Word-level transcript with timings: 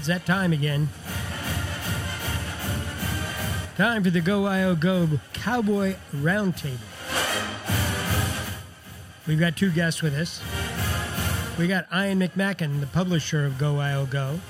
It's 0.00 0.06
that 0.06 0.24
time 0.24 0.54
again. 0.54 0.88
Time 3.76 4.02
for 4.02 4.08
the 4.08 4.22
Go 4.22 4.44
Wyo 4.44 4.80
Go 4.80 5.20
Cowboy 5.34 5.94
Roundtable. 6.14 6.78
We've 9.26 9.38
got 9.38 9.58
two 9.58 9.70
guests 9.70 10.00
with 10.00 10.14
us. 10.14 10.40
We 11.58 11.68
got 11.68 11.86
Ian 11.92 12.18
McMackin, 12.18 12.80
the 12.80 12.86
publisher 12.86 13.44
of 13.44 13.58
Go 13.58 13.74
Wyo 13.74 14.08
Go, 14.08 14.40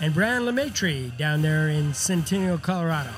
and 0.00 0.14
Brand 0.14 0.44
LeMaitre 0.44 1.16
down 1.16 1.42
there 1.42 1.68
in 1.68 1.92
Centennial, 1.92 2.58
Colorado. 2.58 3.10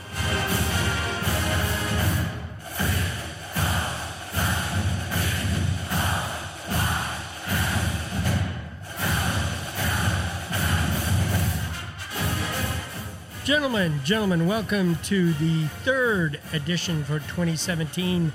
Gentlemen, 13.51 14.01
gentlemen, 14.05 14.47
welcome 14.47 14.95
to 15.03 15.33
the 15.33 15.67
third 15.83 16.41
edition 16.53 17.03
for 17.03 17.19
2017 17.19 18.33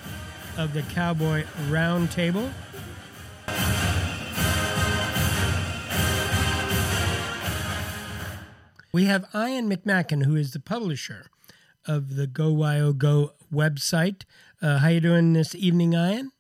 of 0.58 0.74
the 0.74 0.82
Cowboy 0.82 1.46
Roundtable. 1.70 2.52
We 8.92 9.06
have 9.06 9.30
Ian 9.34 9.70
McMackin, 9.70 10.26
who 10.26 10.36
is 10.36 10.52
the 10.52 10.60
publisher 10.60 11.28
of 11.88 12.18
the 12.18 12.28
Go 12.28 12.54
Wyo 12.54 12.92
Go 12.98 13.36
website. 13.54 14.24
Uh, 14.62 14.80
how 14.80 14.90
you 14.90 15.00
doing 15.00 15.32
this 15.32 15.56
evening, 15.56 15.94
Ian? 15.94 16.34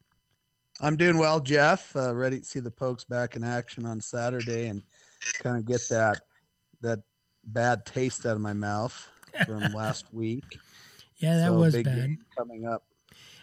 I'm 0.82 0.98
doing 0.98 1.18
well, 1.18 1.40
Jeff. 1.40 1.96
Uh, 1.96 2.14
ready 2.14 2.42
to 2.42 2.46
see 2.46 2.60
the 2.60 2.72
Pokes 2.72 3.06
back 3.06 3.38
in 3.38 3.44
action 3.46 3.86
on 3.86 4.02
Saturday 4.02 4.68
and 4.68 4.84
kind 5.42 5.56
of 5.56 5.64
get 5.64 5.88
that 5.90 6.24
that 6.82 7.00
bad 7.46 7.86
taste 7.86 8.26
out 8.26 8.36
of 8.36 8.42
my 8.42 8.54
mouth 8.54 9.08
from 9.46 9.60
last 9.74 10.14
week. 10.14 10.60
Yeah, 11.18 11.38
that 11.38 11.48
So, 11.48 11.54
was 11.58 11.74
big 11.74 11.86
bad. 11.86 12.18
coming 12.38 12.66
up. 12.68 12.84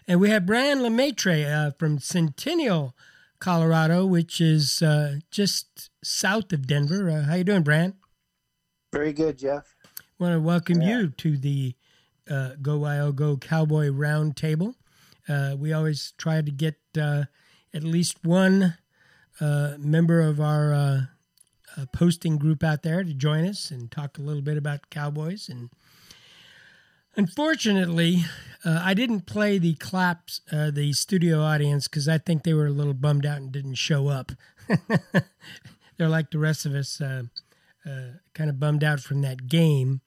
And 0.08 0.20
we 0.20 0.30
have 0.30 0.44
Brand 0.46 0.80
LeMaitre 0.80 1.46
uh, 1.68 1.70
from 1.78 1.98
Centennial, 1.98 2.94
Colorado, 3.38 4.04
which 4.04 4.40
is 4.40 4.82
uh, 4.82 5.16
just 5.30 5.90
south 6.02 6.52
of 6.52 6.66
Denver. 6.66 7.08
Uh, 7.08 7.22
how 7.22 7.34
you 7.34 7.44
doing, 7.44 7.62
Brand? 7.62 7.94
Very 8.92 9.12
good, 9.12 9.38
Jeff. 9.38 9.74
want 10.18 10.34
to 10.34 10.40
welcome 10.40 10.80
Yeah. 10.82 10.98
you 10.98 11.08
to 11.08 11.36
the 11.36 11.74
uh, 12.30 12.50
Go 12.60 12.78
Wyo 12.80 13.14
Go 13.14 13.36
Cowboy 13.36 13.88
Roundtable. 13.88 14.74
Uh, 15.28 15.56
we 15.58 15.72
always 15.72 16.12
try 16.18 16.42
to 16.42 16.50
get 16.50 16.76
uh, 17.00 17.24
at 17.72 17.82
least 17.84 18.24
one 18.24 18.76
uh, 19.40 19.74
member 19.78 20.20
of 20.20 20.40
our 20.40 21.08
uh, 21.76 21.86
posting 21.92 22.36
group 22.36 22.62
out 22.62 22.82
there 22.82 23.02
to 23.02 23.14
join 23.14 23.46
us 23.46 23.70
and 23.70 23.90
talk 23.90 24.18
a 24.18 24.22
little 24.22 24.42
bit 24.42 24.56
about 24.56 24.90
Cowboys. 24.90 25.48
And 25.48 25.70
unfortunately, 27.16 28.24
uh, 28.64 28.80
I 28.82 28.94
didn't 28.94 29.26
play 29.26 29.58
the 29.58 29.74
claps, 29.74 30.40
uh, 30.50 30.70
the 30.70 30.92
studio 30.92 31.40
audience, 31.40 31.88
because 31.88 32.08
I 32.08 32.18
think 32.18 32.42
they 32.42 32.54
were 32.54 32.66
a 32.66 32.72
little 32.72 32.94
bummed 32.94 33.26
out 33.26 33.38
and 33.38 33.52
didn't 33.52 33.74
show 33.74 34.08
up. 34.08 34.32
They're 35.96 36.08
like 36.08 36.30
the 36.30 36.38
rest 36.38 36.66
of 36.66 36.74
us, 36.74 37.00
uh, 37.00 37.24
uh, 37.86 38.12
kind 38.34 38.50
of 38.50 38.60
bummed 38.60 38.84
out 38.84 39.00
from 39.00 39.22
that 39.22 39.48
game. 39.48 40.00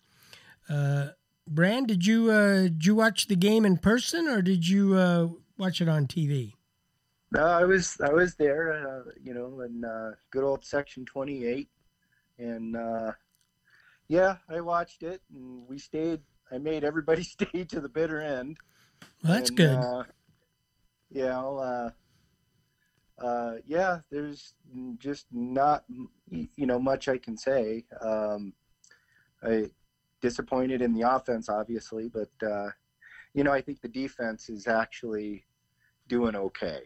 Uh, 0.69 1.09
Brand, 1.47 1.87
did 1.87 2.05
you 2.07 2.31
did 2.31 2.85
you 2.85 2.95
watch 2.95 3.27
the 3.27 3.35
game 3.35 3.65
in 3.65 3.77
person 3.77 4.27
or 4.27 4.41
did 4.41 4.67
you 4.67 5.37
watch 5.59 5.79
it 5.79 5.87
on 5.87 6.07
TV? 6.07 6.53
No, 7.31 7.45
I 7.45 7.63
was 7.63 7.97
I 8.01 8.13
was 8.13 8.35
there, 8.35 8.87
uh, 8.87 9.11
you 9.21 9.33
know, 9.33 9.61
in 9.61 9.83
uh, 9.83 10.11
good 10.31 10.43
old 10.43 10.63
Section 10.63 11.05
28, 11.05 11.67
and 12.37 12.75
uh, 12.75 13.11
yeah, 14.07 14.37
I 14.49 14.61
watched 14.61 15.03
it, 15.03 15.21
and 15.33 15.67
we 15.67 15.77
stayed. 15.79 16.21
I 16.51 16.59
made 16.59 16.83
everybody 16.83 17.23
stay 17.37 17.65
to 17.65 17.81
the 17.81 17.89
bitter 17.89 18.21
end. 18.21 18.57
Well, 19.23 19.33
that's 19.33 19.49
And, 19.49 19.57
good. 19.57 19.75
Uh, 19.75 20.03
you 21.11 21.23
know, 21.23 21.57
uh, 21.57 21.89
uh, 23.23 23.55
yeah, 23.65 23.99
there's 24.11 24.53
just 24.97 25.25
not, 25.31 25.85
you 26.29 26.65
know, 26.65 26.79
much 26.79 27.07
I 27.07 27.17
can 27.17 27.37
say. 27.37 27.85
Um, 28.01 28.53
I 29.41 29.69
disappointed 30.21 30.81
in 30.81 30.93
the 30.93 31.01
offense, 31.09 31.49
obviously, 31.49 32.09
but 32.09 32.29
uh, 32.45 32.69
you 33.33 33.43
know, 33.43 33.51
I 33.51 33.61
think 33.61 33.81
the 33.81 33.87
defense 33.87 34.49
is 34.49 34.67
actually 34.67 35.45
doing 36.07 36.35
okay. 36.35 36.81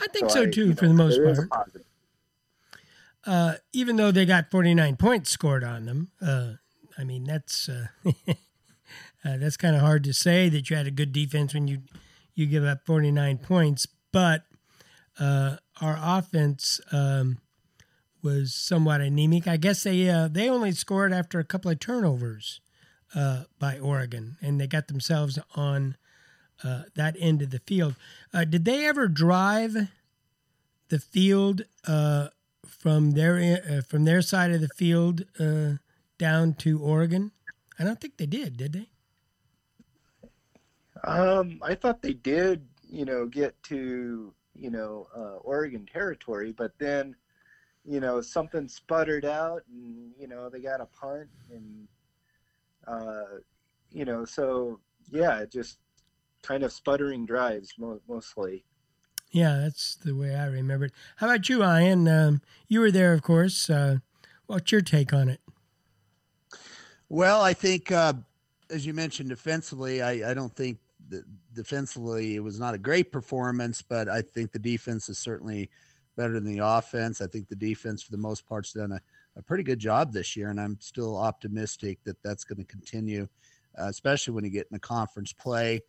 I 0.00 0.06
think 0.08 0.30
so, 0.30 0.42
I- 0.42 0.50
too, 0.50 0.68
you 0.68 0.74
for 0.74 0.84
know, 0.86 0.88
the 0.88 0.94
most 0.94 1.16
there 1.16 1.28
is 1.28 1.38
a 1.38 1.46
part. 1.46 1.72
Uh, 3.24 3.54
even 3.72 3.96
though 3.96 4.10
they 4.10 4.26
got 4.26 4.50
49 4.50 4.96
points 4.96 5.30
scored 5.30 5.62
on 5.62 5.84
them, 5.86 6.10
uh, 6.20 6.54
I 6.98 7.04
mean 7.04 7.24
that's 7.24 7.68
uh, 7.68 7.86
uh, 8.28 8.32
that's 9.36 9.56
kind 9.56 9.76
of 9.76 9.80
hard 9.80 10.02
to 10.04 10.12
say 10.12 10.48
that 10.48 10.68
you 10.68 10.76
had 10.76 10.86
a 10.88 10.90
good 10.90 11.12
defense 11.12 11.54
when 11.54 11.68
you 11.68 11.82
you 12.34 12.46
give 12.46 12.64
up 12.64 12.84
49 12.84 13.38
points. 13.38 13.86
But 14.12 14.42
uh, 15.20 15.56
our 15.80 15.96
offense 16.00 16.80
um, 16.90 17.38
was 18.22 18.54
somewhat 18.54 19.00
anemic. 19.00 19.46
I 19.46 19.56
guess 19.56 19.84
they 19.84 20.08
uh, 20.10 20.26
they 20.26 20.50
only 20.50 20.72
scored 20.72 21.12
after 21.12 21.38
a 21.38 21.44
couple 21.44 21.70
of 21.70 21.78
turnovers 21.78 22.60
uh, 23.14 23.44
by 23.60 23.78
Oregon, 23.78 24.36
and 24.42 24.60
they 24.60 24.66
got 24.66 24.88
themselves 24.88 25.38
on 25.54 25.96
uh, 26.64 26.82
that 26.94 27.16
end 27.18 27.42
of 27.42 27.50
the 27.50 27.60
field. 27.60 27.96
Uh, 28.32 28.44
did 28.44 28.64
they 28.64 28.86
ever 28.86 29.08
drive 29.08 29.88
the 30.88 30.98
field? 30.98 31.62
Uh, 31.86 32.28
from 32.82 33.12
their 33.12 33.62
uh, 33.70 33.80
from 33.82 34.04
their 34.04 34.20
side 34.22 34.50
of 34.50 34.60
the 34.60 34.68
field 34.68 35.24
uh, 35.38 35.74
down 36.18 36.54
to 36.54 36.80
Oregon? 36.80 37.30
I 37.78 37.84
don't 37.84 38.00
think 38.00 38.16
they 38.16 38.26
did, 38.26 38.56
did 38.56 38.72
they? 38.72 38.88
Um, 41.04 41.60
I 41.62 41.74
thought 41.74 42.02
they 42.02 42.12
did, 42.12 42.66
you 42.88 43.04
know, 43.04 43.26
get 43.26 43.60
to, 43.64 44.32
you 44.54 44.70
know, 44.70 45.08
Oregon 45.44 45.88
territory, 45.92 46.52
but 46.52 46.72
then, 46.78 47.16
you 47.84 47.98
know, 48.00 48.20
something 48.20 48.68
sputtered 48.68 49.24
out 49.24 49.62
and, 49.68 50.12
you 50.18 50.28
know, 50.28 50.48
they 50.48 50.60
got 50.60 50.80
a 50.80 50.86
punt 50.86 51.28
and, 51.50 51.88
you 53.90 54.04
know, 54.04 54.24
so 54.24 54.78
yeah, 55.10 55.38
it 55.38 55.50
just 55.50 55.78
kind 56.42 56.62
of 56.62 56.72
sputtering 56.72 57.26
drives 57.26 57.74
mo- 57.78 58.00
mostly. 58.08 58.64
Yeah, 59.30 59.60
that's 59.62 59.94
the 59.96 60.14
way 60.14 60.34
I 60.34 60.46
remember 60.46 60.86
it. 60.86 60.92
How 61.16 61.26
about 61.26 61.48
you, 61.48 61.64
Ian? 61.64 62.06
Um, 62.06 62.42
you 62.68 62.80
were 62.80 62.90
there, 62.90 63.14
of 63.14 63.22
course. 63.22 63.70
Uh, 63.70 63.98
what's 64.46 64.70
your 64.70 64.82
take 64.82 65.14
on 65.14 65.28
it? 65.30 65.40
Well, 67.08 67.40
I 67.40 67.54
think, 67.54 67.90
uh, 67.90 68.14
as 68.70 68.84
you 68.84 68.92
mentioned, 68.92 69.30
defensively, 69.30 70.02
I, 70.02 70.30
I 70.30 70.34
don't 70.34 70.54
think 70.54 70.78
that 71.08 71.24
defensively 71.54 72.36
it 72.36 72.40
was 72.40 72.58
not 72.60 72.74
a 72.74 72.78
great 72.78 73.12
performance, 73.12 73.82
but 73.82 74.08
I 74.08 74.22
think 74.22 74.52
the 74.52 74.58
defense 74.58 75.08
is 75.08 75.18
certainly 75.18 75.70
better 76.16 76.34
than 76.34 76.44
the 76.44 76.64
offense. 76.64 77.20
I 77.20 77.26
think 77.26 77.48
the 77.48 77.56
defense, 77.56 78.02
for 78.02 78.12
the 78.12 78.18
most 78.18 78.46
part, 78.46 78.66
has 78.66 78.72
done 78.72 78.92
a, 78.92 79.00
a 79.36 79.42
pretty 79.42 79.62
good 79.62 79.78
job 79.78 80.12
this 80.12 80.36
year, 80.36 80.50
and 80.50 80.60
I'm 80.60 80.78
still 80.80 81.16
optimistic 81.16 81.98
that 82.04 82.22
that's 82.22 82.44
going 82.44 82.58
to 82.58 82.64
continue, 82.64 83.28
uh, 83.78 83.86
especially 83.86 84.34
when 84.34 84.44
you 84.44 84.50
get 84.50 84.66
in 84.70 84.74
the 84.74 84.78
conference 84.78 85.32
play. 85.32 85.80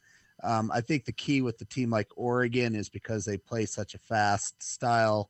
Um, 0.44 0.72
I 0.74 0.82
think 0.82 1.06
the 1.06 1.14
key 1.14 1.42
with 1.42 1.58
the 1.58 1.66
team 1.66 1.90
like 1.90 2.10
Oregon 2.16 2.76
is 2.76 2.90
because 2.90 3.24
they 3.24 3.38
play 3.38 3.66
such 3.66 3.96
a 3.96 4.00
fast 4.00 4.62
style 4.62 5.30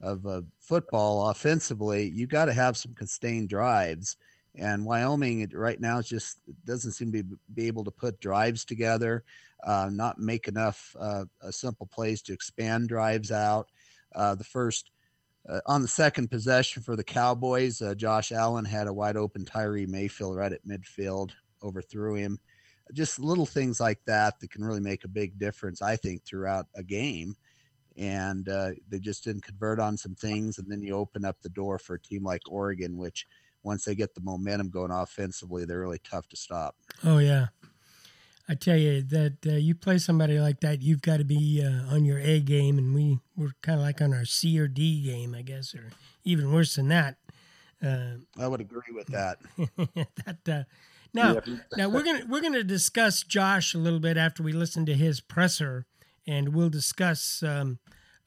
of 0.00 0.26
uh, 0.26 0.42
football 0.60 1.28
offensively, 1.30 2.08
you 2.08 2.26
got 2.26 2.46
to 2.46 2.52
have 2.52 2.76
some 2.76 2.94
sustained 2.98 3.48
drives. 3.48 4.16
And 4.56 4.84
Wyoming 4.84 5.48
right 5.54 5.80
now 5.80 6.02
just 6.02 6.38
doesn't 6.64 6.92
seem 6.92 7.12
to 7.12 7.24
be, 7.54 7.66
able 7.66 7.84
to 7.84 7.90
put 7.90 8.20
drives 8.20 8.64
together, 8.64 9.24
uh, 9.64 9.88
not 9.92 10.18
make 10.18 10.48
enough 10.48 10.94
uh, 10.98 11.24
uh, 11.42 11.50
simple 11.50 11.86
plays 11.86 12.22
to 12.22 12.32
expand 12.32 12.88
drives 12.88 13.30
out. 13.30 13.68
Uh, 14.14 14.34
the 14.34 14.44
first 14.44 14.90
uh, 15.48 15.60
on 15.66 15.82
the 15.82 15.88
second 15.88 16.28
possession 16.28 16.82
for 16.82 16.96
the 16.96 17.04
Cowboys, 17.04 17.80
Josh 17.96 18.32
Allen 18.32 18.64
had 18.64 18.86
a 18.86 18.92
wide 18.92 19.16
open 19.16 19.44
Tyree 19.44 19.86
Mayfield 19.86 20.36
right 20.36 20.52
at 20.52 20.66
midfield, 20.66 21.30
overthrew 21.62 22.14
him. 22.14 22.38
Just 22.92 23.18
little 23.18 23.46
things 23.46 23.80
like 23.80 24.00
that 24.06 24.40
that 24.40 24.50
can 24.50 24.64
really 24.64 24.80
make 24.80 25.04
a 25.04 25.08
big 25.08 25.38
difference, 25.38 25.82
I 25.82 25.96
think, 25.96 26.24
throughout 26.24 26.66
a 26.74 26.82
game. 26.82 27.36
And 27.96 28.48
uh, 28.48 28.70
they 28.88 28.98
just 28.98 29.24
didn't 29.24 29.42
convert 29.42 29.80
on 29.80 29.96
some 29.96 30.14
things, 30.14 30.58
and 30.58 30.70
then 30.70 30.82
you 30.82 30.94
open 30.94 31.24
up 31.24 31.40
the 31.42 31.48
door 31.48 31.78
for 31.78 31.94
a 31.94 32.00
team 32.00 32.22
like 32.22 32.42
Oregon, 32.48 32.96
which 32.96 33.26
once 33.64 33.84
they 33.84 33.96
get 33.96 34.14
the 34.14 34.20
momentum 34.20 34.70
going 34.70 34.92
offensively, 34.92 35.64
they're 35.64 35.80
really 35.80 36.00
tough 36.04 36.28
to 36.28 36.36
stop. 36.36 36.76
Oh 37.02 37.18
yeah, 37.18 37.48
I 38.48 38.54
tell 38.54 38.76
you 38.76 39.02
that 39.02 39.46
uh, 39.46 39.52
you 39.52 39.74
play 39.74 39.98
somebody 39.98 40.38
like 40.38 40.60
that, 40.60 40.80
you've 40.80 41.02
got 41.02 41.18
to 41.18 41.24
be 41.24 41.62
uh, 41.62 41.92
on 41.94 42.04
your 42.04 42.18
A 42.18 42.40
game, 42.40 42.78
and 42.78 42.94
we 42.94 43.18
we're 43.36 43.52
kind 43.62 43.78
of 43.78 43.84
like 43.84 44.00
on 44.00 44.14
our 44.14 44.24
C 44.24 44.58
or 44.58 44.68
D 44.68 45.02
game, 45.02 45.34
I 45.34 45.42
guess, 45.42 45.74
or 45.74 45.90
even 46.24 46.52
worse 46.52 46.76
than 46.76 46.88
that. 46.88 47.16
Uh, 47.84 48.14
I 48.38 48.48
would 48.48 48.60
agree 48.60 48.92
with 48.92 49.08
that. 49.08 49.38
that 50.24 50.48
uh, 50.48 50.64
now 51.14 51.34
Yeah. 51.46 51.56
now 51.76 51.88
we're 51.88 52.02
gonna 52.04 52.24
we're 52.28 52.40
gonna 52.42 52.62
discuss 52.64 53.22
Josh 53.22 53.74
a 53.74 53.78
little 53.78 54.00
bit 54.00 54.16
after 54.16 54.42
we 54.42 54.52
listen 54.52 54.86
to 54.86 54.94
his 54.94 55.20
presser, 55.20 55.86
and 56.26 56.54
we'll 56.54 56.70
discuss 56.70 57.42
um, 57.42 57.78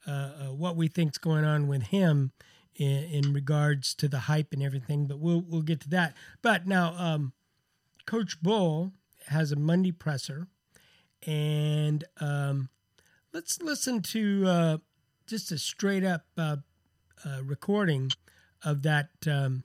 uh, 0.06 0.10
uh, 0.10 0.52
what 0.52 0.76
we 0.76 0.88
think's 0.88 1.18
going 1.18 1.44
on 1.44 1.68
with 1.68 1.84
him 1.84 2.32
in, 2.74 3.04
in 3.04 3.32
regards 3.32 3.94
to 3.94 4.08
the 4.08 4.20
hype 4.20 4.52
and 4.52 4.62
everything. 4.62 5.06
But 5.06 5.18
we'll 5.20 5.42
we'll 5.42 5.62
get 5.62 5.80
to 5.82 5.88
that. 5.90 6.14
But 6.42 6.66
now, 6.66 6.94
um, 6.96 7.32
Coach 8.06 8.42
Bohl 8.42 8.92
has 9.28 9.52
a 9.52 9.56
Monday 9.56 9.92
presser, 9.92 10.48
and 11.26 12.04
um, 12.20 12.68
let's 13.32 13.60
listen 13.62 14.02
to 14.02 14.44
uh, 14.46 14.78
just 15.26 15.52
a 15.52 15.58
straight 15.58 16.04
up 16.04 16.24
uh, 16.36 16.56
uh, 17.24 17.42
recording 17.44 18.10
of 18.64 18.82
that 18.82 19.10
um, 19.26 19.64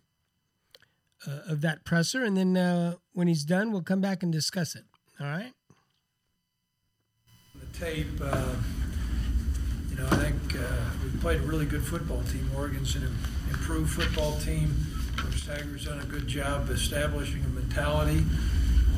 uh, 1.25 1.51
of 1.51 1.61
that 1.61 1.83
presser, 1.85 2.23
and 2.23 2.37
then 2.37 2.57
uh, 2.57 2.95
when 3.13 3.27
he's 3.27 3.43
done, 3.43 3.71
we'll 3.71 3.81
come 3.81 4.01
back 4.01 4.23
and 4.23 4.31
discuss 4.31 4.75
it. 4.75 4.83
All 5.19 5.27
right. 5.27 5.53
The 7.55 7.79
tape. 7.79 8.07
Uh, 8.21 8.53
you 9.89 9.95
know, 9.95 10.07
I 10.11 10.15
think 10.17 10.55
uh, 10.55 10.89
we 11.03 11.19
played 11.19 11.39
a 11.39 11.43
really 11.43 11.65
good 11.65 11.83
football 11.83 12.21
team. 12.23 12.49
Oregon's 12.55 12.95
an 12.95 13.03
improved 13.49 13.91
football 13.91 14.37
team. 14.39 14.75
Coach 15.15 15.47
Taggart's 15.47 15.85
done 15.85 15.99
a 15.99 16.05
good 16.05 16.27
job 16.27 16.69
establishing 16.69 17.43
a 17.43 17.47
mentality. 17.47 18.23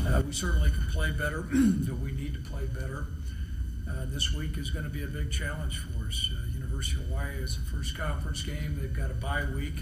Uh, 0.06 0.22
we 0.26 0.34
certainly 0.34 0.72
can 0.72 0.86
play 0.92 1.12
better, 1.12 1.42
but 1.52 1.98
we 2.00 2.12
need 2.12 2.34
to 2.34 2.42
play 2.50 2.66
better. 2.66 3.06
Uh, 3.90 4.06
this 4.08 4.34
week 4.34 4.58
is 4.58 4.70
going 4.70 4.84
to 4.84 4.92
be 4.92 5.04
a 5.04 5.08
big 5.08 5.32
challenge 5.32 5.80
for 5.80 6.08
us. 6.08 6.30
University 6.54 7.02
of 7.02 7.08
Hawaii 7.08 7.36
is 7.36 7.56
the 7.56 7.64
first 7.64 7.98
conference 7.98 8.42
game. 8.44 8.78
They've 8.80 8.94
got 8.94 9.10
a 9.10 9.16
bye 9.16 9.46
week. 9.56 9.76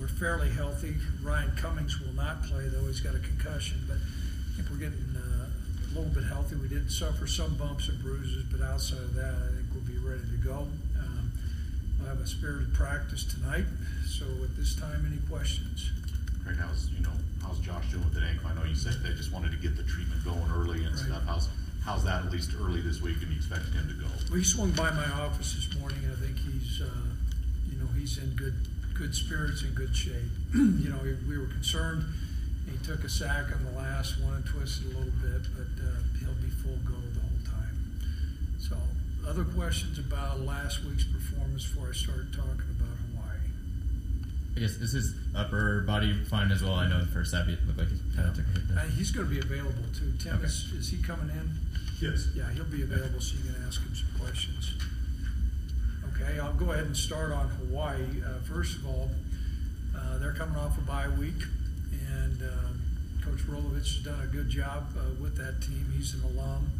We're 0.00 0.08
fairly 0.08 0.50
healthy. 0.50 0.94
Ryan 1.22 1.52
Cummings 1.56 2.00
will 2.00 2.12
not 2.14 2.42
play, 2.42 2.68
though 2.68 2.86
he's 2.86 3.00
got 3.00 3.14
a 3.14 3.18
concussion. 3.18 3.80
But 3.88 3.96
I 3.96 4.56
think 4.56 4.68
we're 4.70 4.76
getting 4.76 5.16
uh, 5.16 5.46
a 5.48 5.88
little 5.96 6.12
bit 6.12 6.24
healthy. 6.24 6.56
We 6.56 6.68
did 6.68 6.90
suffer 6.90 7.26
some 7.26 7.54
bumps 7.56 7.88
and 7.88 7.98
bruises, 8.02 8.44
but 8.50 8.60
outside 8.60 9.00
of 9.00 9.14
that, 9.14 9.34
I 9.34 9.48
think 9.56 9.66
we'll 9.72 9.88
be 9.88 9.98
ready 9.98 10.20
to 10.30 10.36
go. 10.44 10.68
Um, 11.00 11.32
we'll 11.98 12.08
have 12.08 12.20
a 12.20 12.26
spirited 12.26 12.74
practice 12.74 13.24
tonight. 13.24 13.64
So 14.06 14.26
at 14.44 14.54
this 14.56 14.74
time, 14.76 15.04
any 15.06 15.20
questions? 15.32 15.90
Right 16.46 16.56
now, 16.56 16.68
you 16.94 17.02
know, 17.02 17.10
how's 17.42 17.58
Josh 17.60 17.90
doing 17.90 18.04
with 18.04 18.14
that 18.14 18.22
ankle? 18.22 18.48
I 18.48 18.54
know 18.54 18.64
you 18.64 18.76
said 18.76 19.02
they 19.02 19.14
just 19.14 19.32
wanted 19.32 19.50
to 19.52 19.58
get 19.58 19.76
the 19.76 19.82
treatment 19.82 20.22
going 20.24 20.44
early 20.52 20.84
and 20.84 20.94
Right. 20.94 21.04
stuff. 21.06 21.22
How's 21.26 21.48
how's 21.84 22.02
that 22.04 22.24
at 22.26 22.32
least 22.32 22.50
early 22.60 22.80
this 22.82 23.00
week? 23.00 23.16
And 23.22 23.30
you 23.30 23.36
expect 23.38 23.66
him 23.72 23.86
to 23.88 23.94
go? 23.94 24.06
Well, 24.28 24.38
he 24.38 24.44
swung 24.44 24.72
by 24.72 24.90
my 24.90 25.06
office 25.22 25.54
this 25.54 25.72
morning, 25.78 25.98
and 26.04 26.12
I 26.12 26.16
think 26.16 26.36
he's, 26.38 26.80
uh, 26.82 26.86
you 27.70 27.78
know, 27.78 27.86
he's 27.96 28.18
in 28.18 28.30
good, 28.34 28.54
good 28.98 29.14
spirits 29.14 29.62
and 29.62 29.74
good 29.74 29.94
shape. 29.94 30.30
you 30.54 30.88
know, 30.88 30.98
we- 31.02 31.14
we 31.28 31.38
were 31.38 31.46
concerned. 31.46 32.04
He 32.70 32.76
took 32.84 33.04
a 33.04 33.08
sack 33.08 33.54
on 33.54 33.64
the 33.64 33.72
last 33.72 34.18
one 34.20 34.34
and 34.34 34.44
twisted 34.46 34.86
a 34.86 34.98
little 34.98 35.12
bit, 35.22 35.42
but 35.56 35.70
uh, 35.84 36.00
he'll 36.20 36.34
be 36.42 36.50
full 36.50 36.76
go 36.84 36.94
the 37.14 37.20
whole 37.20 37.42
time. 37.44 38.00
So, 38.58 38.76
other 39.28 39.44
questions 39.44 39.98
about 39.98 40.40
last 40.40 40.84
week's 40.84 41.04
performance 41.04 41.66
before 41.66 41.90
I 41.90 41.92
start 41.92 42.32
talking 42.32 42.66
about 42.74 42.96
Hawaii? 43.12 43.38
I 44.56 44.60
guess 44.60 44.72
is 44.82 44.92
his 44.92 45.14
upper 45.34 45.82
body 45.82 46.12
fine 46.24 46.50
as 46.50 46.62
well? 46.62 46.74
I 46.74 46.88
know 46.88 47.00
the 47.00 47.06
first 47.06 47.34
half 47.34 47.46
it 47.48 47.58
looked 47.66 47.78
like 47.78 47.88
he 47.88 47.98
kind 48.16 48.28
of 48.28 48.34
took 48.36 48.46
a 48.46 48.58
hit 48.58 48.78
Uh, 48.78 48.80
he's 48.96 49.10
going 49.12 49.28
to 49.28 49.32
be 49.32 49.40
available 49.40 49.86
too. 49.94 50.12
Tim, 50.18 50.36
Okay. 50.36 50.46
is, 50.46 50.72
is 50.74 50.88
he 50.90 51.02
coming 51.02 51.30
in? 51.30 51.50
Yes. 52.00 52.28
Yeah, 52.34 52.50
he'll 52.50 52.64
be 52.64 52.82
available 52.82 53.20
so 53.20 53.36
you 53.36 53.52
can 53.52 53.62
ask 53.66 53.80
him 53.82 53.94
some 53.94 54.20
questions. 54.20 54.74
Okay, 56.18 56.38
I'll 56.38 56.54
go 56.54 56.72
ahead 56.72 56.86
and 56.86 56.96
start 56.96 57.30
on 57.30 57.48
Hawaii. 57.48 58.00
Uh, 58.24 58.40
first 58.44 58.76
of 58.76 58.86
all, 58.86 59.10
uh, 59.96 60.18
they're 60.18 60.32
coming 60.32 60.56
off 60.56 60.78
a 60.78 60.80
bye 60.80 61.08
week, 61.08 61.42
and 62.08 62.40
um, 62.42 62.80
Coach 63.22 63.40
Rolovich 63.46 63.96
has 63.96 64.02
done 64.02 64.20
a 64.22 64.26
good 64.26 64.48
job 64.48 64.86
uh, 64.98 65.02
with 65.20 65.36
that 65.36 65.60
team. 65.60 65.92
He's 65.94 66.14
an 66.14 66.22
alum, 66.24 66.70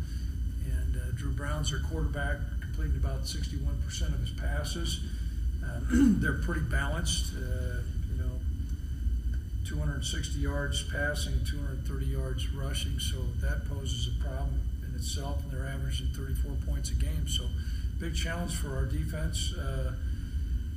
and 0.65 0.97
uh, 0.97 1.01
Dru 1.17 1.33
Brown's 1.33 1.71
their 1.71 1.81
quarterback, 1.81 2.39
completing 2.63 2.97
about 2.97 3.25
61% 3.25 4.15
of 4.15 4.21
his 4.21 4.31
passes. 4.31 5.01
Uh, 5.63 5.81
they're 5.91 6.39
pretty 6.39 6.63
balanced, 6.63 7.35
uh, 7.35 7.83
you 8.11 8.19
know, 8.19 8.41
260 9.67 10.39
yards 10.39 10.83
passing, 10.85 11.35
230 11.45 12.07
yards 12.07 12.49
rushing, 12.55 12.99
so 12.99 13.17
that 13.43 13.69
poses 13.69 14.09
a 14.09 14.25
problem 14.25 14.61
in 14.89 14.95
itself, 14.95 15.43
and 15.43 15.53
they're 15.53 15.69
averaging 15.69 16.07
34 16.15 16.53
points 16.67 16.91
a 16.91 16.95
game. 16.95 17.29
So, 17.29 17.45
big 17.99 18.15
challenge 18.15 18.55
for 18.55 18.77
our 18.77 18.85
defense. 18.85 19.55
Uh, 19.55 19.93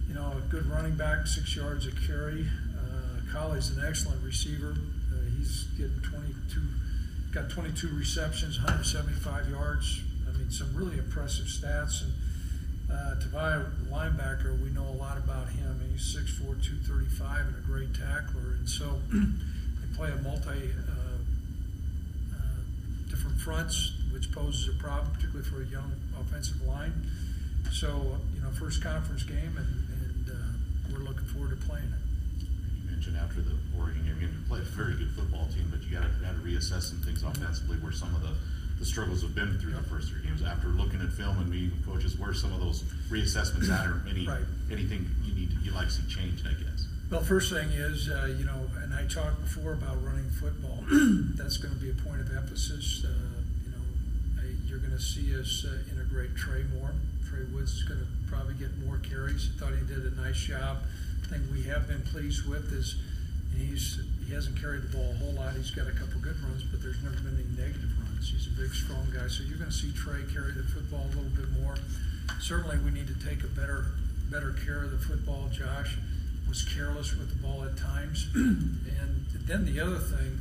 you 0.07 0.16
know, 0.16 0.33
a 0.38 0.42
good 0.50 0.66
running 0.66 0.95
back, 0.95 1.27
six 1.27 1.56
yards 1.56 1.86
a 1.86 1.92
carry. 2.07 2.45
Uh, 2.75 3.31
Collie's 3.31 3.69
an 3.69 3.83
excellent 3.86 4.24
receiver. 4.24 4.71
Uh, 5.12 5.21
he's 5.38 5.63
getting 5.77 6.01
22, 6.01 6.62
got 7.31 7.50
22 7.50 7.89
receptions, 7.95 8.57
175 8.57 9.50
yards. 9.50 10.01
I 10.27 10.38
mean, 10.38 10.50
some 10.50 10.74
really 10.75 10.98
impressive 10.98 11.45
stats. 11.45 12.01
And 12.01 12.13
uh, 12.92 13.16
Tavai, 13.22 13.69
linebacker, 13.92 14.60
we 14.63 14.69
know 14.69 14.86
a 14.86 14.98
lot 14.98 15.18
about 15.18 15.50
him. 15.50 15.80
He's 15.92 16.15
6'4", 16.15 16.39
235, 16.39 17.48
and 17.48 17.56
a 17.56 17.68
great 17.68 17.94
tackler. 17.94 18.56
And 18.57 18.68
so 18.68 19.00
they 19.12 19.95
play 19.95 20.12
a 20.12 20.15
multi 20.24 20.50
uh, 20.50 21.19
uh, 22.33 22.39
different 23.10 23.38
fronts, 23.39 23.92
which 24.12 24.32
poses 24.32 24.70
a 24.70 24.78
problem, 24.82 25.12
particularly 25.14 25.48
for 25.50 25.62
a 25.62 25.66
young 25.66 25.92
offensive 26.20 26.62
line. 26.66 26.94
So, 27.72 28.18
you 28.36 28.42
know, 28.42 28.50
first 28.52 28.82
conference 28.82 29.24
game, 29.24 29.56
and, 29.58 29.70
and 29.94 30.30
uh, 30.30 30.92
we're 30.92 31.06
looking 31.06 31.26
forward 31.28 31.52
to 31.60 31.68
playing 31.68 31.86
it. 31.94 32.44
You 32.84 32.92
mentioned 32.92 33.18
after 33.18 33.42
the 33.42 33.54
Oregon 33.78 34.04
game, 34.06 34.18
you 34.22 34.30
played 34.48 34.62
a 34.62 34.66
very 34.66 34.96
good 34.96 35.12
football 35.12 35.48
team, 35.54 35.68
but 35.70 35.82
you 35.84 35.94
got 35.96 36.04
to 36.04 36.10
to 36.10 36.42
reassess 36.46 36.84
some 36.90 37.00
things 37.00 37.24
offensively 37.24 37.78
where 37.78 37.92
some 37.92 38.14
of 38.16 38.22
the, 38.22 38.32
the 38.80 38.86
struggles 38.86 39.22
have 39.22 39.36
been 39.36 39.58
through 39.60 39.74
the 39.74 39.84
first 39.84 40.10
three 40.10 40.22
games. 40.24 40.42
After 40.42 40.68
looking 40.70 41.02
at 41.02 41.12
film 41.12 41.38
and 41.40 41.50
meeting 41.50 41.72
with 41.72 41.86
coaches, 41.86 42.18
where 42.18 42.34
some 42.34 42.54
of 42.54 42.60
those 42.60 42.84
reassessments 43.10 43.70
at, 43.70 43.86
or 43.88 44.02
any 44.10 44.26
Right. 44.28 44.44
anything 44.72 45.06
you 45.24 45.34
need 45.36 45.50
you 45.64 45.72
like 45.72 45.88
to 45.88 45.94
see 45.94 46.08
changed, 46.08 46.48
I 46.48 46.54
guess. 46.54 46.88
Well, 47.12 47.22
first 47.22 47.52
thing 47.52 47.70
is, 47.70 48.08
uh, 48.10 48.34
you 48.38 48.46
know, 48.46 48.70
and 48.84 48.94
I 48.94 49.06
talked 49.06 49.42
before 49.42 49.74
about 49.74 50.04
running 50.04 50.30
football. 50.30 50.84
That's 51.36 51.58
going 51.58 51.74
to 51.74 51.80
be 51.80 51.90
a 51.90 51.94
point 51.94 52.22
of 52.22 52.36
emphasis. 52.36 53.04
Uh, 53.04 53.08
you 53.08 53.14
know, 53.14 53.14
I, 53.14 53.29
you're 54.80 54.88
going 54.88 54.98
to 54.98 55.04
see 55.04 55.36
us 55.36 55.66
uh, 55.68 55.76
integrate 55.92 56.36
Trey 56.36 56.64
more. 56.80 56.96
Trey 57.28 57.44
Woods 57.52 57.74
is 57.74 57.84
going 57.84 58.00
to 58.00 58.08
probably 58.31 58.54
get 58.56 58.72
more 58.86 58.98
carries. 59.00 59.52
I 59.52 59.60
thought 59.60 59.74
he 59.76 59.86
did 59.86 60.06
a 60.08 60.16
nice 60.16 60.40
job. 60.40 60.78
thing 61.28 61.44
we 61.52 61.64
have 61.64 61.88
been 61.88 62.02
pleased 62.04 62.48
with 62.48 62.72
is 62.72 62.96
he's 63.58 64.00
he 64.26 64.34
hasn't 64.34 64.60
carried 64.62 64.84
the 64.84 64.96
ball 64.96 65.12
a 65.12 65.18
whole 65.20 65.34
lot. 65.34 65.56
He's 65.56 65.72
got 65.72 65.88
a 65.88 65.92
couple 65.92 66.22
good 66.22 66.40
runs, 66.44 66.64
but 66.64 66.81
there's 66.81 67.02
never 67.04 67.18
been 67.18 67.36
any 67.36 67.50
negative 67.60 67.92
runs. 68.00 68.31
He's 68.31 68.48
a 68.48 68.56
big, 68.56 68.72
strong 68.72 69.08
guy. 69.12 69.28
So 69.28 69.44
you're 69.44 69.58
going 69.58 69.72
to 69.72 69.76
see 69.76 69.92
Trey 69.92 70.24
carry 70.31 70.54
the 70.54 70.64
football 70.64 71.04
a 71.04 71.12
little 71.12 71.36
bit 71.36 71.50
more. 71.60 71.75
Certainly, 72.39 72.80
we 72.80 72.92
need 72.92 73.08
to 73.08 73.20
take 73.20 73.44
a 73.44 73.51
better 73.51 74.00
better 74.32 74.56
care 74.63 74.84
of 74.84 74.92
the 74.92 75.01
football. 75.01 75.50
Josh 75.51 75.98
was 76.48 76.63
careless 76.63 77.15
with 77.18 77.30
the 77.30 77.42
ball 77.44 77.65
at 77.65 77.75
times, 77.75 78.30
and 78.36 79.27
then 79.44 79.65
the 79.65 79.82
other 79.82 80.00
thing, 80.00 80.39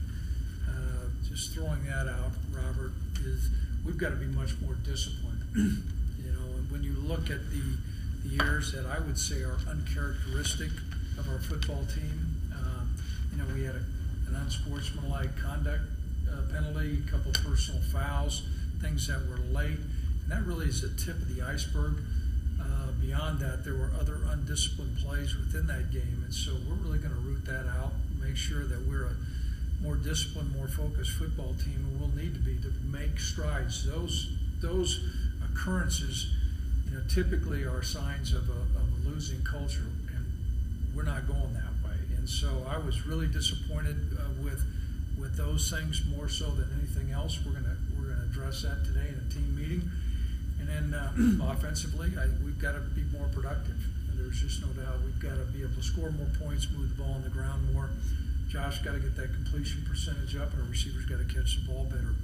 uh, 0.69 1.11
just 1.27 1.53
throwing 1.53 1.85
that 1.85 2.07
out, 2.07 2.33
Robert, 2.53 2.93
is 3.25 3.49
we've 3.89 3.97
got 3.97 4.11
to 4.11 4.17
be 4.17 4.27
much 4.27 4.53
more 4.61 4.75
disciplined. 4.85 5.41
you 5.57 6.31
know, 6.31 6.45
and 6.61 6.71
when 6.71 6.85
you 6.85 6.93
look 6.93 7.31
at 7.31 7.41
the 7.51 7.63
the 8.23 8.45
years 8.45 8.73
that 8.73 8.85
I 8.85 8.99
would 8.99 9.17
say 9.17 9.41
are 9.43 9.57
uncharacteristic 9.67 10.71
of 11.19 11.29
our 11.29 11.39
football 11.39 11.87
team, 11.95 12.37
um, 12.53 12.95
you 13.33 13.39
know, 13.39 13.45
we 13.55 13.65
had 13.65 13.77
a, 13.77 13.85
an 14.29 14.35
unsportsmanlike 14.35 15.39
conduct 15.39 15.83
uh, 16.29 16.53
penalty, 16.53 16.99
a 17.07 17.11
couple 17.11 17.33
personal 17.33 17.81
fouls, 17.91 18.43
things 18.83 19.07
that 19.07 19.21
were 19.31 19.39
late, 19.51 19.79
and 19.79 20.29
that 20.29 20.45
really 20.45 20.67
is 20.67 20.83
the 20.83 20.93
tip 21.03 21.17
of 21.17 21.35
the 21.35 21.43
iceberg. 21.43 22.03
Uh, 22.61 22.91
beyond 23.01 23.39
that, 23.39 23.65
there 23.65 23.75
were 23.75 23.93
other 23.99 24.21
undisciplined 24.29 24.99
plays 24.99 25.35
within 25.37 25.67
that 25.69 25.91
game, 25.91 26.21
and 26.25 26.35
so 26.35 26.53
we're 26.69 26.75
really 26.75 26.99
going 26.99 27.15
to 27.15 27.21
root 27.21 27.47
that 27.47 27.67
out, 27.81 27.93
make 28.21 28.37
sure 28.37 28.67
that 28.67 28.85
we're 28.87 29.07
a 29.07 29.15
more 29.81 29.97
disciplined, 29.97 30.55
more 30.55 30.69
focused 30.69 31.13
football 31.13 31.55
team, 31.55 31.77
and 31.77 32.01
we'll 32.01 32.17
need 32.17 32.35
to 32.35 32.41
be 32.41 32.57
to 32.59 32.73
make 32.85 33.19
strides. 33.19 33.87
Those 33.87 34.33
those 34.61 35.01
occurrences, 35.45 36.27
you 36.87 36.97
know, 36.97 37.03
typically 37.09 37.65
are 37.65 37.83
signs 37.83 38.33
of 38.33 38.49
a, 38.49 38.53
of 38.53 39.07
a 39.07 39.09
losing 39.09 39.43
culture, 39.45 39.87
and 40.15 40.27
we're 40.95 41.05
not 41.05 41.27
going 41.29 41.55
that 41.55 41.89
way. 41.89 41.97
And 42.17 42.29
so 42.29 42.67
I 42.69 42.79
was 42.79 43.07
really 43.07 43.29
disappointed 43.29 43.97
uh, 44.19 44.43
with 44.43 44.63
with 45.19 45.37
those 45.37 45.71
things 45.71 46.03
more 46.17 46.29
so 46.29 46.51
than 46.51 46.69
anything 46.79 47.13
else. 47.13 47.39
We're 47.45 47.53
gonna 47.53 47.77
we're 47.97 48.09
gonna 48.09 48.25
address 48.25 48.63
that 48.63 48.85
today 48.85 49.09
in 49.09 49.15
a 49.15 49.33
team 49.33 49.55
meeting. 49.55 49.91
And 50.61 50.69
then 50.69 50.95
uh, 50.95 51.13
offensively, 51.53 52.11
I, 52.19 52.27
we've 52.45 52.59
got 52.59 52.73
to 52.73 52.81
be 52.81 53.03
more 53.17 53.29
productive. 53.33 53.77
There's 54.15 54.41
just 54.41 54.61
no 54.61 54.69
doubt 54.75 55.01
we've 55.05 55.19
got 55.21 55.37
to 55.37 55.47
be 55.55 55.63
able 55.63 55.75
to 55.75 55.83
score 55.83 56.11
more 56.11 56.29
points, 56.43 56.67
move 56.71 56.97
the 56.97 57.03
ball 57.03 57.15
on 57.15 57.23
the 57.23 57.31
ground 57.31 57.73
more. 57.73 57.91
Josh 58.49 58.79
got 58.81 58.93
to 58.93 58.99
get 58.99 59.15
that 59.17 59.33
completion 59.35 59.85
percentage 59.89 60.37
up, 60.37 60.53
and 60.53 60.63
our 60.63 60.69
receivers 60.69 61.05
got 61.05 61.19
to 61.19 61.25
catch 61.35 61.57
the 61.57 61.67
ball 61.71 61.85
better. 61.85 62.15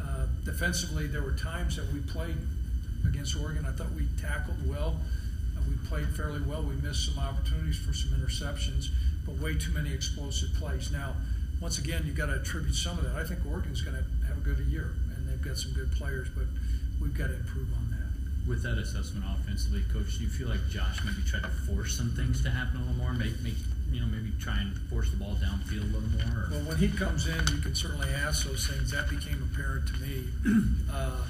Uh, 0.00 0.26
defensively, 0.44 1.06
there 1.06 1.22
were 1.22 1.32
times 1.34 1.76
that 1.76 1.92
we 1.92 2.00
played 2.00 2.36
against 3.06 3.36
Oregon. 3.36 3.66
I 3.66 3.72
thought 3.72 3.92
we 3.92 4.06
tackled 4.20 4.66
well. 4.66 4.96
Uh, 5.56 5.60
we 5.68 5.76
played 5.88 6.08
fairly 6.16 6.40
well. 6.40 6.62
We 6.62 6.74
missed 6.76 7.04
some 7.04 7.18
opportunities 7.18 7.76
for 7.78 7.92
some 7.92 8.10
interceptions, 8.18 8.88
but 9.26 9.36
way 9.36 9.56
too 9.58 9.72
many 9.72 9.92
explosive 9.92 10.54
plays. 10.54 10.90
Now, 10.90 11.14
once 11.60 11.78
again, 11.78 12.04
you 12.06 12.12
got 12.12 12.26
to 12.26 12.40
attribute 12.40 12.74
some 12.74 12.98
of 12.98 13.04
that. 13.04 13.14
I 13.16 13.24
think 13.24 13.40
Oregon's 13.44 13.82
going 13.82 13.96
to 13.96 14.26
have 14.26 14.38
a 14.38 14.40
good 14.40 14.58
year, 14.66 14.94
and 15.14 15.28
they've 15.28 15.42
got 15.42 15.58
some 15.58 15.72
good 15.72 15.92
players, 15.92 16.28
but 16.34 16.46
we've 17.02 17.14
got 17.14 17.26
to 17.28 17.34
improve 17.34 17.68
on 17.74 17.90
that. 17.90 18.48
with 18.48 18.62
that 18.62 18.78
assessment 18.78 19.24
offensively, 19.28 19.82
coach, 19.92 20.16
do 20.16 20.24
you 20.24 20.30
feel 20.30 20.48
like 20.48 20.66
Josh 20.70 21.04
maybe 21.04 21.20
tried 21.26 21.42
to 21.42 21.52
force 21.68 21.94
some 21.96 22.10
things 22.16 22.42
to 22.42 22.50
happen 22.50 22.76
a 22.78 22.80
little 22.80 22.94
more, 22.94 23.12
make 23.12 23.38
make 23.42 23.54
you 23.90 24.00
know 24.00 24.06
maybe 24.06 24.32
try 24.40 24.60
and 24.60 24.76
force 24.90 25.10
the 25.10 25.16
ball 25.16 25.36
downfield 25.36 25.82
a 25.82 25.96
little 25.96 26.10
more? 26.10 26.44
Or? 26.44 26.48
Well, 26.50 26.68
when 26.68 26.76
he 26.78 26.88
comes 26.88 27.26
in, 27.26 27.38
you 27.54 27.60
can 27.62 27.74
certainly 27.74 28.08
ask 28.10 28.46
those 28.46 28.66
things. 28.66 28.90
That 28.90 29.08
became 29.08 29.48
apparent 29.52 29.88
to 29.88 29.94
me. 30.00 30.24
Uh, 30.90 31.22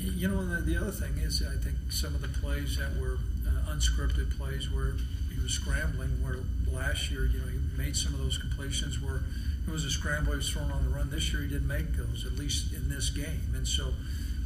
you 0.00 0.28
know, 0.28 0.44
the, 0.46 0.62
the 0.62 0.76
other 0.76 0.90
thing 0.90 1.16
is, 1.18 1.42
I 1.42 1.56
think 1.62 1.76
some 1.90 2.14
of 2.14 2.22
the 2.22 2.28
plays 2.28 2.76
that 2.78 2.96
were 3.00 3.18
uh, 3.46 3.72
unscripted 3.72 4.36
plays 4.36 4.70
where 4.70 4.94
he 5.34 5.40
was 5.42 5.52
scrambling, 5.52 6.22
where 6.22 6.36
last 6.70 7.10
year, 7.10 7.26
you 7.26 7.38
know, 7.38 7.46
he 7.46 7.58
made 7.76 7.96
some 7.96 8.14
of 8.14 8.20
those 8.20 8.38
completions 8.38 9.00
where 9.00 9.22
it 9.66 9.70
was 9.70 9.84
a 9.84 9.90
scramble, 9.90 10.32
he 10.32 10.38
was 10.38 10.50
thrown 10.50 10.70
on 10.70 10.84
the 10.84 10.90
run. 10.90 11.10
This 11.10 11.32
year, 11.32 11.42
he 11.42 11.48
didn't 11.48 11.68
make 11.68 11.92
those, 11.96 12.24
at 12.26 12.32
least 12.32 12.72
in 12.72 12.88
this 12.88 13.10
game. 13.10 13.52
And 13.54 13.66
so, 13.66 13.92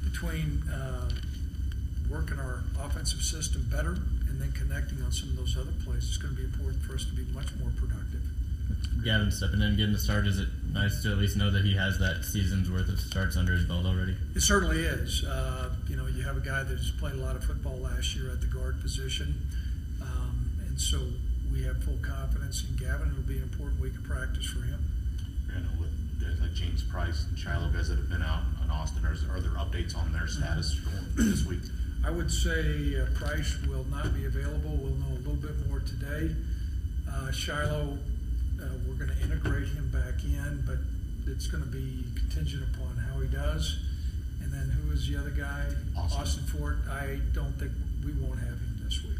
between 0.04 0.62
uh, 0.68 1.08
working 2.10 2.38
our 2.38 2.64
offensive 2.80 3.22
system 3.22 3.66
better 3.70 3.96
and 4.34 4.42
then 4.42 4.50
connecting 4.50 5.00
on 5.02 5.12
some 5.12 5.30
of 5.30 5.36
those 5.36 5.56
other 5.56 5.70
plays, 5.84 6.02
it's 6.10 6.16
going 6.16 6.34
to 6.34 6.40
be 6.40 6.44
important 6.44 6.82
for 6.82 6.94
us 6.94 7.04
to 7.06 7.14
be 7.14 7.22
much 7.30 7.54
more 7.62 7.70
productive. 7.78 8.18
Gavin 9.04 9.30
stepping 9.30 9.62
in, 9.62 9.76
getting 9.76 9.92
the 9.92 9.98
start. 9.98 10.26
Is 10.26 10.40
it 10.40 10.48
nice 10.72 11.02
to 11.04 11.12
at 11.12 11.18
least 11.18 11.36
know 11.36 11.52
that 11.52 11.62
he 11.62 11.74
has 11.74 12.00
that 12.00 12.24
season's 12.24 12.68
worth 12.68 12.88
of 12.88 12.98
starts 12.98 13.36
under 13.36 13.52
his 13.52 13.64
belt 13.64 13.86
already? 13.86 14.16
It 14.34 14.40
certainly 14.40 14.80
is. 14.80 15.22
Uh, 15.22 15.70
you 15.86 15.94
know, 15.94 16.06
you 16.06 16.24
have 16.24 16.36
a 16.36 16.40
guy 16.40 16.64
that's 16.64 16.90
played 16.90 17.14
a 17.14 17.22
lot 17.22 17.36
of 17.36 17.44
football 17.44 17.78
last 17.78 18.16
year 18.16 18.30
at 18.32 18.40
the 18.40 18.48
guard 18.48 18.80
position, 18.80 19.38
um, 20.02 20.58
and 20.66 20.80
so 20.80 20.98
we 21.52 21.62
have 21.62 21.78
full 21.84 21.98
confidence 22.02 22.64
in 22.68 22.74
Gavin. 22.74 23.10
It'll 23.12 23.22
be 23.22 23.36
an 23.36 23.44
important 23.44 23.80
week 23.80 23.94
of 23.94 24.02
practice 24.02 24.46
for 24.46 24.62
him. 24.66 24.82
I 25.54 25.60
know 25.60 25.78
with 25.78 25.94
guys 26.18 26.40
like 26.40 26.54
James 26.54 26.82
Price 26.82 27.26
and 27.28 27.38
Shiloh, 27.38 27.70
guys 27.70 27.88
that 27.88 27.98
have 27.98 28.10
been 28.10 28.22
out 28.22 28.42
in 28.64 28.70
Austin, 28.70 29.06
are, 29.06 29.14
are 29.30 29.40
there 29.40 29.54
updates 29.62 29.94
on 29.94 30.12
their 30.12 30.26
status 30.26 30.74
going 30.80 31.30
this 31.30 31.46
week? 31.46 31.62
I 32.04 32.10
would 32.10 32.30
say 32.30 33.00
uh, 33.00 33.06
Price 33.14 33.56
will 33.66 33.84
not 33.84 34.14
be 34.14 34.26
available. 34.26 34.76
We'll 34.76 34.94
know 34.96 35.16
a 35.16 35.22
little 35.24 35.36
bit 35.36 35.68
more 35.68 35.80
today. 35.80 36.34
Uh, 37.10 37.32
Shiloh, 37.32 37.98
uh, 38.60 38.64
we're 38.86 38.94
going 38.94 39.10
to 39.10 39.22
integrate 39.22 39.68
him 39.68 39.90
back 39.90 40.22
in, 40.22 40.64
but 40.66 40.76
it's 41.30 41.46
going 41.46 41.62
to 41.62 41.70
be 41.70 42.04
contingent 42.14 42.64
upon 42.74 42.96
how 42.96 43.20
he 43.20 43.28
does. 43.28 43.78
And 44.42 44.52
then 44.52 44.68
who 44.68 44.92
is 44.92 45.08
the 45.08 45.16
other 45.18 45.30
guy? 45.30 45.64
Austin. 45.96 46.44
Fort. 46.44 46.76
I 46.90 47.20
don't 47.32 47.58
think 47.58 47.72
we 48.04 48.12
won't 48.12 48.38
have 48.38 48.58
him 48.60 48.80
this 48.84 49.02
week. 49.02 49.16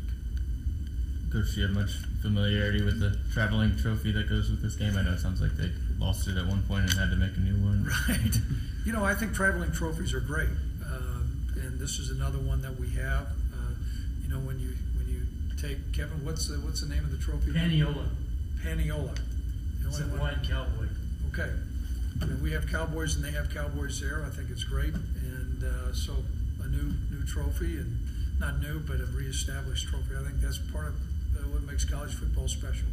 Coach, 1.33 1.55
do 1.55 1.61
you 1.62 1.67
have 1.67 1.75
much 1.75 1.91
familiarity 2.21 2.85
with 2.85 3.00
the 3.00 3.19
traveling 3.33 3.76
trophy 3.76 4.12
that 4.12 4.29
goes 4.29 4.50
with 4.50 4.62
this 4.62 4.76
game? 4.76 4.97
I 4.97 5.03
know 5.03 5.12
it 5.12 5.21
sounds 5.21 5.41
like 5.41 5.57
they 5.57 5.71
lost 5.99 6.29
it 6.29 6.37
at 6.37 6.47
one 6.47 6.62
point 6.64 6.91
and 6.91 6.93
had 6.93 7.11
to 7.11 7.17
make 7.17 7.35
a 7.37 7.41
new 7.41 7.57
one. 7.64 7.91
Right. 8.09 8.37
You 8.85 8.93
know, 8.93 9.03
I 9.03 9.14
think 9.14 9.33
traveling 9.33 9.73
trophies 9.73 10.12
are 10.12 10.21
great, 10.21 10.50
and 11.64 11.78
this 11.80 11.99
is 11.99 12.11
another 12.11 12.38
one 12.38 12.61
that 12.62 12.78
we 12.78 12.88
have. 12.90 13.28
Uh, 13.52 13.75
you 14.23 14.28
know, 14.28 14.38
when 14.40 14.61
you 14.61 14.75
when 14.97 15.09
you 15.09 15.26
take 15.56 15.92
Kevin, 15.92 16.25
what's 16.25 16.49
the 16.49 16.56
what's 16.56 16.80
the 16.80 16.88
name 16.88 17.04
of 17.04 17.11
the 17.11 17.18
trophy? 17.18 17.52
Paniolo. 17.52 18.09
Paniolo. 18.62 19.16
It's 19.87 20.00
a 20.00 20.04
only 20.04 20.18
white 20.18 20.42
cowboy. 20.42 20.88
Okay. 21.33 21.50
I 22.23 22.26
mean, 22.26 22.42
we 22.42 22.52
have 22.52 22.68
Cowboys 22.68 23.16
and 23.16 23.25
they 23.25 23.33
have 23.33 23.52
Cowboys 23.52 24.00
there. 24.00 24.25
I 24.25 24.30
think 24.30 24.49
it's 24.50 24.62
great, 24.64 24.94
and 24.94 25.64
uh, 25.64 25.92
so 25.92 26.14
a 26.62 26.68
new 26.68 26.94
new 27.11 27.25
trophy 27.26 27.78
and 27.78 27.99
not 28.38 28.61
new, 28.61 28.78
but 28.80 29.00
a 29.00 29.06
reestablished 29.06 29.88
trophy. 29.88 30.14
I 30.18 30.23
think 30.23 30.40
that's 30.40 30.59
part 30.59 30.88
of 30.88 30.94
uh, 30.94 31.49
what 31.49 31.62
makes 31.62 31.85
college 31.85 32.14
football 32.14 32.49
special. 32.49 32.87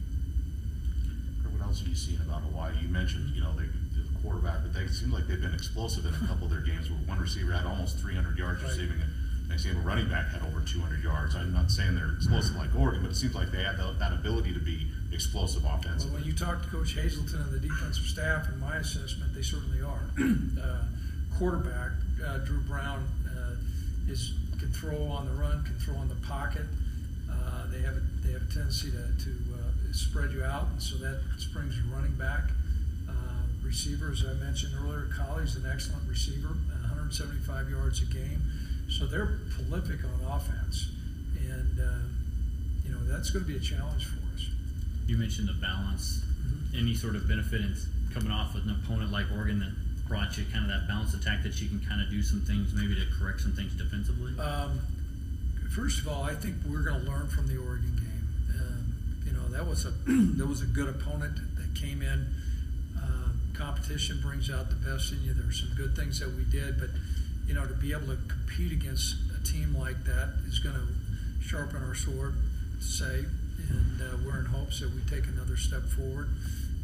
What 1.51 1.61
else 1.67 1.79
have 1.79 1.87
you 1.87 1.95
seen 1.95 2.19
about 2.25 2.41
Hawaii? 2.41 2.73
You 2.81 2.89
mentioned, 2.89 3.35
you 3.35 3.41
know, 3.41 3.53
they, 3.53 3.65
the 3.65 3.80
quarterback, 4.21 4.61
but 4.63 4.73
they 4.73 4.87
seem 4.87 5.11
like 5.11 5.27
they've 5.27 5.41
been 5.41 5.53
explosive 5.53 6.05
in 6.05 6.13
a 6.13 6.27
couple 6.27 6.45
of 6.45 6.51
their 6.51 6.61
games 6.61 6.89
where 6.89 6.99
one 7.05 7.19
receiver 7.19 7.51
had 7.51 7.65
almost 7.65 7.97
300 7.99 8.37
yards 8.37 8.61
Right. 8.61 8.69
receiving 8.69 9.01
and 9.01 9.11
next 9.49 9.65
game 9.65 9.75
a 9.75 9.79
running 9.81 10.07
back 10.07 10.29
had 10.29 10.41
over 10.43 10.61
200 10.61 11.03
yards. 11.03 11.35
I'm 11.35 11.53
not 11.53 11.69
saying 11.71 11.95
they're 11.95 12.13
explosive 12.13 12.55
like 12.55 12.73
Oregon, 12.75 13.01
but 13.03 13.11
it 13.11 13.15
seems 13.15 13.35
like 13.35 13.51
they 13.51 13.63
have 13.63 13.77
that, 13.77 13.99
that 13.99 14.13
ability 14.13 14.53
to 14.53 14.59
be 14.59 14.87
explosive 15.11 15.63
Well, 15.63 15.79
when 16.13 16.23
you 16.23 16.33
talk 16.33 16.63
to 16.63 16.69
Coach 16.69 16.93
Hazelton 16.93 17.41
and 17.41 17.51
the 17.51 17.59
defensive 17.59 18.05
staff, 18.05 18.47
in 18.47 18.59
my 18.59 18.77
assessment, 18.77 19.33
they 19.33 19.41
certainly 19.41 19.81
are. 19.81 20.01
uh, 20.61 20.83
quarterback 21.37 21.91
uh, 22.25 22.37
Dru 22.39 22.61
Brown 22.61 23.05
uh, 23.27 23.55
is 24.11 24.33
can 24.57 24.71
throw 24.71 25.03
on 25.07 25.25
the 25.25 25.33
run, 25.33 25.63
can 25.63 25.75
throw 25.79 25.99
in 26.01 26.07
the 26.07 26.15
pocket. 26.27 26.65
Uh, 27.29 27.67
they 27.71 27.81
have 27.81 27.95
a, 27.97 28.01
they 28.25 28.31
have 28.31 28.41
a 28.43 28.53
tendency 28.53 28.91
to, 28.91 28.97
to 29.23 29.31
uh, 29.53 29.91
spread 29.91 30.31
you 30.31 30.43
out, 30.43 30.67
and 30.71 30.81
so 30.81 30.97
that 30.97 31.19
springs 31.37 31.75
you 31.77 31.83
running 31.93 32.13
back. 32.15 32.43
Receiver, 33.71 34.11
as 34.11 34.25
I 34.27 34.33
mentioned 34.33 34.73
earlier, 34.77 35.07
Collie's 35.15 35.55
an 35.55 35.63
excellent 35.63 36.03
receiver, 36.05 36.49
175 36.83 37.69
yards 37.69 38.01
a 38.01 38.05
game. 38.05 38.43
So 38.89 39.05
they're 39.05 39.39
prolific 39.55 40.03
on 40.03 40.19
offense, 40.27 40.91
and 41.39 41.79
uh, 41.79 42.03
you 42.83 42.91
know 42.91 42.99
that's 43.07 43.29
going 43.29 43.45
to 43.45 43.49
be 43.49 43.55
a 43.55 43.61
challenge 43.61 44.07
for 44.07 44.19
us. 44.35 44.49
You 45.07 45.15
mentioned 45.15 45.47
the 45.47 45.53
balance. 45.53 46.19
Any 46.75 46.93
sort 46.95 47.15
of 47.15 47.29
benefit 47.29 47.61
in 47.61 47.73
coming 48.13 48.29
off 48.29 48.53
with 48.53 48.65
an 48.65 48.75
opponent 48.83 49.09
like 49.09 49.27
Oregon 49.31 49.59
that 49.59 49.71
brought 50.05 50.37
you 50.37 50.43
kind 50.51 50.65
of 50.65 50.71
that 50.71 50.89
balanced 50.89 51.15
attack 51.15 51.41
that 51.43 51.61
you 51.61 51.69
can 51.69 51.79
kind 51.79 52.01
of 52.01 52.09
do 52.09 52.21
some 52.21 52.41
things, 52.41 52.73
maybe 52.75 52.95
to 52.95 53.07
correct 53.17 53.39
some 53.39 53.53
things 53.53 53.71
defensively? 53.75 54.37
Um, 54.37 54.81
first 55.73 55.99
of 55.99 56.09
all, 56.09 56.23
I 56.23 56.35
think 56.35 56.55
we're 56.67 56.83
going 56.83 57.05
to 57.05 57.09
learn 57.09 57.29
from 57.29 57.47
the 57.47 57.55
Oregon 57.55 57.95
game. 57.95 58.27
Um, 58.59 59.23
you 59.25 59.31
know, 59.31 59.47
that 59.47 59.65
was 59.65 59.85
a 59.85 59.91
that 60.35 60.45
was 60.45 60.61
a 60.61 60.67
good 60.67 60.89
opponent 60.89 61.39
that 61.55 61.73
came 61.73 62.01
in. 62.01 62.40
Competition 63.61 64.19
brings 64.21 64.49
out 64.49 64.69
the 64.73 64.75
best 64.75 65.11
in 65.13 65.21
you. 65.21 65.33
There 65.37 65.45
were 65.45 65.53
some 65.53 65.69
good 65.77 65.95
things 65.95 66.19
that 66.19 66.33
we 66.33 66.43
did, 66.49 66.79
but 66.79 66.89
you 67.45 67.53
know, 67.53 67.61
to 67.67 67.77
be 67.77 67.93
able 67.93 68.09
to 68.09 68.17
compete 68.25 68.71
against 68.71 69.13
a 69.37 69.43
team 69.45 69.77
like 69.77 70.03
that 70.05 70.33
is 70.49 70.57
going 70.57 70.73
to 70.73 70.87
sharpen 71.45 71.83
our 71.83 71.93
sword, 71.93 72.33
say, 72.79 73.21
and 73.69 74.01
uh, 74.01 74.17
we're 74.25 74.39
in 74.39 74.45
hopes 74.45 74.79
that 74.79 74.89
we 74.89 75.01
take 75.05 75.29
another 75.29 75.55
step 75.55 75.83
forward. 75.93 76.29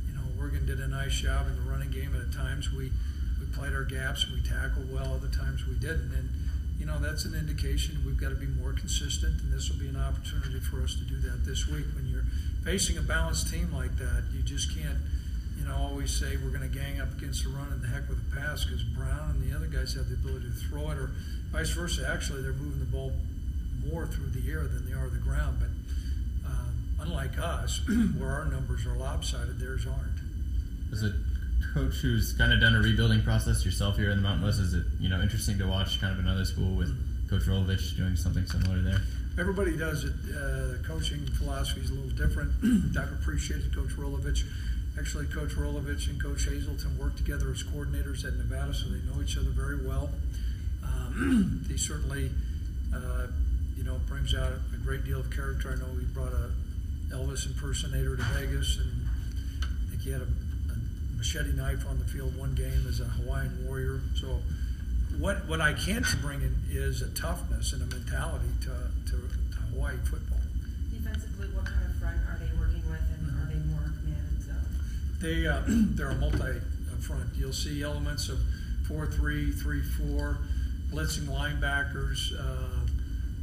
You 0.05 0.13
know, 0.13 0.21
Oregon 0.37 0.67
did 0.67 0.79
a 0.79 0.87
nice 0.87 1.17
job 1.17 1.47
in 1.47 1.55
the 1.55 1.65
running 1.65 1.89
game. 1.89 2.13
At 2.13 2.31
times, 2.31 2.71
we 2.71 2.91
we 3.41 3.47
played 3.57 3.73
our 3.73 3.83
gaps 3.83 4.25
and 4.25 4.37
we 4.37 4.41
tackled 4.45 4.93
well. 4.93 5.17
Other 5.17 5.33
times, 5.33 5.65
we 5.65 5.73
didn't, 5.81 6.13
and 6.13 6.29
you 6.77 6.85
know 6.85 6.99
that's 6.99 7.25
an 7.25 7.33
indication 7.33 7.97
we've 8.05 8.21
got 8.21 8.29
to 8.29 8.37
be 8.37 8.45
more 8.45 8.73
consistent. 8.73 9.41
And 9.41 9.51
this 9.51 9.71
will 9.71 9.79
be 9.81 9.89
an 9.89 9.97
opportunity 9.97 10.59
for 10.59 10.83
us 10.83 10.93
to 10.93 11.05
do 11.09 11.17
that 11.25 11.41
this 11.41 11.65
week. 11.65 11.89
When 11.97 12.05
you're 12.05 12.29
facing 12.63 12.99
a 12.99 13.01
balanced 13.01 13.49
team 13.49 13.73
like 13.73 13.97
that, 13.97 14.29
you 14.31 14.43
just 14.43 14.69
can't 14.77 15.01
you 15.57 15.65
know, 15.65 15.75
always 15.75 16.11
say 16.11 16.37
we're 16.37 16.55
going 16.55 16.69
to 16.69 16.75
gang 16.75 17.01
up 17.01 17.11
against 17.17 17.43
the 17.43 17.49
run 17.49 17.71
and 17.71 17.81
the 17.81 17.87
heck 17.87 18.07
with 18.09 18.17
the 18.29 18.35
pass 18.35 18.65
because 18.65 18.83
Brown 18.83 19.31
and 19.31 19.41
the 19.41 19.55
other 19.55 19.67
guys 19.67 19.93
have 19.93 20.07
the 20.09 20.15
ability 20.15 20.45
to 20.45 20.69
throw 20.69 20.91
it, 20.91 20.97
or 20.97 21.11
vice 21.51 21.69
versa. 21.71 22.07
Actually, 22.11 22.41
they're 22.41 22.53
moving 22.53 22.79
the 22.79 22.85
ball 22.85 23.11
more 23.91 24.05
through 24.05 24.27
the 24.27 24.49
air 24.49 24.67
than 24.67 24.85
they 24.85 24.93
are 24.93 25.09
the 25.09 25.17
ground. 25.19 25.57
But 25.59 25.69
uh, 26.49 27.03
unlike 27.03 27.37
us, 27.39 27.81
where 28.17 28.31
our 28.31 28.45
numbers 28.45 28.85
are 28.85 28.95
lopsided, 28.97 29.59
theirs 29.59 29.85
aren't. 29.87 30.21
As 30.91 31.03
a 31.03 31.13
coach 31.73 31.95
who's 31.95 32.33
kind 32.33 32.53
of 32.53 32.61
done 32.61 32.75
a 32.75 32.79
rebuilding 32.79 33.21
process 33.23 33.65
yourself 33.65 33.97
here 33.97 34.11
in 34.11 34.17
the 34.17 34.23
Mountain 34.23 34.45
West, 34.45 34.59
is 34.59 34.73
it 34.73 34.85
you 34.99 35.09
know 35.09 35.21
interesting 35.21 35.57
to 35.59 35.67
watch 35.67 35.99
kind 35.99 36.13
of 36.13 36.19
another 36.19 36.45
school 36.45 36.75
with 36.75 36.89
Coach 37.29 37.43
Rolovich 37.43 37.97
doing 37.97 38.15
something 38.15 38.45
similar 38.45 38.81
there? 38.81 39.01
Everybody 39.39 39.77
does 39.77 40.03
it. 40.03 40.13
Uh, 40.29 40.73
the 40.73 40.79
coaching 40.85 41.25
philosophy 41.37 41.81
is 41.81 41.91
a 41.91 41.93
little 41.93 42.09
different. 42.17 42.51
I've 42.97 43.11
appreciated 43.11 43.73
Coach 43.75 43.89
Rolovich. 43.89 44.43
Actually, 44.99 45.27
Coach 45.27 45.51
Rolovich 45.51 46.09
and 46.09 46.21
Coach 46.21 46.45
Hazelton 46.45 46.97
work 46.97 47.15
together 47.15 47.51
as 47.51 47.63
coordinators 47.63 48.25
at 48.25 48.33
Nevada, 48.35 48.73
so 48.73 48.89
they 48.89 48.99
know 49.05 49.21
each 49.21 49.37
other 49.37 49.51
very 49.51 49.85
well. 49.85 50.09
Um, 50.83 51.65
he 51.69 51.77
certainly, 51.77 52.31
uh, 52.93 53.27
you 53.75 53.83
know, 53.83 53.99
brings 54.07 54.33
out 54.33 54.53
a 54.73 54.77
great 54.77 55.05
deal 55.05 55.19
of 55.19 55.29
character. 55.29 55.71
I 55.71 55.75
know 55.75 55.97
he 55.99 56.05
brought 56.05 56.33
a 56.33 56.51
Elvis 57.11 57.45
impersonator 57.45 58.17
to 58.17 58.23
Vegas, 58.23 58.77
and 58.77 59.07
I 59.63 59.89
think 59.89 60.01
he 60.01 60.11
had 60.11 60.21
a, 60.21 60.25
a 60.25 60.77
machete 61.15 61.53
knife 61.53 61.85
on 61.87 61.99
the 61.99 62.05
field 62.05 62.35
one 62.35 62.55
game 62.55 62.85
as 62.87 62.99
a 62.99 63.05
Hawaiian 63.05 63.65
warrior. 63.65 64.01
So, 64.15 64.41
what 65.19 65.47
what 65.47 65.61
I 65.61 65.73
can 65.73 66.03
bring 66.21 66.41
in 66.41 66.55
is 66.69 67.01
a 67.01 67.09
toughness 67.09 67.71
and 67.73 67.81
a 67.81 67.85
mentality 67.85 68.49
to, 68.61 68.73
to, 69.11 69.11
to 69.11 69.57
Hawaii 69.71 69.95
football. 70.03 70.39
Defensively, 70.91 71.47
what 71.55 71.65
kind 71.65 71.85
of 71.85 71.95
front 71.95 72.17
are 72.27 72.36
They 75.19 75.47
uh, 75.47 75.61
they're 75.67 76.09
a 76.09 76.15
multi 76.15 76.61
front. 77.01 77.29
You'll 77.35 77.53
see 77.53 77.83
elements 77.83 78.29
of 78.29 78.39
four 78.87 79.07
three, 79.07 79.51
three 79.51 79.81
four, 79.81 80.39
blitzing 80.91 81.25
linebackers. 81.25 82.33
Uh, 82.33 82.85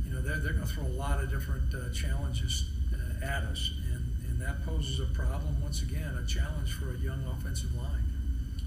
you 0.07 0.13
know 0.13 0.21
they're, 0.21 0.39
they're 0.39 0.53
going 0.53 0.67
to 0.67 0.73
throw 0.75 0.87
a 0.87 0.97
lot 0.99 1.23
of 1.23 1.31
different 1.31 1.73
uh, 1.75 1.93
challenges 1.93 2.71
uh, 2.93 3.25
at 3.25 3.45
us, 3.45 3.73
and 3.93 4.05
and 4.29 4.41
that 4.41 4.65
poses 4.67 5.01
a 5.01 5.07
problem 5.15 5.61
once 5.63 5.83
again, 5.83 6.15
a 6.23 6.27
challenge 6.27 6.73
for 6.73 6.95
a 6.95 6.99
young 6.99 7.25
offensive 7.39 7.75
line. 7.75 8.05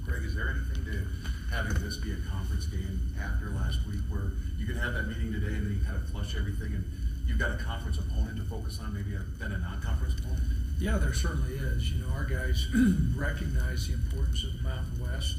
Craig, 0.06 0.24
is 0.24 0.36
there 0.36 0.50
anything 0.50 0.86
to 0.86 1.04
having 1.52 1.74
this 1.84 1.98
be 1.98 2.12
a 2.12 2.20
conference 2.32 2.66
game 2.68 3.00
after 3.20 3.50
last 3.52 3.86
week 3.88 4.00
where 4.10 4.32
you 4.58 4.66
can 4.66 4.76
have 4.76 4.94
that 4.94 5.08
meeting 5.08 5.32
today 5.32 5.52
and 5.52 5.66
then 5.68 5.74
you 5.76 5.84
kind 5.84 5.96
of 5.96 6.08
flush 6.10 6.36
everything 6.36 6.72
and 6.72 6.84
you've 7.28 7.40
got 7.40 7.52
a 7.52 7.60
conference 7.64 8.00
opponent 8.00 8.38
to 8.38 8.44
focus 8.44 8.80
on, 8.80 8.94
maybe 8.94 9.16
a, 9.16 9.24
then 9.40 9.52
a 9.52 9.58
non-conference 9.58 10.16
opponent? 10.20 10.44
Yeah, 10.80 11.00
there 11.00 11.14
certainly 11.14 11.56
is. 11.58 11.92
You 11.92 12.06
know, 12.06 12.14
our 12.14 12.26
guys 12.26 12.68
recognize 13.18 13.88
the 13.88 13.94
importance 13.94 14.44
of 14.44 14.58
the 14.58 14.62
Mountain 14.62 15.02
West, 15.02 15.36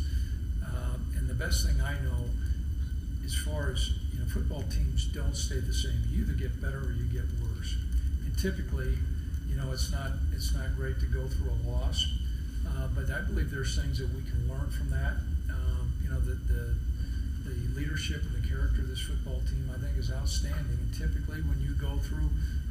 um, 0.66 1.06
and 1.16 1.30
the 1.30 1.34
best 1.34 1.64
thing 1.64 1.80
I 1.80 1.94
know, 2.02 2.26
as 3.24 3.34
far 3.34 3.70
as 3.70 3.90
you 4.12 4.18
know, 4.18 4.26
football 4.26 4.64
teams 4.66 5.06
don't 5.06 5.36
stay 5.36 5.60
the 5.60 5.72
same. 5.72 5.94
You 6.10 6.22
either 6.22 6.32
get 6.32 6.60
better 6.60 6.78
or 6.78 6.92
you 6.92 7.06
get 7.06 7.30
worse. 7.38 7.76
And 8.26 8.36
typically, 8.36 8.98
you 9.46 9.54
know, 9.54 9.70
it's 9.70 9.92
not 9.92 10.10
it's 10.34 10.52
not 10.54 10.74
great 10.74 10.98
to 11.00 11.06
go 11.06 11.26
through 11.28 11.54
a 11.54 11.60
loss, 11.70 12.04
uh, 12.66 12.88
but 12.94 13.06
I 13.08 13.20
believe 13.22 13.52
there's 13.52 13.78
things 13.78 13.98
that 13.98 14.10
we 14.10 14.22
can 14.26 14.48
learn 14.50 14.70
from 14.74 14.90
that. 14.90 15.22
Um, 15.54 15.94
you 16.02 16.10
know, 16.10 16.18
the, 16.18 16.34
the 16.50 16.74
the 17.46 17.78
leadership 17.78 18.22
and 18.26 18.42
the 18.42 18.46
character 18.48 18.82
of 18.82 18.88
this 18.88 19.00
football 19.00 19.38
team, 19.46 19.70
I 19.70 19.78
think, 19.78 19.96
is 19.96 20.10
outstanding. 20.10 20.82
And 20.82 20.90
typically, 20.90 21.46
when 21.46 21.62
you 21.62 21.78
go 21.78 21.96
through 22.02 22.26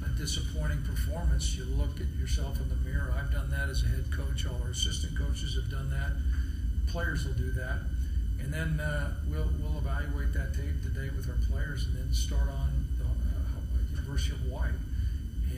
a 0.06 0.10
disappointing 0.10 0.82
performance, 0.84 1.56
you 1.56 1.66
look 1.66 2.00
at 2.00 2.08
yourself 2.20 2.60
in 2.60 2.70
the 2.70 2.76
mirror. 2.76 3.14
I've 3.16 3.32
done 3.32 3.50
that 3.50 3.70
as 3.70 3.84
a 3.84 3.88
head 3.88 4.06
coach. 4.12 4.46
All 4.46 4.62
our 4.64 4.72
assistant 4.72 5.18
coaches 5.18 5.56
have 5.56 5.70
done 5.72 5.90
that. 5.90 6.12
Players 6.92 7.26
will 7.26 7.34
do 7.34 7.52
that, 7.52 7.80
and 8.40 8.54
then 8.54 8.80
uh, 8.80 9.14
we'll 9.28 9.50
we'll 9.60 9.78
evaluate 9.78 10.34
that 10.34 10.54
tape 10.54 10.82
today 10.84 11.10
with 11.16 11.28
our 11.28 11.38
players, 11.50 11.86
and 11.86 11.98
then 11.98 12.14
start 12.14 12.50
on 12.50 12.86
the 12.98 13.06
uh, 13.06 13.92
University 13.96 14.34
of 14.34 14.42
Hawaii. 14.48 14.72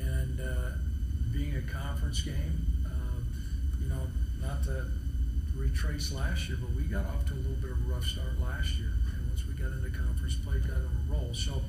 And 0.01 0.39
uh, 0.39 0.71
being 1.31 1.55
a 1.55 1.61
conference 1.61 2.21
game, 2.21 2.65
uh, 2.85 3.21
you 3.79 3.89
know, 3.89 4.07
not 4.41 4.63
to 4.63 4.87
retrace 5.55 6.11
last 6.11 6.47
year, 6.49 6.57
but 6.59 6.71
we 6.71 6.83
got 6.83 7.05
off 7.05 7.25
to 7.27 7.33
a 7.33 7.41
little 7.43 7.59
bit 7.61 7.71
of 7.71 7.77
a 7.77 7.93
rough 7.93 8.05
start 8.05 8.39
last 8.41 8.77
year. 8.77 8.91
And 9.13 9.29
once 9.29 9.45
we 9.45 9.53
got 9.53 9.71
into 9.71 9.89
conference 9.91 10.35
play, 10.35 10.59
got 10.59 10.77
on 10.77 10.89
a 10.89 11.11
roll. 11.11 11.33
So 11.33 11.61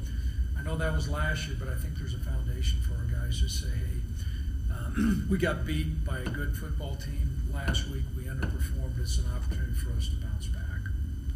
I 0.61 0.63
know 0.63 0.77
that 0.77 0.93
was 0.93 1.09
last 1.09 1.49
year, 1.49 1.57
but 1.59 1.69
I 1.69 1.75
think 1.75 1.97
there's 1.97 2.13
a 2.13 2.19
foundation 2.19 2.81
for 2.85 2.93
our 2.93 3.09
guys 3.09 3.41
to 3.41 3.49
say, 3.49 3.73
hey, 3.73 3.97
um, 4.71 5.27
we 5.31 5.39
got 5.39 5.65
beat 5.65 6.05
by 6.05 6.19
a 6.19 6.29
good 6.29 6.55
football 6.55 6.97
team 6.97 7.49
last 7.51 7.89
week. 7.89 8.05
We 8.15 8.25
underperformed. 8.25 9.01
It's 9.01 9.17
an 9.17 9.25
opportunity 9.35 9.73
for 9.73 9.97
us 9.97 10.09
to 10.09 10.17
bounce 10.17 10.49
back. 10.49 10.85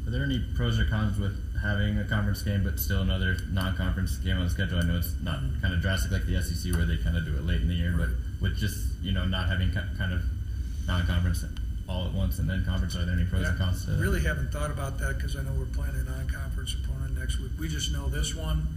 Are 0.06 0.10
there 0.10 0.24
any 0.24 0.44
pros 0.54 0.78
or 0.78 0.84
cons 0.84 1.18
with 1.18 1.32
having 1.56 1.96
a 1.96 2.04
conference 2.04 2.42
game 2.42 2.64
but 2.64 2.78
still 2.78 3.00
another 3.00 3.38
non-conference 3.48 4.18
game 4.18 4.36
on 4.36 4.44
the 4.44 4.50
schedule? 4.50 4.78
I 4.78 4.82
know 4.82 4.98
it's 4.98 5.14
not 5.22 5.40
kind 5.62 5.72
of 5.72 5.80
drastic 5.80 6.12
like 6.12 6.26
the 6.26 6.42
SEC 6.42 6.74
where 6.74 6.84
they 6.84 6.98
kind 6.98 7.16
of 7.16 7.24
do 7.24 7.34
it 7.34 7.46
late 7.46 7.62
in 7.62 7.68
the 7.68 7.74
year, 7.74 7.94
but 7.96 8.10
with 8.42 8.58
just 8.58 9.00
you 9.00 9.12
know 9.12 9.24
not 9.24 9.48
having 9.48 9.72
kind 9.72 10.12
of 10.12 10.20
non-conference 10.86 11.46
all 11.88 12.04
at 12.06 12.12
once 12.12 12.38
and 12.40 12.48
then 12.48 12.62
conference, 12.64 12.94
are 12.94 13.06
there 13.06 13.14
any 13.14 13.24
pros 13.24 13.48
and 13.48 13.56
cons 13.56 13.86
to 13.86 13.92
really 13.92 14.20
haven't 14.20 14.52
thought 14.52 14.70
about 14.70 14.98
that 14.98 15.16
because 15.16 15.34
I 15.36 15.42
know 15.42 15.52
we're 15.56 15.64
playing 15.72 15.96
a 15.96 16.04
non-conference 16.04 16.76
opponent 16.84 17.18
next 17.18 17.40
week. 17.40 17.52
We 17.58 17.68
just 17.68 17.90
know 17.90 18.10
this 18.10 18.34
one 18.34 18.68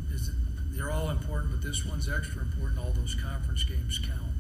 they're 0.78 0.92
all 0.92 1.10
important, 1.10 1.52
but 1.52 1.62
this 1.62 1.84
one's 1.84 2.08
extra 2.08 2.44
important. 2.44 2.80
All 2.80 2.92
those 2.92 3.16
conference 3.16 3.64
games 3.64 4.00
count. 4.00 4.32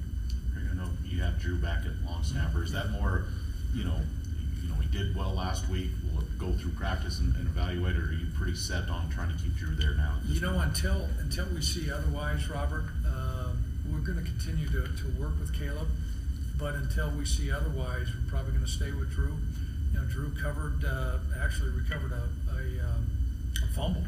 I 0.56 0.76
know 0.76 0.90
you 1.04 1.22
have 1.22 1.40
Drew 1.40 1.58
back 1.58 1.86
at 1.86 1.92
long 2.06 2.24
snapper. 2.24 2.64
Is 2.64 2.72
that 2.74 2.92
more, 2.92 3.26
you 3.74 3.84
know, 3.84 3.98
you 4.62 4.70
know, 4.70 4.76
he 4.76 4.88
did 4.88 5.16
well 5.16 5.34
last 5.34 5.68
week. 5.70 5.90
We'll 6.14 6.24
go 6.38 6.56
through 6.58 6.72
practice 6.72 7.20
and, 7.20 7.36
and 7.36 7.48
evaluate, 7.48 7.96
or 7.96 8.10
are 8.10 8.14
you 8.14 8.28
pretty 8.38 8.56
set 8.56 8.90
on 8.90 9.10
trying 9.10 9.36
to 9.36 9.44
keep 9.44 9.56
Drew 9.56 9.76
there 9.76 9.96
now? 9.96 10.14
You 10.28 10.40
know, 10.42 10.54
point? 10.54 10.70
until 10.70 11.10
until 11.20 11.46
we 11.54 11.62
see 11.62 11.92
otherwise, 11.92 12.48
Robert, 12.50 12.86
um, 13.06 13.58
we're 13.92 14.06
going 14.06 14.24
to 14.24 14.26
continue 14.30 14.68
to, 14.68 14.84
to 14.84 15.20
work 15.20 15.40
with 15.40 15.58
Caleb. 15.58 15.88
But 16.58 16.74
until 16.76 17.12
we 17.12 17.26
see 17.26 17.52
otherwise, 17.52 18.08
we're 18.14 18.30
probably 18.30 18.52
going 18.52 18.66
to 18.66 18.72
stay 18.72 18.92
with 18.92 19.12
Drew. 19.12 19.38
You 19.94 20.00
know, 20.00 20.06
Drew 20.06 20.32
covered, 20.42 20.84
uh, 20.84 21.20
actually 21.40 21.70
recovered 21.70 22.12
a, 22.12 22.30
a, 22.50 22.62
um, 22.86 23.08
a 23.64 23.74
fumble, 23.74 24.04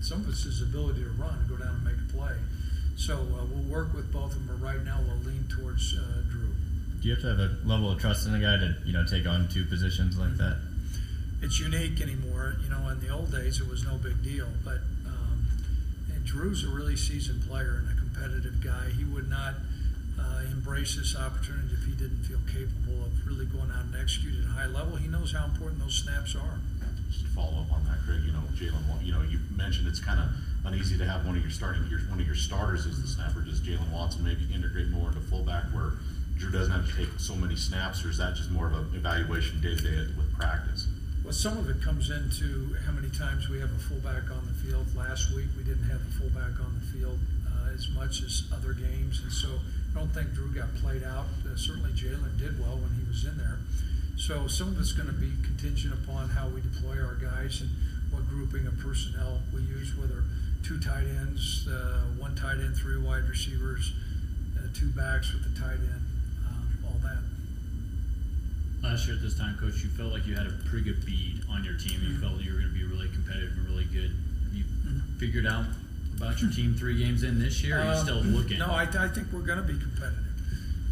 some 0.00 0.20
of 0.20 0.28
it's 0.28 0.44
his 0.44 0.62
ability 0.62 1.02
to 1.02 1.10
run, 1.10 1.46
go 1.48 1.56
down 1.56 1.76
and 1.76 1.84
make 1.84 1.96
a 1.96 2.12
play. 2.12 2.36
So 2.96 3.14
uh, 3.14 3.44
we'll 3.44 3.64
work 3.70 3.94
with 3.94 4.12
both 4.12 4.32
of 4.32 4.46
them. 4.46 4.48
But 4.48 4.64
right 4.64 4.84
now, 4.84 5.00
we'll 5.06 5.22
lean 5.24 5.44
towards 5.48 5.94
uh, 5.96 6.22
Drew. 6.30 6.48
Do 7.00 7.08
you 7.08 7.14
have 7.14 7.22
to 7.22 7.28
have 7.28 7.38
a 7.38 7.56
level 7.64 7.90
of 7.90 7.98
trust 8.00 8.26
in 8.26 8.34
a 8.34 8.40
guy 8.40 8.56
to 8.58 8.76
you 8.84 8.92
know 8.92 9.04
take 9.06 9.26
on 9.26 9.48
two 9.48 9.64
positions 9.64 10.18
like 10.18 10.36
that? 10.36 10.58
it's 11.42 11.58
unique 11.58 12.00
anymore. 12.00 12.56
You 12.62 12.70
know, 12.70 12.88
in 12.88 13.00
the 13.00 13.08
old 13.08 13.32
days, 13.32 13.60
it 13.60 13.68
was 13.68 13.84
no 13.84 13.96
big 13.96 14.22
deal. 14.22 14.48
But 14.64 14.80
um, 15.06 15.46
and 16.12 16.24
Drew's 16.24 16.64
a 16.64 16.68
really 16.68 16.96
seasoned 16.96 17.46
player 17.48 17.82
and 17.82 17.88
a 17.88 18.00
competitive 18.00 18.62
guy. 18.62 18.90
He 18.96 19.04
would 19.04 19.28
not 19.28 19.54
uh, 20.20 20.42
embrace 20.50 20.96
this 20.96 21.16
opportunity 21.16 21.72
if 21.72 21.84
he 21.84 21.92
didn't 21.92 22.24
feel 22.24 22.40
capable 22.46 23.04
of 23.04 23.26
really 23.26 23.46
going 23.46 23.70
out 23.70 23.84
and 23.84 23.96
executing 23.96 24.44
at 24.44 24.50
a 24.50 24.52
high 24.52 24.66
level. 24.66 24.96
He 24.96 25.08
knows 25.08 25.32
how 25.32 25.46
important 25.46 25.80
those 25.80 25.94
snaps 25.96 26.34
are. 26.36 26.60
Just 27.10 27.26
to 27.26 27.30
follow 27.30 27.60
up 27.60 27.72
on 27.72 27.84
that, 27.84 27.98
Craig, 28.06 28.22
you 28.24 28.32
know, 28.32 28.42
Jalen, 28.54 28.82
you 29.04 29.12
know, 29.12 29.22
you 29.22 29.38
mentioned 29.50 29.88
it's 29.88 30.00
kind 30.00 30.20
of 30.20 30.30
uneasy 30.64 30.96
to 30.98 31.04
have 31.04 31.26
one 31.26 31.36
of 31.36 31.42
your 31.42 31.50
starting, 31.50 31.86
your, 31.90 32.00
one 32.06 32.20
of 32.20 32.26
your 32.26 32.36
starters 32.36 32.86
as 32.86 33.00
the 33.02 33.08
snapper. 33.08 33.40
Does 33.40 33.60
Jalen 33.60 33.90
Watson 33.90 34.24
maybe 34.24 34.46
integrate 34.54 34.88
more 34.88 35.08
into 35.08 35.20
fullback 35.20 35.64
where 35.74 35.98
Drew 36.36 36.50
doesn't 36.50 36.72
have 36.72 36.88
to 36.88 36.96
take 36.96 37.08
so 37.18 37.34
many 37.34 37.56
snaps, 37.56 38.04
or 38.04 38.10
is 38.10 38.18
that 38.18 38.34
just 38.34 38.50
more 38.50 38.66
of 38.66 38.74
an 38.74 38.94
evaluation 38.94 39.60
day 39.60 39.74
to 39.74 39.82
day 39.82 39.96
with 40.16 40.32
practice? 40.38 40.86
Well, 41.24 41.34
some 41.34 41.58
of 41.58 41.68
it 41.68 41.82
comes 41.82 42.10
into 42.10 42.76
how 42.86 42.92
many 42.92 43.10
times 43.10 43.48
we 43.48 43.60
have 43.60 43.70
a 43.70 43.78
fullback 43.78 44.30
on 44.30 44.46
the 44.46 44.56
field. 44.64 44.86
Last 44.96 45.34
week, 45.34 45.48
we 45.56 45.64
didn't 45.64 45.84
have 45.84 46.00
a 46.00 46.12
fullback 46.16 46.58
on 46.58 46.80
the 46.80 46.86
field 46.96 47.18
uh, 47.44 47.74
as 47.74 47.88
much 47.90 48.22
as 48.22 48.48
other 48.54 48.72
games, 48.72 49.20
and 49.22 49.30
so 49.30 49.48
I 49.92 49.98
don't 49.98 50.08
think 50.14 50.32
Drew 50.32 50.48
got 50.54 50.74
played 50.76 51.04
out. 51.04 51.26
Uh, 51.44 51.56
certainly, 51.56 51.90
Jalen 51.92 52.38
did 52.38 52.58
well 52.58 52.78
when 52.78 52.94
he 52.96 53.04
was 53.06 53.24
in 53.24 53.36
there. 53.36 53.58
So 54.20 54.46
some 54.48 54.68
of 54.68 54.78
it's 54.78 54.92
going 54.92 55.08
to 55.08 55.14
be 55.14 55.32
contingent 55.42 55.94
upon 55.94 56.28
how 56.28 56.46
we 56.48 56.60
deploy 56.60 57.00
our 57.00 57.14
guys 57.16 57.62
and 57.62 57.70
what 58.12 58.28
grouping 58.28 58.66
of 58.66 58.76
personnel 58.78 59.40
we 59.52 59.62
use, 59.62 59.96
whether 59.96 60.22
two 60.62 60.78
tight 60.78 61.08
ends, 61.08 61.66
uh, 61.66 62.04
one 62.18 62.36
tight 62.36 62.60
end, 62.60 62.76
three 62.76 63.00
wide 63.00 63.24
receivers, 63.24 63.92
uh, 64.58 64.68
two 64.74 64.88
backs 64.92 65.32
with 65.32 65.42
the 65.48 65.58
tight 65.58 65.80
end, 65.80 66.04
um, 66.46 66.68
all 66.84 67.00
that. 67.00 67.16
Last 68.86 69.06
year 69.06 69.16
at 69.16 69.22
this 69.22 69.38
time, 69.38 69.56
Coach, 69.58 69.82
you 69.82 69.88
felt 69.88 70.12
like 70.12 70.26
you 70.26 70.36
had 70.36 70.46
a 70.46 70.52
pretty 70.68 70.84
good 70.84 71.04
bead 71.06 71.40
on 71.48 71.64
your 71.64 71.78
team. 71.78 71.98
You 72.04 72.20
felt 72.20 72.40
you 72.42 72.52
were 72.52 72.60
going 72.60 72.72
to 72.72 72.76
be 72.76 72.84
really 72.84 73.08
competitive 73.08 73.56
and 73.56 73.68
really 73.72 73.88
good. 73.88 74.12
Have 74.44 74.52
you 74.52 74.64
figured 75.18 75.46
out 75.46 75.64
about 76.14 76.42
your 76.42 76.50
team 76.52 76.74
three 76.74 76.98
games 76.98 77.22
in 77.22 77.40
this 77.40 77.64
year? 77.64 77.78
Or 77.78 77.80
are 77.80 77.84
you 77.84 77.90
Uh, 77.92 78.04
still 78.04 78.20
looking? 78.20 78.58
No, 78.58 78.66
I, 78.66 78.82
I 78.84 79.08
think 79.08 79.32
we're 79.32 79.48
going 79.48 79.64
to 79.64 79.64
be 79.64 79.80
competitive. 79.80 80.28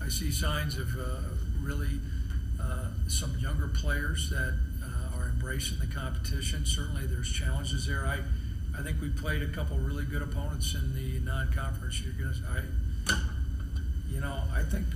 I 0.02 0.08
see 0.08 0.32
signs 0.32 0.78
of 0.78 0.88
uh, 0.96 1.28
really 1.60 1.92
uh, 1.92 2.17
some 3.08 3.36
younger 3.38 3.68
players 3.68 4.30
that 4.30 4.58
uh, 4.84 5.18
are 5.18 5.28
embracing 5.28 5.78
the 5.78 5.86
competition. 5.86 6.64
Certainly, 6.66 7.06
there's 7.06 7.32
challenges 7.32 7.86
there. 7.86 8.06
I, 8.06 8.18
I 8.78 8.82
think 8.82 9.00
we 9.00 9.08
played 9.08 9.42
a 9.42 9.48
couple 9.48 9.78
really 9.78 10.04
good 10.04 10.22
opponents 10.22 10.74
in 10.74 10.94
the 10.94 11.18
non-conference. 11.24 12.02
You're 12.02 12.32
to, 12.32 12.38
I, 12.48 13.16
you 14.10 14.20
know, 14.20 14.42
I 14.54 14.62
think 14.62 14.86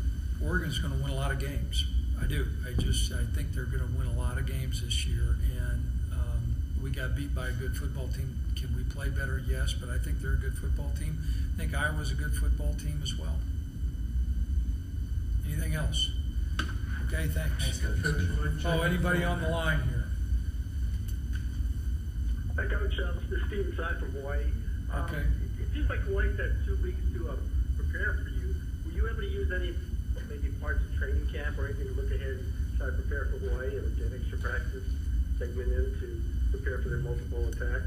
Oregon's 0.44 0.78
going 0.78 0.96
to 0.96 1.02
win 1.02 1.12
a 1.12 1.16
lot 1.16 1.32
of 1.32 1.40
games. 1.40 1.86
I 2.20 2.26
do. 2.26 2.46
I 2.68 2.80
just, 2.80 3.12
I 3.12 3.24
think 3.34 3.52
they're 3.52 3.64
going 3.64 3.82
to 3.82 3.98
win 3.98 4.06
a 4.06 4.18
lot 4.18 4.38
of 4.38 4.46
games 4.46 4.82
this 4.82 5.06
year. 5.06 5.36
And 5.58 5.82
um, 6.12 6.54
we 6.82 6.90
got 6.90 7.16
beat 7.16 7.34
by 7.34 7.48
a 7.48 7.52
good 7.52 7.74
football 7.76 8.08
team. 8.08 8.38
Can 8.56 8.76
we 8.76 8.84
play 8.84 9.08
better? 9.08 9.42
Yes, 9.48 9.72
but 9.72 9.88
I 9.88 9.98
think 9.98 10.20
they're 10.20 10.34
a 10.34 10.36
good 10.36 10.54
football 10.54 10.92
team. 10.98 11.18
I 11.54 11.58
think 11.58 11.74
Iowa's 11.74 12.12
a 12.12 12.14
good 12.14 12.34
football 12.34 12.74
team 12.74 13.00
as 13.02 13.16
well. 13.18 13.36
Anything 15.46 15.74
else? 15.74 16.10
Okay, 17.12 17.28
thanks. 17.28 17.82
Oh, 18.64 18.80
anybody 18.82 19.22
on 19.22 19.42
the 19.42 19.48
line 19.50 19.80
here? 19.88 20.04
Hi, 22.56 22.64
Coach. 22.64 22.98
Um, 23.04 23.20
this 23.28 23.38
is 23.38 23.46
Stephen 23.48 23.72
Tsai 23.76 24.00
from 24.00 24.12
Hawaii. 24.12 24.44
Um, 24.90 25.04
Okay. 25.04 25.20
It 25.60 25.68
seems 25.74 25.90
like 25.90 26.00
Hawaii's 26.00 26.38
had 26.38 26.52
two 26.64 26.78
weeks 26.82 27.00
to 27.12 27.28
uh, 27.28 27.36
prepare 27.76 28.16
for 28.24 28.30
you. 28.30 28.54
Were 28.86 28.92
you 28.92 29.08
able 29.08 29.20
to 29.20 29.28
use 29.28 29.52
any 29.52 29.74
maybe 30.28 30.48
parts 30.56 30.80
of 30.80 30.96
training 30.98 31.28
camp 31.32 31.58
or 31.58 31.66
anything 31.66 31.88
to 31.88 32.00
look 32.00 32.10
ahead 32.10 32.40
and 32.40 32.78
try 32.78 32.86
to 32.86 32.92
prepare 32.92 33.26
for 33.28 33.38
Hawaii 33.44 33.76
and 33.76 33.96
get 33.98 34.12
extra 34.16 34.38
practice 34.38 34.84
segment 35.38 35.68
in 35.68 35.84
to 36.00 36.56
prepare 36.56 36.80
for 36.80 36.88
their 36.88 36.98
multiple 37.04 37.44
attack? 37.48 37.82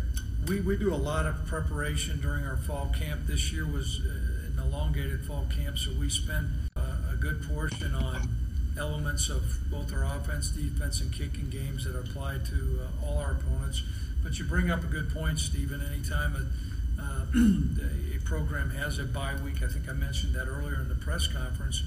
We, 0.47 0.61
we 0.61 0.77
do 0.77 0.93
a 0.93 1.01
lot 1.01 1.25
of 1.25 1.45
preparation 1.47 2.21
during 2.21 2.45
our 2.45 2.57
fall 2.57 2.93
camp. 2.97 3.25
This 3.25 3.51
year 3.51 3.65
was 3.65 4.01
uh, 4.05 4.61
an 4.61 4.69
elongated 4.69 5.25
fall 5.25 5.45
camp, 5.49 5.79
so 5.79 5.91
we 5.99 6.09
spent 6.09 6.45
uh, 6.75 7.13
a 7.13 7.15
good 7.15 7.41
portion 7.49 7.95
on 7.95 8.29
elements 8.77 9.29
of 9.29 9.43
both 9.71 9.93
our 9.93 10.03
offense, 10.03 10.49
defense, 10.49 11.01
and 11.01 11.11
kicking 11.11 11.49
games 11.49 11.85
that 11.85 11.95
apply 11.97 12.39
to 12.49 12.79
uh, 12.81 13.05
all 13.05 13.17
our 13.19 13.31
opponents. 13.31 13.83
But 14.23 14.37
you 14.39 14.45
bring 14.45 14.69
up 14.69 14.83
a 14.83 14.87
good 14.87 15.13
point, 15.13 15.39
Stephen. 15.39 15.81
Anytime 15.81 16.35
a, 16.35 17.01
uh, 17.01 17.25
a 18.15 18.19
program 18.25 18.71
has 18.71 18.99
a 18.99 19.05
bye 19.05 19.35
week, 19.43 19.63
I 19.63 19.67
think 19.67 19.87
I 19.87 19.93
mentioned 19.93 20.33
that 20.35 20.47
earlier 20.47 20.81
in 20.81 20.89
the 20.89 20.95
press 20.95 21.27
conference, 21.27 21.83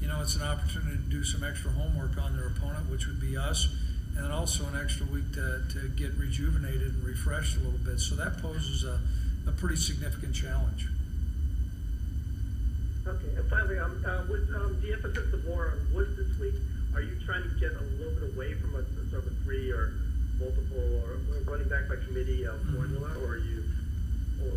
you 0.00 0.08
know, 0.08 0.20
it's 0.20 0.34
an 0.34 0.42
opportunity 0.42 0.96
to 0.96 1.10
do 1.10 1.22
some 1.22 1.44
extra 1.44 1.70
homework 1.70 2.18
on 2.18 2.36
their 2.36 2.48
opponent, 2.48 2.90
which 2.90 3.06
would 3.06 3.20
be 3.20 3.36
us, 3.36 3.68
and 4.16 4.32
also 4.32 4.66
an 4.66 4.80
extra 4.80 5.06
week 5.06 5.32
to, 5.34 5.62
to 5.70 5.88
get 5.96 6.12
rejuvenated 6.14 6.94
and 6.94 7.04
refreshed 7.04 7.56
a 7.56 7.60
little 7.60 7.78
bit. 7.78 8.00
So 8.00 8.16
that 8.16 8.42
poses 8.42 8.84
a, 8.84 9.00
a 9.46 9.52
pretty 9.52 9.76
significant 9.76 10.34
challenge. 10.34 10.88
Okay, 13.06 13.34
and 13.36 13.50
finally, 13.50 13.78
um, 13.78 14.02
uh, 14.06 14.22
with 14.30 14.48
um, 14.54 14.80
the 14.80 14.92
emphasis 14.92 15.34
of 15.34 15.44
more 15.44 15.72
on 15.72 15.94
Woods 15.94 16.16
this 16.16 16.31
week, 16.42 16.58
are 16.94 17.00
you 17.00 17.14
trying 17.24 17.46
to 17.46 17.52
get 17.62 17.70
a 17.78 17.84
little 18.02 18.18
bit 18.18 18.34
away 18.34 18.54
from 18.58 18.74
a, 18.74 18.82
sort 19.10 19.22
of 19.24 19.32
a 19.32 19.34
three 19.46 19.70
or 19.70 19.94
multiple 20.42 21.00
or 21.06 21.22
running 21.46 21.68
back 21.68 21.86
by 21.88 21.94
committee 22.06 22.46
uh, 22.46 22.58
formula, 22.74 23.14
or 23.22 23.38
are 23.38 23.38
you, 23.38 23.62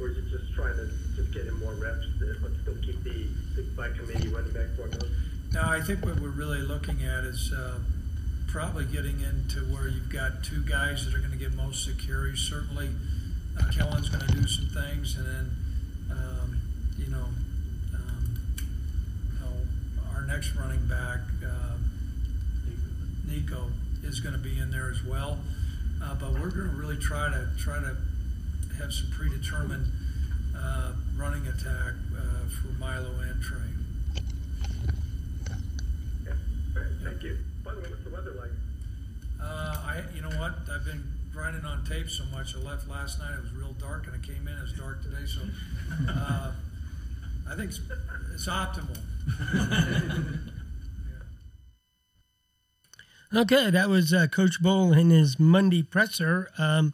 or 0.01 0.09
is 0.09 0.17
it 0.17 0.27
just 0.33 0.49
trying 0.57 0.75
to 0.75 0.89
just 1.15 1.31
get 1.31 1.45
in 1.45 1.53
more 1.61 1.77
reps 1.77 2.05
but 2.41 2.51
still 2.61 2.77
keep 2.81 2.97
the, 3.03 3.29
the 3.55 3.61
by 3.77 3.89
committee 3.93 4.27
running 4.29 4.51
back 4.51 4.73
formula? 4.75 5.05
Now, 5.53 5.69
I 5.69 5.79
think 5.79 6.03
what 6.03 6.19
we're 6.19 6.29
really 6.29 6.61
looking 6.61 7.03
at 7.03 7.23
is 7.23 7.53
uh, 7.53 7.79
probably 8.47 8.85
getting 8.85 9.21
into 9.21 9.59
where 9.71 9.87
you've 9.87 10.09
got 10.09 10.43
two 10.43 10.63
guys 10.63 11.05
that 11.05 11.13
are 11.13 11.19
going 11.19 11.31
to 11.31 11.37
get 11.37 11.53
most 11.53 11.87
carries. 12.05 12.39
Certainly, 12.39 12.89
uh, 13.59 13.71
Kellen's 13.71 14.09
going 14.09 14.25
to 14.25 14.33
do 14.33 14.47
some 14.47 14.67
things, 14.67 15.15
and 15.15 15.25
then 15.25 15.51
um, 16.11 16.61
you 16.97 17.07
know, 17.07 17.27
um, 17.93 18.35
you 19.31 19.39
know, 19.39 19.53
our 20.13 20.23
next 20.25 20.55
running 20.55 20.85
back, 20.87 21.19
uh, 21.45 21.64
Nico, 23.35 23.69
is 24.03 24.21
going 24.21 24.33
to 24.33 24.39
be 24.39 24.57
in 24.59 24.71
there 24.71 24.89
as 24.89 25.03
well. 25.03 25.37
Uh, 26.01 26.15
but 26.15 26.31
we're 26.33 26.51
going 26.51 26.69
to 26.69 26.75
really 26.75 26.97
try 26.97 27.29
to 27.29 27.49
try 27.57 27.79
to 27.79 27.95
have 28.79 28.93
some 28.93 29.09
predetermined 29.11 29.87
uh, 30.57 30.93
running 31.17 31.45
attack 31.47 31.93
uh, 32.15 32.47
for 32.47 32.67
Milo 32.79 33.11
and 33.19 33.41
Trey. 33.41 33.57
Yeah, 36.25 36.33
great, 36.73 36.87
thank 37.03 37.23
you. 37.23 37.37
By 37.63 37.73
the 37.73 37.81
way, 37.81 37.89
what's 37.89 38.03
the 38.03 38.09
weather 38.09 38.35
like? 38.39 38.51
Uh, 39.41 39.45
I, 39.45 40.03
you 40.15 40.21
know 40.21 40.31
what? 40.39 40.53
I've 40.71 40.85
been 40.85 41.03
grinding 41.33 41.65
on 41.65 41.83
tape 41.85 42.09
so 42.09 42.23
much. 42.25 42.55
I 42.55 42.59
left 42.59 42.87
last 42.87 43.19
night. 43.19 43.33
It 43.37 43.41
was 43.41 43.51
real 43.51 43.73
dark, 43.73 44.07
and 44.07 44.15
I 44.15 44.25
came 44.25 44.47
in. 44.47 44.53
It 44.53 44.61
was 44.61 44.73
dark 44.73 45.03
today, 45.03 45.25
so 45.25 45.41
uh, 46.09 46.51
I 47.49 47.55
think 47.55 47.71
it's, 47.71 47.81
it's 48.33 48.47
optimal. 48.47 48.97
Okay, 53.35 53.69
that 53.69 53.89
was 53.89 54.13
uh, 54.13 54.27
Coach 54.27 54.63
Bohl 54.63 54.97
in 54.97 55.09
his 55.09 55.37
Monday 55.37 55.83
presser. 55.83 56.49
Um, 56.57 56.93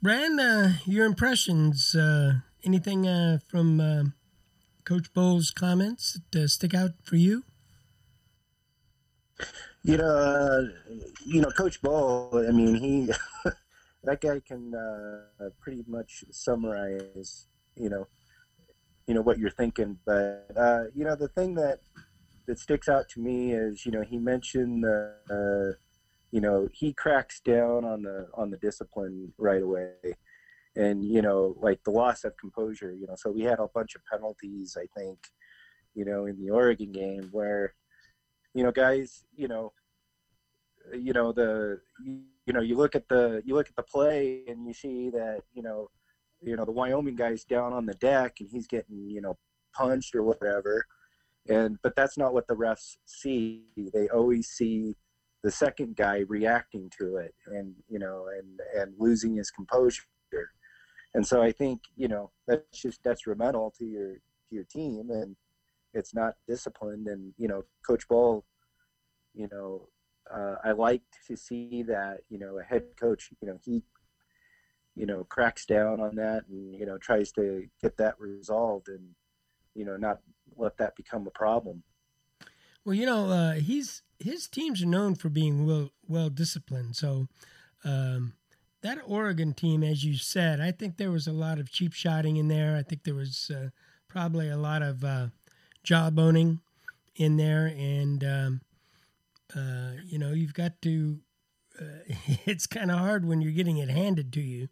Brand, 0.00 0.40
uh, 0.40 0.68
your 0.86 1.04
impressions? 1.04 1.94
Uh, 1.94 2.36
anything 2.62 3.06
uh, 3.06 3.40
from 3.46 3.78
uh, 3.78 4.04
Coach 4.86 5.12
Bohl's 5.12 5.50
comments 5.50 6.18
that 6.32 6.44
uh, 6.44 6.48
stick 6.48 6.72
out 6.72 6.92
for 7.02 7.16
you? 7.16 7.44
You 9.82 9.98
know, 9.98 10.70
you 11.26 11.42
know, 11.42 11.50
Coach 11.50 11.82
Bohl. 11.82 12.48
I 12.48 12.50
mean, 12.50 12.76
he 12.76 13.12
that 14.04 14.22
guy 14.22 14.40
can 14.40 14.72
pretty 15.60 15.84
much 15.86 16.24
summarize, 16.30 17.48
you 17.76 17.90
know, 17.90 18.08
you 19.06 19.12
know 19.12 19.20
what 19.20 19.36
you're 19.36 19.50
thinking. 19.50 19.98
But 20.06 20.46
you 20.94 21.04
know, 21.04 21.16
the 21.16 21.28
thing 21.28 21.54
that 21.56 21.80
that 22.46 22.58
sticks 22.58 22.88
out 22.88 23.08
to 23.10 23.20
me 23.20 23.52
is, 23.52 23.86
you 23.86 23.92
know, 23.92 24.02
he 24.02 24.18
mentioned 24.18 24.84
the, 24.84 25.14
uh, 25.30 25.78
you 26.30 26.40
know, 26.40 26.68
he 26.72 26.92
cracks 26.92 27.40
down 27.40 27.84
on 27.84 28.02
the 28.02 28.28
on 28.34 28.50
the 28.50 28.56
discipline 28.56 29.32
right 29.38 29.62
away, 29.62 29.94
and 30.76 31.04
you 31.04 31.22
know, 31.22 31.56
like 31.60 31.82
the 31.84 31.90
loss 31.90 32.24
of 32.24 32.36
composure. 32.36 32.92
You 32.92 33.06
know, 33.06 33.14
so 33.16 33.30
we 33.30 33.42
had 33.42 33.60
a 33.60 33.68
bunch 33.68 33.94
of 33.94 34.02
penalties. 34.10 34.76
I 34.78 34.86
think, 34.98 35.18
you 35.94 36.04
know, 36.04 36.26
in 36.26 36.38
the 36.44 36.50
Oregon 36.50 36.90
game 36.90 37.28
where 37.30 37.74
you 38.52 38.64
know, 38.64 38.72
guys, 38.72 39.24
you 39.36 39.48
know, 39.48 39.72
you 40.92 41.12
know 41.12 41.32
the 41.32 41.80
you, 42.04 42.52
know 42.52 42.60
you 42.60 42.76
look 42.76 42.94
at 42.94 43.08
the 43.08 43.42
you 43.44 43.54
look 43.54 43.68
at 43.68 43.76
the 43.76 43.82
play 43.82 44.42
and 44.48 44.66
you 44.66 44.74
see 44.74 45.10
that 45.10 45.40
you 45.54 45.62
know 45.62 45.88
you 46.42 46.56
know 46.56 46.64
the 46.64 46.72
Wyoming 46.72 47.16
guy's 47.16 47.44
down 47.44 47.72
on 47.72 47.86
the 47.86 47.94
deck 47.94 48.34
and 48.40 48.48
he's 48.48 48.66
getting 48.66 49.08
you 49.08 49.20
know 49.20 49.36
punched 49.74 50.14
or 50.14 50.22
whatever, 50.22 50.86
and 51.48 51.78
but 51.82 51.94
that's 51.96 52.16
not 52.16 52.32
what 52.32 52.46
the 52.46 52.54
refs 52.54 52.96
see. 53.04 53.64
They 53.76 54.08
always 54.08 54.48
see 54.48 54.96
the 55.42 55.50
second 55.50 55.96
guy 55.96 56.24
reacting 56.28 56.90
to 56.98 57.16
it 57.16 57.34
and 57.46 57.74
you 57.88 57.98
know 57.98 58.26
and 58.38 58.60
and 58.80 58.94
losing 58.98 59.36
his 59.36 59.50
composure. 59.50 60.02
And 61.12 61.26
so 61.26 61.42
I 61.42 61.52
think 61.52 61.80
you 61.96 62.08
know 62.08 62.30
that's 62.46 62.80
just 62.80 63.02
detrimental 63.02 63.72
to 63.78 63.84
your 63.84 64.14
to 64.14 64.54
your 64.54 64.64
team 64.64 65.10
and 65.10 65.36
it's 65.94 66.14
not 66.14 66.34
disciplined. 66.46 67.06
And 67.06 67.32
you 67.38 67.48
know, 67.48 67.64
Coach 67.86 68.06
Bohl, 68.08 68.42
you 69.32 69.48
know, 69.50 69.88
uh, 70.32 70.56
I 70.64 70.72
like 70.72 71.02
to 71.28 71.36
see 71.36 71.82
that 71.84 72.20
you 72.28 72.38
know 72.38 72.58
a 72.58 72.62
head 72.62 72.84
coach, 73.00 73.30
you 73.40 73.48
know, 73.48 73.58
he, 73.64 73.82
you 74.96 75.06
know, 75.06 75.24
cracks 75.24 75.64
down 75.64 76.00
on 76.00 76.16
that 76.16 76.44
and 76.48 76.74
you 76.74 76.84
know 76.84 76.98
tries 76.98 77.32
to 77.32 77.66
get 77.80 77.96
that 77.98 78.18
resolved 78.18 78.88
and 78.88 79.10
you 79.74 79.84
know 79.84 79.96
not 79.96 80.20
let 80.56 80.76
that 80.78 80.96
become 80.96 81.26
a 81.26 81.30
problem. 81.30 81.82
Well, 82.84 82.94
you 82.94 83.06
know, 83.06 83.30
uh, 83.30 83.52
he's 83.54 84.02
his 84.18 84.46
teams 84.46 84.82
are 84.82 84.86
known 84.86 85.14
for 85.14 85.28
being 85.28 85.66
well 85.66 85.90
well 86.06 86.30
disciplined. 86.30 86.96
So 86.96 87.28
um, 87.84 88.34
that 88.82 88.98
Oregon 89.06 89.54
team, 89.54 89.82
as 89.82 90.04
you 90.04 90.16
said, 90.16 90.60
I 90.60 90.70
think 90.70 90.96
there 90.96 91.10
was 91.10 91.26
a 91.26 91.32
lot 91.32 91.58
of 91.58 91.70
cheap 91.70 91.92
shotting 91.92 92.36
in 92.36 92.48
there. 92.48 92.76
I 92.76 92.82
think 92.82 93.04
there 93.04 93.14
was 93.14 93.50
uh, 93.54 93.70
probably 94.08 94.50
a 94.50 94.56
lot 94.56 94.82
of 94.82 95.02
uh, 95.02 95.28
jawboning 95.84 96.60
in 97.16 97.36
there, 97.36 97.66
and 97.66 98.22
um, 98.22 98.60
uh, 99.56 99.92
you 100.04 100.18
know 100.18 100.32
you've 100.32 100.54
got 100.54 100.80
to. 100.82 101.20
Uh, 101.80 102.14
it's 102.44 102.66
kind 102.66 102.90
of 102.90 102.98
hard 102.98 103.24
when 103.24 103.40
you're 103.40 103.52
getting 103.52 103.78
it 103.78 103.88
handed 103.88 104.32
to 104.34 104.40
you, 104.40 104.68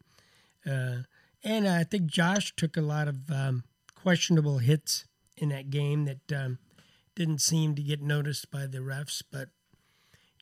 uh, 0.66 0.98
and 1.42 1.66
I 1.66 1.84
think 1.84 2.06
Josh 2.06 2.54
took 2.54 2.76
a 2.76 2.82
lot 2.82 3.08
of 3.08 3.30
um, 3.30 3.64
questionable 4.02 4.58
hits 4.58 5.06
in 5.36 5.48
that 5.50 5.70
game 5.70 6.04
that 6.04 6.32
um, 6.36 6.58
didn't 7.14 7.40
seem 7.40 7.74
to 7.76 7.82
get 7.82 8.02
noticed 8.02 8.50
by 8.50 8.66
the 8.66 8.78
refs. 8.78 9.22
But 9.30 9.50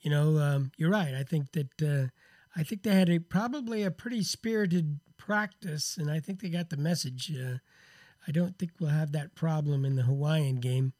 you 0.03 0.11
know, 0.11 0.39
um, 0.39 0.73
you're 0.79 0.91
right. 0.91 1.15
I 1.15 1.23
think 1.23 1.53
that 1.53 1.83
uh, 1.83 2.09
I 2.57 2.63
think 2.63 2.83
they 2.83 2.95
had 2.95 3.11
a 3.11 3.19
probably 3.19 3.83
a 3.83 3.91
pretty 3.91 4.23
spirited 4.23 5.01
practice, 5.19 5.97
and 5.99 6.11
I 6.11 6.21
think 6.21 6.41
they 6.41 6.49
got 6.49 6.71
the 6.71 6.77
message. 6.77 7.31
Uh, 7.31 7.59
I 8.27 8.33
don't 8.33 8.59
think 8.59 8.73
we'll 8.81 8.91
have 8.91 9.13
that 9.13 9.35
problem 9.35 9.85
in 9.85 9.97
the 9.97 10.03
Hawaiian 10.03 10.57
game. 10.57 10.95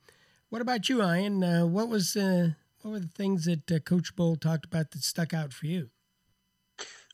What 0.51 0.63
about 0.63 0.89
you, 0.89 1.03
Ian? 1.03 1.43
Uh, 1.43 1.67
what 1.67 1.89
was 1.89 2.15
uh, 2.17 2.51
what 2.83 2.91
were 2.91 3.01
the 3.01 3.09
things 3.09 3.47
that 3.47 3.71
uh, 3.71 3.79
Coach 3.79 4.15
Bohl 4.15 4.39
talked 4.39 4.67
about 4.67 4.91
that 4.91 5.03
stuck 5.03 5.33
out 5.33 5.53
for 5.53 5.67
you? 5.67 5.91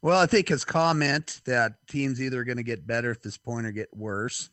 Well, 0.02 0.18
I 0.18 0.26
think 0.26 0.48
his 0.48 0.64
comment 0.64 1.40
that 1.44 1.86
teams 1.88 2.20
either 2.20 2.44
going 2.44 2.58
to 2.58 2.62
get 2.62 2.86
better 2.86 3.10
at 3.10 3.22
this 3.22 3.38
point 3.38 3.66
or 3.66 3.72
get 3.72 3.96
worse. 3.96 4.50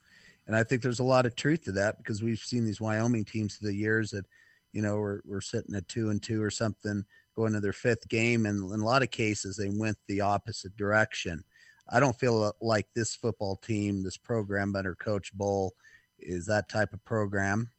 And 0.48 0.56
I 0.56 0.64
think 0.64 0.82
there's 0.82 1.00
a 1.00 1.04
lot 1.04 1.26
of 1.26 1.36
truth 1.36 1.64
to 1.64 1.72
that 1.74 1.98
because 1.98 2.22
we've 2.22 2.40
seen 2.40 2.66
these 2.66 2.82
Wyoming 2.82 3.26
teams 3.26 3.56
through 3.56 3.70
the 3.70 3.76
years 3.76 4.12
that, 4.12 4.26
you 4.74 4.82
know, 4.82 4.98
we're, 4.98 5.22
we're 5.26 5.42
sitting 5.42 5.76
at 5.76 5.88
two 5.88 6.10
and 6.10 6.22
two 6.22 6.42
or 6.42 6.52
something 6.52 7.06
going 7.36 7.54
to 7.54 7.60
their 7.60 7.74
fifth 7.74 8.08
game. 8.10 8.46
And 8.46 8.72
in 8.72 8.80
a 8.82 8.86
lot 8.86 9.04
of 9.04 9.12
cases, 9.12 9.56
they 9.56 9.70
went 9.70 9.98
the 10.08 10.22
opposite 10.22 10.76
direction. 10.76 11.44
I 11.90 12.00
don't 12.00 12.20
feel 12.20 12.54
like 12.62 12.88
this 12.96 13.16
football 13.16 13.58
team, 13.58 14.04
this 14.04 14.18
program 14.18 14.76
under 14.76 14.96
Coach 14.96 15.36
Bohl, 15.38 15.72
is 16.20 16.46
that 16.46 16.70
type 16.70 16.94
of 16.94 17.04
program. 17.06 17.70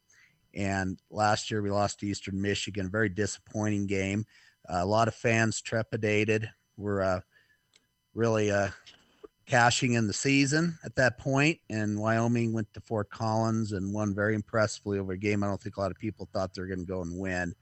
And 0.53 0.99
last 1.09 1.51
year 1.51 1.61
we 1.61 1.69
lost 1.69 1.99
to 1.99 2.07
Eastern 2.07 2.41
Michigan, 2.41 2.85
a 2.85 2.89
very 2.89 3.09
disappointing 3.09 3.87
game. 3.87 4.25
Uh, 4.69 4.79
a 4.81 4.85
lot 4.85 5.07
of 5.07 5.15
fans 5.15 5.61
trepidated. 5.61 6.49
We're 6.77 7.01
uh, 7.01 7.19
really 8.13 8.51
uh, 8.51 8.69
cashing 9.45 9.93
in 9.93 10.07
the 10.07 10.13
season 10.13 10.77
at 10.83 10.95
that 10.95 11.17
point, 11.17 11.59
and 11.69 11.99
Wyoming 11.99 12.53
went 12.53 12.73
to 12.73 12.81
Fort 12.81 13.09
Collins 13.09 13.73
and 13.73 13.93
won 13.93 14.13
very 14.13 14.35
impressively 14.35 14.99
over 14.99 15.13
a 15.13 15.17
game. 15.17 15.43
I 15.43 15.47
don't 15.47 15.61
think 15.61 15.77
a 15.77 15.81
lot 15.81 15.91
of 15.91 15.97
people 15.97 16.27
thought 16.31 16.53
they 16.53 16.61
were 16.61 16.67
going 16.67 16.79
to 16.79 16.85
go 16.85 17.01
and 17.01 17.17
win, 17.17 17.53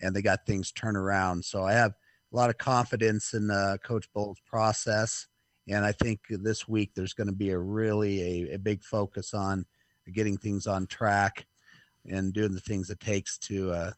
and 0.00 0.14
they 0.14 0.22
got 0.22 0.46
things 0.46 0.72
turned 0.72 0.96
around. 0.96 1.44
So 1.44 1.64
I 1.64 1.72
have 1.72 1.94
a 2.32 2.36
lot 2.36 2.50
of 2.50 2.58
confidence 2.58 3.34
in 3.34 3.50
uh, 3.50 3.78
Coach 3.82 4.08
Bohl's 4.14 4.40
process. 4.46 5.26
And 5.68 5.84
I 5.84 5.92
think 5.92 6.20
this 6.30 6.66
week 6.66 6.92
there's 6.94 7.14
going 7.14 7.26
to 7.26 7.32
be 7.32 7.50
a 7.50 7.58
really 7.58 8.44
a, 8.44 8.54
a, 8.54 8.58
big 8.58 8.82
focus 8.82 9.34
on 9.34 9.66
getting 10.12 10.38
things 10.38 10.66
on 10.66 10.86
track 10.86 11.46
and 12.06 12.32
doing 12.32 12.54
the 12.54 12.60
things 12.60 12.88
it 12.88 13.00
takes 13.00 13.36
to, 13.38 13.70
uh, 13.72 13.90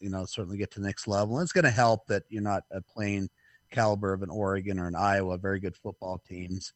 you 0.00 0.10
know, 0.10 0.24
certainly 0.24 0.58
get 0.58 0.72
to 0.72 0.80
the 0.80 0.86
next 0.86 1.06
level. 1.06 1.36
And 1.36 1.44
it's 1.44 1.52
going 1.52 1.64
to 1.64 1.70
help 1.70 2.06
that 2.08 2.24
you're 2.28 2.42
not 2.42 2.64
uh, 2.74 2.80
playing 2.92 3.30
caliber 3.72 4.12
of 4.12 4.22
an 4.22 4.30
Oregon 4.30 4.78
or 4.78 4.86
an 4.86 4.94
Iowa, 4.94 5.38
very 5.38 5.58
good 5.58 5.76
football 5.76 6.22
teams. 6.28 6.72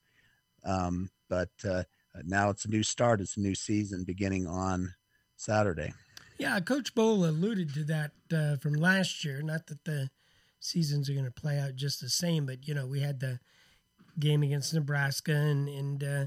Um, 0.64 1.10
but 1.28 1.50
uh, 1.68 1.84
now 2.24 2.50
it's 2.50 2.64
a 2.64 2.70
new 2.70 2.82
start. 2.82 3.20
It's 3.20 3.36
a 3.36 3.40
new 3.40 3.54
season 3.54 4.04
beginning 4.04 4.46
on 4.46 4.94
Saturday. 5.36 5.92
Yeah, 6.38 6.58
Coach 6.60 6.94
Bohl 6.94 7.28
alluded 7.28 7.72
to 7.74 7.84
that 7.84 8.12
uh, 8.32 8.56
from 8.56 8.74
last 8.74 9.24
year. 9.24 9.40
Not 9.42 9.66
that 9.68 9.84
the 9.84 10.10
seasons 10.58 11.08
are 11.08 11.14
going 11.14 11.24
to 11.24 11.30
play 11.30 11.58
out 11.58 11.76
just 11.76 12.00
the 12.00 12.08
same, 12.08 12.46
but 12.46 12.66
you 12.66 12.74
know, 12.74 12.86
we 12.86 13.00
had 13.00 13.20
the 13.20 13.38
game 14.18 14.42
against 14.42 14.74
Nebraska, 14.74 15.32
and 15.32 15.68
and 15.68 16.04
uh, 16.04 16.26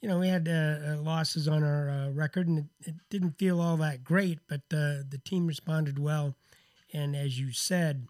you 0.00 0.08
know 0.08 0.18
we 0.18 0.28
had 0.28 0.48
uh, 0.48 1.00
losses 1.00 1.46
on 1.46 1.62
our 1.62 1.88
uh, 1.88 2.10
record, 2.10 2.48
and 2.48 2.58
it, 2.58 2.88
it, 2.88 2.94
didn't 3.10 3.38
feel 3.38 3.60
all 3.60 3.76
that 3.76 4.02
great. 4.02 4.40
But 4.48 4.62
uh, 4.72 5.06
the 5.08 5.20
team 5.24 5.46
responded 5.46 5.98
well, 5.98 6.34
and 6.92 7.14
as 7.14 7.38
you 7.38 7.52
said, 7.52 8.08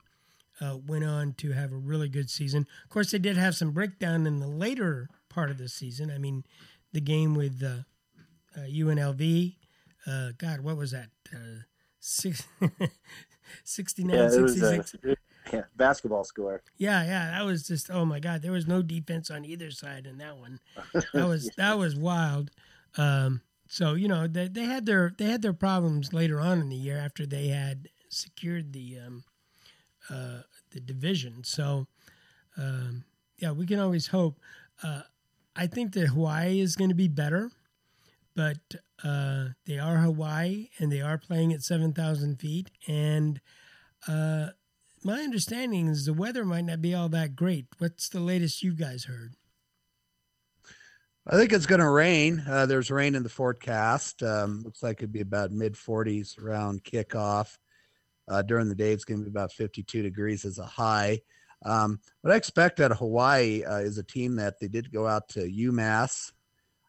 uh, 0.61 0.77
went 0.87 1.05
on 1.05 1.35
to 1.35 1.53
have 1.53 1.73
a 1.73 1.77
really 1.77 2.09
good 2.09 2.31
season. 2.31 2.67
Of 2.85 2.91
course, 2.91 3.11
they 3.11 3.19
did 3.19 3.37
have 3.37 3.55
some 3.55 3.73
breakdown 3.73 4.27
in 4.27 4.41
the 4.41 4.49
later 4.49 5.09
part 5.29 5.51
of 5.51 5.59
the 5.59 5.69
season. 5.69 6.11
I 6.11 6.19
mean, 6.19 6.45
the 6.93 7.01
game 7.01 7.35
with 7.35 7.63
UNLV. 8.59 9.57
Uh, 10.07 10.31
God, 10.39 10.61
what 10.61 10.77
was 10.77 10.93
that? 10.93 11.09
Six, 12.01 12.45
69, 13.65 14.17
yeah, 14.17 14.29
66. 14.29 14.95
A, 15.05 15.17
yeah, 15.53 15.63
basketball 15.77 16.25
score. 16.25 16.63
Yeah, 16.77 17.03
yeah, 17.05 17.31
that 17.33 17.45
was 17.45 17.67
just 17.67 17.91
oh 17.91 18.05
my 18.05 18.21
god. 18.21 18.43
There 18.43 18.53
was 18.53 18.67
no 18.67 18.83
defense 18.83 19.31
on 19.31 19.45
either 19.45 19.71
side 19.71 20.07
in 20.07 20.19
that 20.19 20.37
one. 20.37 20.61
That 21.13 21.29
was 21.29 21.51
that 21.57 21.79
was 21.79 21.97
wild. 21.97 22.51
Um, 22.97 23.43
so 23.69 23.95
you 23.95 24.09
know 24.09 24.27
they 24.27 24.49
they 24.49 24.65
had 24.65 24.87
their 24.87 25.13
they 25.17 25.27
had 25.27 25.43
their 25.43 25.53
problems 25.53 26.13
later 26.13 26.41
on 26.41 26.61
in 26.61 26.69
the 26.69 26.77
year 26.77 26.99
after 26.99 27.27
they 27.27 27.49
had 27.49 27.89
secured 28.09 28.73
the 28.73 28.99
um, 29.07 29.25
uh, 30.11 30.41
the 30.71 30.81
division. 30.81 31.45
So 31.45 31.87
um, 32.57 33.05
yeah, 33.39 33.53
we 33.53 33.67
can 33.67 33.79
always 33.79 34.07
hope. 34.07 34.39
Uh, 34.83 35.03
I 35.57 35.67
think 35.67 35.93
that 35.95 36.09
Hawaii 36.09 36.61
is 36.61 36.77
going 36.77 36.91
to 36.91 36.97
be 36.97 37.09
better, 37.09 37.51
but 38.35 38.59
uh, 39.03 39.49
they 39.67 39.79
are 39.79 39.97
Hawaii 39.97 40.69
and 40.79 40.91
they 40.91 41.01
are 41.01 41.19
playing 41.19 41.53
at 41.53 41.63
7,000 41.63 42.37
feet. 42.41 42.71
And 42.89 43.41
uh, 44.09 44.49
my 45.03 45.21
understanding 45.21 45.89
is 45.89 46.07
the 46.07 46.13
weather 46.13 46.45
might 46.45 46.65
not 46.65 46.83
be 46.83 46.95
all 46.95 47.09
that 47.11 47.37
great. 47.37 47.67
What's 47.79 48.09
the 48.09 48.21
latest 48.21 48.63
you 48.63 48.73
guys 48.73 49.05
heard? 49.05 49.35
I 51.27 51.37
think 51.37 51.53
it's 51.53 51.67
going 51.67 51.81
to 51.81 51.89
rain. 51.89 52.45
Uh, 52.47 52.67
there's 52.67 52.91
rain 52.91 53.15
in 53.15 53.23
the 53.23 53.31
forecast. 53.31 54.23
Um, 54.23 54.63
looks 54.63 54.83
like 54.83 54.99
it'd 54.99 55.13
be 55.13 55.23
about 55.23 55.53
mid 55.53 55.75
40s 55.75 56.39
around 56.39 56.85
kickoff. 56.85 57.57
Uh, 58.29 58.43
during 58.43 58.69
the 58.69 58.75
day, 58.75 58.93
it's 58.93 59.05
going 59.05 59.19
to 59.19 59.25
be 59.25 59.31
about 59.31 59.53
52 59.53 60.03
degrees 60.03 60.45
as 60.45 60.59
a 60.59 60.65
high. 60.65 61.21
Um, 61.65 62.01
what 62.21 62.33
I 62.33 62.37
expect 62.37 62.81
of 62.81 62.93
Hawaii 62.99 63.65
uh, 63.65 63.79
is 63.79 63.99
a 63.99 64.03
team 64.03 64.37
that 64.37 64.61
they 64.61 64.69
did 64.69 64.93
go 64.93 65.07
out 65.07 65.29
to 65.31 65.41
UMass, 65.41 66.33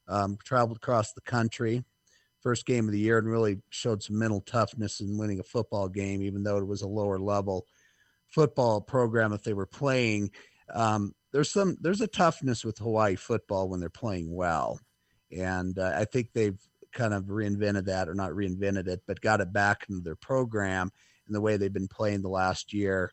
um, 0.08 0.38
traveled 0.44 0.78
across 0.78 1.14
the 1.14 1.22
country, 1.22 1.84
first 2.42 2.66
game 2.66 2.86
of 2.86 2.92
the 2.92 3.00
year, 3.00 3.18
and 3.18 3.28
really 3.28 3.62
showed 3.70 4.04
some 4.04 4.18
mental 4.18 4.42
toughness 4.42 5.00
in 5.00 5.18
winning 5.18 5.40
a 5.40 5.44
football 5.44 5.88
game, 5.88 6.22
even 6.22 6.44
though 6.44 6.58
it 6.58 6.68
was 6.68 6.82
a 6.82 6.88
lower 6.88 7.20
level 7.20 7.66
football 8.28 8.82
program 8.82 9.32
that 9.32 9.44
they 9.44 9.54
were 9.54 9.66
playing. 9.66 10.32
Um, 10.74 11.14
there's 11.32 11.52
some 11.52 11.78
there's 11.82 12.02
a 12.02 12.08
toughness 12.08 12.66
with 12.66 12.78
Hawaii 12.78 13.16
football 13.16 13.70
when 13.70 13.80
they're 13.80 13.90
playing 13.90 14.34
well, 14.34 14.80
and 15.32 15.78
uh, 15.78 15.94
I 15.96 16.06
think 16.06 16.30
they've 16.34 16.60
kind 16.92 17.14
of 17.14 17.26
reinvented 17.26 17.86
that, 17.86 18.10
or 18.10 18.14
not 18.14 18.32
reinvented 18.32 18.88
it, 18.88 19.02
but 19.06 19.22
got 19.22 19.42
it 19.42 19.54
back 19.54 19.86
into 19.90 20.02
their 20.02 20.16
program 20.16 20.92
and 21.28 21.36
the 21.36 21.42
way 21.42 21.58
they've 21.58 21.74
been 21.74 21.88
playing 21.88 22.22
the 22.22 22.30
last 22.30 22.74
year. 22.74 23.12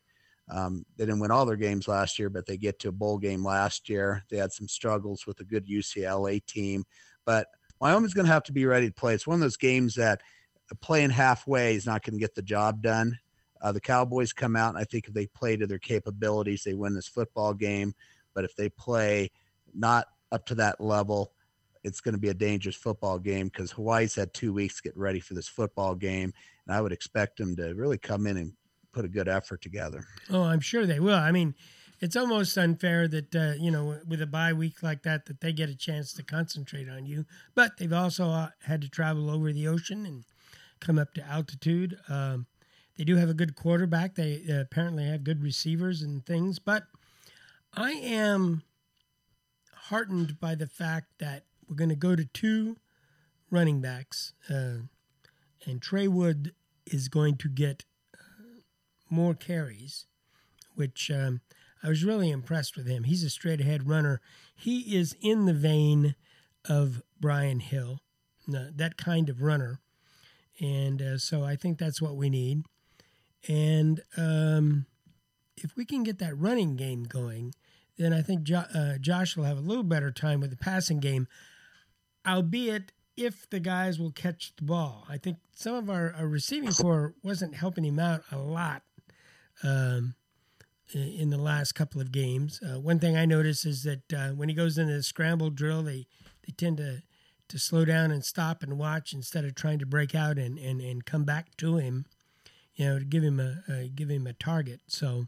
Um, 0.50 0.84
they 0.96 1.06
didn't 1.06 1.20
win 1.20 1.30
all 1.30 1.46
their 1.46 1.56
games 1.56 1.88
last 1.88 2.18
year, 2.18 2.28
but 2.28 2.46
they 2.46 2.56
get 2.56 2.78
to 2.80 2.88
a 2.88 2.92
bowl 2.92 3.18
game 3.18 3.44
last 3.44 3.88
year. 3.88 4.24
They 4.30 4.36
had 4.36 4.52
some 4.52 4.68
struggles 4.68 5.26
with 5.26 5.40
a 5.40 5.44
good 5.44 5.66
UCLA 5.66 6.44
team, 6.44 6.84
but 7.24 7.46
Wyoming's 7.80 8.14
going 8.14 8.26
to 8.26 8.32
have 8.32 8.44
to 8.44 8.52
be 8.52 8.66
ready 8.66 8.88
to 8.88 8.94
play. 8.94 9.14
It's 9.14 9.26
one 9.26 9.34
of 9.34 9.40
those 9.40 9.56
games 9.56 9.94
that 9.94 10.20
playing 10.80 11.10
halfway 11.10 11.74
is 11.74 11.86
not 11.86 12.02
going 12.02 12.14
to 12.14 12.20
get 12.20 12.34
the 12.34 12.42
job 12.42 12.82
done. 12.82 13.18
Uh, 13.60 13.72
the 13.72 13.80
Cowboys 13.80 14.32
come 14.32 14.56
out, 14.56 14.70
and 14.70 14.78
I 14.78 14.84
think 14.84 15.06
if 15.06 15.14
they 15.14 15.26
play 15.26 15.56
to 15.56 15.66
their 15.66 15.78
capabilities, 15.78 16.64
they 16.64 16.74
win 16.74 16.94
this 16.94 17.08
football 17.08 17.54
game. 17.54 17.94
But 18.34 18.44
if 18.44 18.56
they 18.56 18.68
play 18.68 19.30
not 19.74 20.06
up 20.32 20.46
to 20.46 20.54
that 20.56 20.80
level, 20.80 21.32
it's 21.84 22.00
going 22.00 22.14
to 22.14 22.20
be 22.20 22.28
a 22.28 22.34
dangerous 22.34 22.76
football 22.76 23.18
game 23.18 23.48
because 23.48 23.70
Hawaii's 23.70 24.14
had 24.14 24.32
two 24.34 24.52
weeks 24.52 24.76
to 24.76 24.82
get 24.82 24.96
ready 24.96 25.20
for 25.20 25.34
this 25.34 25.48
football 25.48 25.94
game, 25.94 26.32
and 26.66 26.76
I 26.76 26.80
would 26.80 26.92
expect 26.92 27.38
them 27.38 27.56
to 27.56 27.74
really 27.74 27.98
come 27.98 28.26
in 28.26 28.36
and 28.36 28.52
put 28.92 29.04
a 29.04 29.08
good 29.08 29.28
effort 29.28 29.62
together. 29.62 30.04
Oh, 30.30 30.42
I'm 30.42 30.60
sure 30.60 30.86
they 30.86 31.00
will. 31.00 31.18
I 31.18 31.32
mean, 31.32 31.54
it's 32.00 32.16
almost 32.16 32.56
unfair 32.58 33.08
that 33.08 33.34
uh, 33.34 33.54
you 33.58 33.70
know 33.70 34.00
with 34.06 34.20
a 34.20 34.26
bye 34.26 34.52
week 34.52 34.82
like 34.82 35.02
that 35.04 35.26
that 35.26 35.40
they 35.40 35.52
get 35.52 35.68
a 35.68 35.76
chance 35.76 36.12
to 36.14 36.22
concentrate 36.22 36.88
on 36.88 37.06
you, 37.06 37.24
but 37.54 37.78
they've 37.78 37.92
also 37.92 38.28
uh, 38.28 38.48
had 38.64 38.82
to 38.82 38.88
travel 38.88 39.30
over 39.30 39.52
the 39.52 39.68
ocean 39.68 40.04
and 40.04 40.24
come 40.80 40.98
up 40.98 41.14
to 41.14 41.24
altitude. 41.24 41.96
Um, 42.08 42.46
they 42.98 43.04
do 43.04 43.16
have 43.16 43.30
a 43.30 43.34
good 43.34 43.54
quarterback. 43.54 44.16
They 44.16 44.42
uh, 44.50 44.60
apparently 44.60 45.04
have 45.06 45.24
good 45.24 45.42
receivers 45.42 46.02
and 46.02 46.26
things, 46.26 46.58
but 46.58 46.84
I 47.72 47.92
am 47.92 48.62
heartened 49.74 50.38
by 50.40 50.54
the 50.54 50.66
fact 50.66 51.06
that 51.18 51.44
we're 51.68 51.76
going 51.76 51.90
to 51.90 51.96
go 51.96 52.16
to 52.16 52.24
two 52.24 52.76
running 53.50 53.80
backs, 53.80 54.32
uh, 54.50 54.78
and 55.66 55.80
Trey 55.80 56.08
Wood 56.08 56.52
is 56.86 57.08
going 57.08 57.36
to 57.38 57.48
get 57.48 57.84
uh, 58.14 58.60
more 59.10 59.34
carries, 59.34 60.06
which 60.74 61.10
um, 61.10 61.40
I 61.82 61.88
was 61.88 62.04
really 62.04 62.30
impressed 62.30 62.76
with 62.76 62.86
him. 62.86 63.04
He's 63.04 63.24
a 63.24 63.30
straight 63.30 63.60
ahead 63.60 63.88
runner. 63.88 64.20
He 64.54 64.96
is 64.96 65.16
in 65.20 65.46
the 65.46 65.54
vein 65.54 66.14
of 66.68 67.02
Brian 67.20 67.60
Hill, 67.60 68.00
that 68.46 68.96
kind 68.96 69.28
of 69.28 69.42
runner. 69.42 69.80
And 70.60 71.02
uh, 71.02 71.18
so 71.18 71.42
I 71.42 71.56
think 71.56 71.78
that's 71.78 72.00
what 72.00 72.16
we 72.16 72.30
need. 72.30 72.62
And 73.48 74.00
um, 74.16 74.86
if 75.56 75.76
we 75.76 75.84
can 75.84 76.02
get 76.02 76.18
that 76.18 76.38
running 76.38 76.76
game 76.76 77.04
going, 77.04 77.54
then 77.98 78.12
I 78.12 78.22
think 78.22 78.42
jo- 78.44 78.64
uh, 78.74 78.98
Josh 78.98 79.36
will 79.36 79.44
have 79.44 79.58
a 79.58 79.62
little 79.62 79.82
better 79.82 80.10
time 80.10 80.40
with 80.40 80.50
the 80.50 80.56
passing 80.56 81.00
game, 81.00 81.26
albeit 82.26 82.92
if 83.16 83.48
the 83.50 83.60
guys 83.60 83.98
will 83.98 84.10
catch 84.10 84.54
the 84.56 84.64
ball. 84.64 85.06
I 85.08 85.18
think 85.18 85.38
some 85.54 85.74
of 85.74 85.90
our, 85.90 86.14
our 86.16 86.26
receiving 86.26 86.72
core 86.72 87.14
wasn't 87.22 87.54
helping 87.54 87.84
him 87.84 87.98
out 87.98 88.22
a 88.30 88.38
lot 88.38 88.82
um, 89.62 90.14
in 90.94 91.30
the 91.30 91.38
last 91.38 91.72
couple 91.72 92.00
of 92.00 92.12
games. 92.12 92.60
Uh, 92.62 92.80
one 92.80 92.98
thing 92.98 93.16
I 93.16 93.24
noticed 93.24 93.66
is 93.66 93.82
that 93.84 94.12
uh, 94.12 94.28
when 94.30 94.48
he 94.48 94.54
goes 94.54 94.78
into 94.78 94.94
the 94.94 95.02
scramble 95.02 95.50
drill, 95.50 95.82
they, 95.82 96.06
they 96.46 96.52
tend 96.56 96.78
to, 96.78 97.02
to 97.48 97.58
slow 97.58 97.84
down 97.84 98.10
and 98.10 98.24
stop 98.24 98.62
and 98.62 98.78
watch 98.78 99.12
instead 99.12 99.44
of 99.44 99.54
trying 99.54 99.78
to 99.78 99.86
break 99.86 100.14
out 100.14 100.38
and, 100.38 100.58
and, 100.58 100.80
and 100.80 101.04
come 101.04 101.24
back 101.24 101.56
to 101.58 101.76
him, 101.76 102.06
you 102.74 102.86
know, 102.86 102.98
to 102.98 103.04
give 103.04 103.22
him 103.22 103.40
a, 103.40 103.88
give 103.88 104.08
him 104.08 104.26
a 104.26 104.32
target. 104.32 104.80
So 104.86 105.26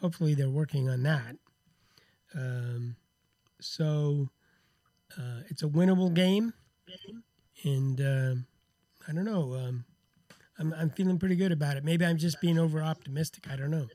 hopefully 0.00 0.34
they're 0.34 0.50
working 0.50 0.88
on 0.88 1.04
that. 1.04 1.36
Um, 2.34 2.96
so 3.60 4.28
uh, 5.16 5.42
it's 5.48 5.62
a 5.62 5.68
winnable 5.68 6.12
game, 6.12 6.52
and 7.64 8.00
uh, 8.00 8.34
I 9.08 9.12
don't 9.12 9.24
know. 9.24 9.54
Um, 9.54 9.84
I'm 10.58 10.72
I'm 10.74 10.90
feeling 10.90 11.18
pretty 11.18 11.36
good 11.36 11.52
about 11.52 11.76
it. 11.76 11.84
Maybe 11.84 12.04
I'm 12.04 12.18
just 12.18 12.40
being 12.40 12.58
over 12.58 12.82
optimistic. 12.82 13.50
I 13.50 13.56
don't 13.56 13.70
know. 13.70 13.86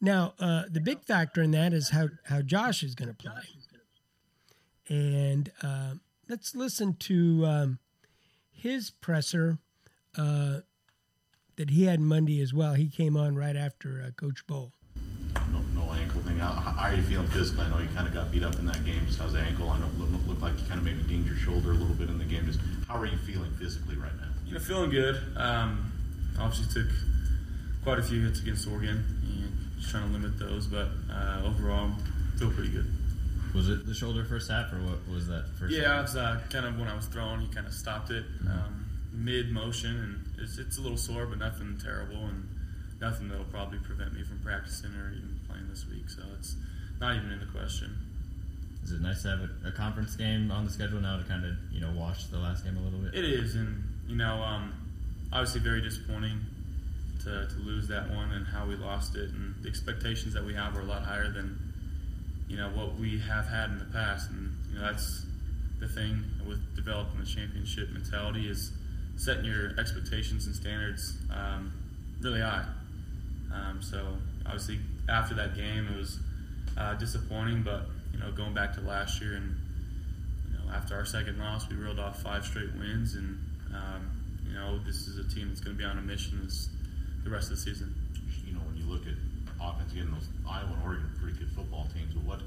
Now 0.00 0.34
uh, 0.38 0.64
the 0.70 0.80
big 0.80 1.02
factor 1.02 1.42
in 1.42 1.50
that 1.52 1.72
is 1.72 1.90
how 1.90 2.08
how 2.24 2.42
Josh 2.42 2.82
is 2.82 2.94
going 2.94 3.08
to 3.08 3.14
play, 3.14 3.42
and 4.88 5.50
uh, 5.62 5.94
let's 6.28 6.54
listen 6.54 6.94
to 7.00 7.46
um, 7.46 7.78
his 8.50 8.90
presser 8.90 9.58
uh, 10.16 10.60
that 11.56 11.70
he 11.70 11.84
had 11.84 12.00
Monday 12.00 12.40
as 12.40 12.54
well. 12.54 12.74
He 12.74 12.88
came 12.88 13.16
on 13.16 13.34
right 13.34 13.56
after 13.56 14.02
uh, 14.06 14.10
Coach 14.12 14.46
Bohl 14.46 14.72
no. 16.38 16.46
How, 16.46 16.70
how 16.72 16.88
are 16.90 16.94
you 16.94 17.02
feeling 17.02 17.26
physically? 17.28 17.64
I 17.64 17.68
know 17.70 17.78
you 17.78 17.88
kind 17.94 18.06
of 18.08 18.14
got 18.14 18.30
beat 18.30 18.42
up 18.42 18.54
in 18.58 18.66
that 18.66 18.84
game. 18.84 19.00
Just 19.06 19.18
how's 19.18 19.32
the 19.32 19.40
ankle? 19.40 19.68
I 19.70 19.78
know 19.78 19.86
it 19.86 19.98
looked, 19.98 20.26
looked 20.28 20.42
like 20.42 20.54
you 20.60 20.66
kind 20.66 20.78
of 20.80 20.84
maybe 20.84 21.02
dinged 21.02 21.26
your 21.28 21.36
shoulder 21.36 21.70
a 21.72 21.74
little 21.74 21.94
bit 21.94 22.08
in 22.08 22.18
the 22.18 22.24
game. 22.24 22.46
Just 22.46 22.60
how 22.86 22.96
are 22.96 23.06
you 23.06 23.18
feeling 23.18 23.50
physically 23.58 23.96
right 23.96 24.14
now? 24.16 24.28
You 24.46 24.54
know, 24.54 24.60
feeling 24.60 24.90
good. 24.90 25.20
Um, 25.36 25.92
obviously 26.40 26.82
took 26.82 26.90
quite 27.82 27.98
a 27.98 28.02
few 28.02 28.22
hits 28.24 28.40
against 28.40 28.66
Oregon 28.68 29.04
and 29.22 29.52
just 29.78 29.90
trying 29.90 30.06
to 30.06 30.12
limit 30.12 30.38
those, 30.38 30.66
but 30.66 30.88
uh, 31.10 31.42
overall, 31.44 31.90
feel 32.38 32.50
pretty 32.50 32.70
good. 32.70 32.86
Was 33.54 33.68
it 33.68 33.86
the 33.86 33.94
shoulder 33.94 34.24
first 34.24 34.50
half, 34.50 34.72
or 34.72 34.76
what 34.82 34.98
was 35.08 35.26
that 35.28 35.46
first? 35.58 35.72
Yeah, 35.72 35.88
half? 35.88 35.98
it 35.98 36.02
was 36.02 36.16
uh, 36.16 36.40
kind 36.50 36.66
of 36.66 36.78
when 36.78 36.88
I 36.88 36.94
was 36.94 37.06
throwing, 37.06 37.40
he 37.40 37.48
kind 37.48 37.66
of 37.66 37.72
stopped 37.72 38.10
it 38.10 38.24
Mm-hmm. 38.44 38.48
um, 38.48 38.84
mid 39.12 39.50
motion, 39.50 39.90
and 40.36 40.44
it's, 40.44 40.58
it's 40.58 40.78
a 40.78 40.80
little 40.80 40.98
sore, 40.98 41.26
but 41.26 41.38
nothing 41.38 41.78
terrible, 41.82 42.26
and 42.26 42.46
nothing 43.00 43.28
that'll 43.28 43.44
probably 43.46 43.78
prevent 43.78 44.12
me 44.14 44.22
from 44.22 44.38
practicing 44.40 44.90
or 44.94 45.10
even 45.10 45.37
this 45.68 45.86
week. 45.86 46.08
So 46.08 46.22
it's 46.38 46.56
not 47.00 47.16
even 47.16 47.30
in 47.30 47.40
the 47.40 47.46
question. 47.46 47.96
Is 48.84 48.92
it 48.92 49.00
nice 49.00 49.22
to 49.22 49.28
have 49.28 49.40
a, 49.40 49.68
a 49.68 49.72
conference 49.72 50.16
game 50.16 50.50
on 50.50 50.64
the 50.64 50.70
schedule 50.70 51.00
now 51.00 51.18
to 51.18 51.24
kind 51.24 51.44
of 51.44 51.52
you 51.70 51.80
know 51.80 51.92
watch 51.94 52.30
the 52.30 52.38
last 52.38 52.64
game 52.64 52.76
a 52.76 52.80
little 52.80 52.98
bit? 52.98 53.14
It 53.14 53.24
is, 53.24 53.54
and 53.54 53.84
you 54.06 54.16
know, 54.16 54.42
um, 54.42 54.72
obviously 55.32 55.60
very 55.60 55.82
disappointing 55.82 56.40
to, 57.24 57.46
to 57.46 57.56
lose 57.60 57.86
that 57.88 58.08
one 58.10 58.32
and 58.32 58.46
how 58.46 58.66
we 58.66 58.76
lost 58.76 59.14
it, 59.16 59.30
and 59.30 59.54
the 59.62 59.68
expectations 59.68 60.32
that 60.34 60.44
we 60.44 60.54
have 60.54 60.76
are 60.76 60.80
a 60.80 60.84
lot 60.84 61.02
higher 61.02 61.30
than 61.30 61.58
you 62.48 62.56
know 62.56 62.70
what 62.70 62.94
we 62.96 63.18
have 63.18 63.46
had 63.46 63.70
in 63.70 63.78
the 63.78 63.84
past, 63.86 64.30
and 64.30 64.52
you 64.70 64.78
know 64.78 64.86
that's 64.86 65.26
the 65.80 65.88
thing 65.88 66.24
with 66.46 66.58
developing 66.74 67.20
the 67.20 67.26
championship 67.26 67.90
mentality 67.90 68.48
is 68.48 68.72
setting 69.16 69.44
your 69.44 69.78
expectations 69.78 70.46
and 70.46 70.54
standards 70.54 71.18
um, 71.30 71.72
really 72.20 72.40
high. 72.40 72.64
Um, 73.52 73.80
so 73.82 74.16
obviously 74.46 74.78
after 75.08 75.34
that 75.34 75.56
game, 75.56 75.88
it 75.92 75.96
was 75.96 76.18
uh, 76.76 76.94
disappointing, 76.94 77.62
but 77.62 77.86
you 78.12 78.18
know 78.18 78.30
going 78.32 78.54
back 78.54 78.74
to 78.74 78.80
last 78.80 79.20
year 79.20 79.34
and 79.34 79.56
you 80.50 80.58
know 80.58 80.72
after 80.74 80.94
our 80.94 81.04
second 81.04 81.38
loss, 81.38 81.68
we 81.68 81.76
reeled 81.76 81.98
off 81.98 82.22
five 82.22 82.44
straight 82.44 82.72
wins, 82.74 83.14
and 83.14 83.38
um, 83.74 84.10
you 84.46 84.54
know 84.54 84.78
this 84.84 85.06
is 85.08 85.18
a 85.18 85.34
team 85.34 85.48
that's 85.48 85.60
going 85.60 85.76
to 85.76 85.82
be 85.82 85.88
on 85.88 85.98
a 85.98 86.02
mission 86.02 86.40
this, 86.44 86.68
the 87.24 87.30
rest 87.30 87.50
of 87.50 87.56
the 87.56 87.62
season. 87.62 87.94
You 88.46 88.54
know, 88.54 88.60
when 88.60 88.76
you 88.76 88.84
look 88.84 89.02
at 89.06 89.14
offense, 89.60 89.92
again, 89.92 90.10
those 90.12 90.28
Iowa 90.48 90.72
and 90.72 90.82
Oregon 90.84 91.10
pretty 91.20 91.38
good 91.38 91.50
football 91.52 91.88
teams. 91.94 92.14
But 92.14 92.24
what, 92.24 92.40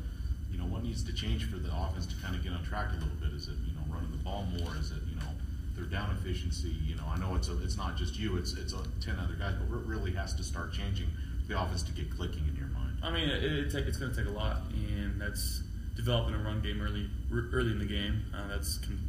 you 0.52 0.58
know, 0.58 0.66
what 0.66 0.84
needs 0.84 1.04
to 1.04 1.14
change 1.14 1.46
for 1.50 1.58
the 1.58 1.70
offense 1.76 2.06
to 2.08 2.16
kind 2.22 2.36
of 2.36 2.44
get 2.44 2.54
on 2.54 2.64
track 2.64 2.90
a 2.92 2.94
little 2.94 3.20
bit? 3.20 3.34
Is 3.34 3.48
it 3.48 3.58
you 3.66 3.74
know 3.74 3.84
running 3.90 4.12
the 4.12 4.24
ball 4.24 4.46
more? 4.58 4.76
Is 4.78 4.92
it 4.92 5.02
you 5.10 5.16
know 5.18 5.34
their 5.76 5.86
down 5.86 6.16
efficiency? 6.16 6.76
You 6.86 6.96
know, 6.96 7.06
I 7.10 7.18
know 7.18 7.36
it's 7.36 7.50
a, 7.50 7.62
it's 7.64 7.78
not 7.78 7.98
just 7.98 8.18
you; 8.18 8.38
it's 8.38 8.54
it's 8.54 8.74
a, 8.74 8.84
ten 9.02 9.18
other 9.18 9.34
guys, 9.34 9.56
but 9.58 9.66
it 9.76 9.86
really 9.86 10.14
has 10.14 10.34
to 10.36 10.44
start 10.44 10.74
changing 10.74 11.10
the 11.48 11.62
offense 11.62 11.84
to 11.84 11.92
get 11.92 12.10
clicking 12.16 12.48
in 12.48 12.56
your 12.56 12.68
mind. 12.68 12.98
I 13.04 13.12
mean, 13.12 13.30
it, 13.30 13.44
it 13.44 13.72
take, 13.72 13.86
it's 13.86 13.98
going 13.98 14.12
to 14.12 14.18
take 14.18 14.28
a 14.28 14.36
lot, 14.36 14.62
and 14.74 15.20
that's 15.20 15.64
developing 15.96 16.34
a 16.36 16.38
run 16.38 16.62
game 16.62 16.82
early 16.82 17.10
early 17.32 17.72
in 17.72 17.80
the 17.80 17.86
game. 17.86 18.24
Uh, 18.36 18.48
that's 18.48 18.78
con- 18.78 19.00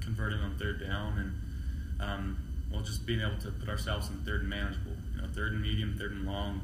converting 0.00 0.40
on 0.40 0.56
third 0.58 0.80
down, 0.80 1.18
and 1.18 2.00
um, 2.00 2.38
well, 2.72 2.82
just 2.82 3.06
being 3.06 3.20
able 3.20 3.38
to 3.38 3.50
put 3.50 3.68
ourselves 3.68 4.08
in 4.08 4.16
third 4.24 4.42
and 4.42 4.50
manageable. 4.50 4.92
You 5.14 5.22
know, 5.22 5.28
third 5.34 5.52
and 5.52 5.62
medium, 5.62 5.96
third 5.98 6.12
and 6.12 6.26
long 6.26 6.60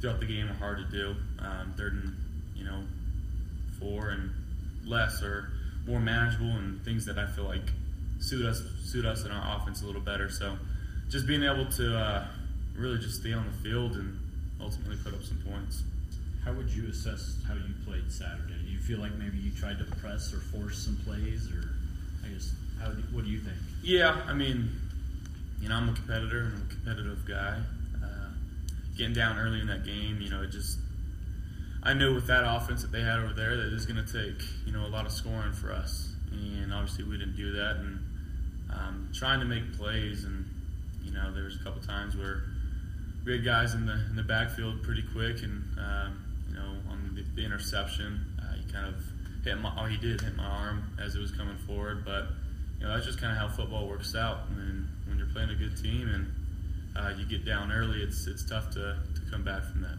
throughout 0.00 0.20
the 0.20 0.26
game 0.26 0.48
are 0.48 0.54
hard 0.54 0.78
to 0.78 0.96
do. 0.96 1.16
Um, 1.38 1.74
third 1.76 1.94
and 1.94 2.16
you 2.54 2.64
know 2.64 2.82
four 3.78 4.10
and 4.10 4.30
less 4.84 5.22
are 5.22 5.50
more 5.86 6.00
manageable 6.00 6.50
and 6.50 6.84
things 6.84 7.04
that 7.06 7.18
I 7.18 7.26
feel 7.26 7.44
like 7.44 7.72
suit 8.20 8.44
us 8.44 8.62
suit 8.84 9.04
us 9.04 9.24
in 9.24 9.30
our 9.30 9.56
offense 9.56 9.82
a 9.82 9.86
little 9.86 10.00
better. 10.00 10.30
So 10.30 10.56
just 11.08 11.26
being 11.26 11.42
able 11.42 11.66
to 11.72 11.96
uh, 11.96 12.26
really 12.76 12.98
just 12.98 13.20
stay 13.20 13.32
on 13.32 13.46
the 13.46 13.68
field 13.68 13.96
and 13.96 14.17
ultimately 14.60 14.96
put 15.02 15.14
up 15.14 15.22
some 15.22 15.38
points. 15.38 15.82
How 16.44 16.52
would 16.52 16.70
you 16.70 16.88
assess 16.88 17.36
how 17.46 17.54
you 17.54 17.74
played 17.86 18.10
Saturday? 18.10 18.54
Do 18.64 18.70
you 18.70 18.78
feel 18.78 18.98
like 18.98 19.14
maybe 19.14 19.38
you 19.38 19.50
tried 19.50 19.78
to 19.78 19.84
press 19.96 20.32
or 20.32 20.38
force 20.38 20.78
some 20.78 20.96
plays, 21.04 21.50
or 21.52 21.70
I 22.24 22.28
guess 22.28 22.52
how? 22.80 22.90
Do, 22.90 23.02
what 23.12 23.24
do 23.24 23.30
you 23.30 23.40
think? 23.40 23.56
Yeah, 23.82 24.20
I 24.26 24.32
mean, 24.32 24.70
you 25.60 25.68
know, 25.68 25.74
I'm 25.74 25.88
a 25.88 25.92
competitor. 25.92 26.52
I'm 26.54 26.62
a 26.62 26.74
competitive 26.74 27.26
guy. 27.26 27.58
Uh, 28.02 28.30
getting 28.96 29.14
down 29.14 29.38
early 29.38 29.60
in 29.60 29.66
that 29.66 29.84
game, 29.84 30.20
you 30.20 30.30
know, 30.30 30.42
it 30.42 30.50
just 30.50 30.78
I 31.82 31.94
knew 31.94 32.14
with 32.14 32.26
that 32.26 32.44
offense 32.44 32.82
that 32.82 32.92
they 32.92 33.02
had 33.02 33.18
over 33.18 33.34
there 33.34 33.56
that 33.56 33.66
it 33.66 33.72
was 33.72 33.86
going 33.86 34.04
to 34.04 34.12
take 34.12 34.46
you 34.66 34.72
know 34.72 34.86
a 34.86 34.88
lot 34.88 35.06
of 35.06 35.12
scoring 35.12 35.52
for 35.52 35.72
us, 35.72 36.14
and 36.32 36.72
obviously 36.72 37.04
we 37.04 37.18
didn't 37.18 37.36
do 37.36 37.52
that. 37.52 37.76
And 37.76 37.98
um, 38.72 39.08
trying 39.14 39.40
to 39.40 39.46
make 39.46 39.76
plays, 39.76 40.24
and 40.24 40.44
you 41.04 41.12
know, 41.12 41.32
there 41.32 41.44
was 41.44 41.56
a 41.56 41.64
couple 41.64 41.80
times 41.82 42.16
where 42.16 42.44
we 43.24 43.32
had 43.32 43.44
guys 43.44 43.74
in 43.74 43.86
the 43.86 43.94
in 44.10 44.16
the 44.16 44.22
backfield 44.22 44.82
pretty 44.82 45.02
quick, 45.12 45.42
and 45.42 45.62
um, 45.78 46.24
you 46.48 46.54
know, 46.54 46.76
on 46.90 47.14
the, 47.14 47.22
the 47.34 47.44
interception, 47.44 48.24
uh, 48.40 48.54
he 48.54 48.72
kind 48.72 48.86
of 48.86 48.94
hit 49.44 49.58
my 49.60 49.72
oh 49.78 49.86
he 49.86 49.96
did 49.96 50.20
hit 50.20 50.36
my 50.36 50.44
arm 50.44 50.96
as 51.00 51.14
it 51.14 51.20
was 51.20 51.30
coming 51.30 51.56
forward, 51.66 52.04
but 52.04 52.26
you 52.78 52.86
know 52.86 52.92
that's 52.92 53.06
just 53.06 53.20
kind 53.20 53.32
of 53.32 53.38
how 53.38 53.48
football 53.48 53.88
works 53.88 54.14
out. 54.14 54.48
When 54.50 54.88
when 55.06 55.18
you're 55.18 55.28
playing 55.28 55.50
a 55.50 55.54
good 55.54 55.76
team 55.76 56.08
and 56.08 56.32
uh, 56.96 57.12
you 57.16 57.24
get 57.26 57.44
down 57.44 57.72
early, 57.72 58.02
it's 58.02 58.26
it's 58.26 58.44
tough 58.44 58.70
to, 58.70 58.96
to 59.14 59.30
come 59.30 59.44
back 59.44 59.64
from 59.64 59.82
that. 59.82 59.98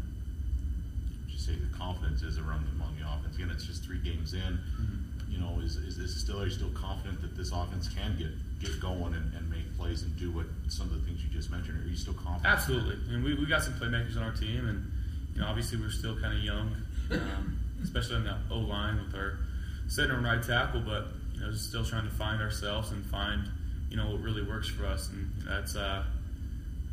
Would 1.26 1.32
you 1.32 1.40
say 1.40 1.54
the 1.56 1.78
confidence 1.78 2.22
is 2.22 2.38
around 2.38 2.68
among 2.76 2.98
the 3.00 3.08
offense? 3.08 3.36
Again, 3.36 3.50
it's 3.52 3.66
just 3.66 3.84
three 3.84 4.00
games 4.00 4.34
in. 4.34 4.40
Mm-hmm. 4.42 5.32
You 5.32 5.38
know, 5.40 5.60
is, 5.62 5.76
is 5.76 5.98
this 5.98 6.20
still 6.20 6.42
are 6.42 6.46
you 6.46 6.52
still 6.52 6.72
confident 6.72 7.22
that 7.22 7.38
this 7.38 7.52
offense 7.52 7.88
can 7.88 8.18
get 8.18 8.32
get 8.60 8.80
going 8.82 9.14
and, 9.14 9.34
and 9.36 9.49
plays 9.80 10.04
and 10.04 10.16
do 10.18 10.32
what 10.32 10.46
some 10.68 10.88
of 10.88 10.94
the 10.94 11.06
things 11.08 11.24
you 11.24 11.30
just 11.30 11.50
mentioned? 11.50 11.84
Are 11.84 11.88
you 11.88 11.96
still 11.96 12.14
confident? 12.14 12.46
Absolutely, 12.46 12.98
and 13.14 13.24
we 13.24 13.34
we 13.34 13.46
got 13.46 13.64
some 13.64 13.74
playmakers 13.74 14.18
on 14.18 14.24
our 14.24 14.34
team, 14.34 14.68
and 14.68 14.92
you 15.34 15.42
know 15.42 15.48
obviously 15.48 15.80
we're 15.80 15.90
still 15.90 16.20
kind 16.20 16.38
of 16.38 16.44
young, 16.44 16.76
um, 17.12 17.60
especially 17.84 18.18
on 18.18 18.24
the 18.26 18.38
O 18.52 18.60
line 18.60 19.02
with 19.04 19.16
our 19.16 19.40
center 19.88 20.16
and 20.16 20.26
right 20.26 20.44
tackle, 20.44 20.82
but 20.82 21.08
you 21.34 21.42
know 21.42 21.52
just 21.52 21.70
still 21.70 21.86
trying 21.86 22.04
to 22.04 22.14
find 22.14 22.42
ourselves 22.42 22.92
and 22.92 23.06
find 23.06 23.48
you 23.90 23.98
know 23.98 24.12
what 24.12 24.22
really 24.22 24.44
works 24.44 24.68
for 24.68 24.86
us, 24.86 25.10
and 25.10 25.32
that's 25.48 25.76
uh, 25.76 26.04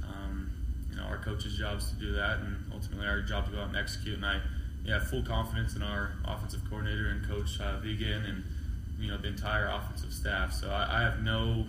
um, 0.04 0.50
you 0.90 0.96
know 0.96 1.02
our 1.04 1.18
coach's 1.18 1.56
job 1.58 1.78
is 1.78 1.90
to 1.90 1.96
do 1.96 2.12
that, 2.12 2.38
and 2.38 2.56
ultimately 2.72 3.06
our 3.06 3.20
job 3.20 3.46
to 3.46 3.52
go 3.52 3.60
out 3.60 3.68
and 3.68 3.76
execute. 3.76 4.14
And 4.14 4.24
I 4.24 4.40
yeah 4.84 4.94
have 4.94 5.08
full 5.08 5.22
confidence 5.22 5.74
in 5.74 5.82
our 5.82 6.12
offensive 6.24 6.62
coordinator 6.70 7.08
and 7.08 7.26
coach 7.26 7.58
uh, 7.60 7.80
Vigen 7.80 8.24
and 8.28 8.44
you 8.98 9.10
know 9.10 9.18
the 9.18 9.28
entire 9.28 9.66
offensive 9.66 10.12
staff. 10.12 10.52
So 10.52 10.70
I, 10.70 11.00
I 11.00 11.02
have 11.02 11.22
no 11.22 11.66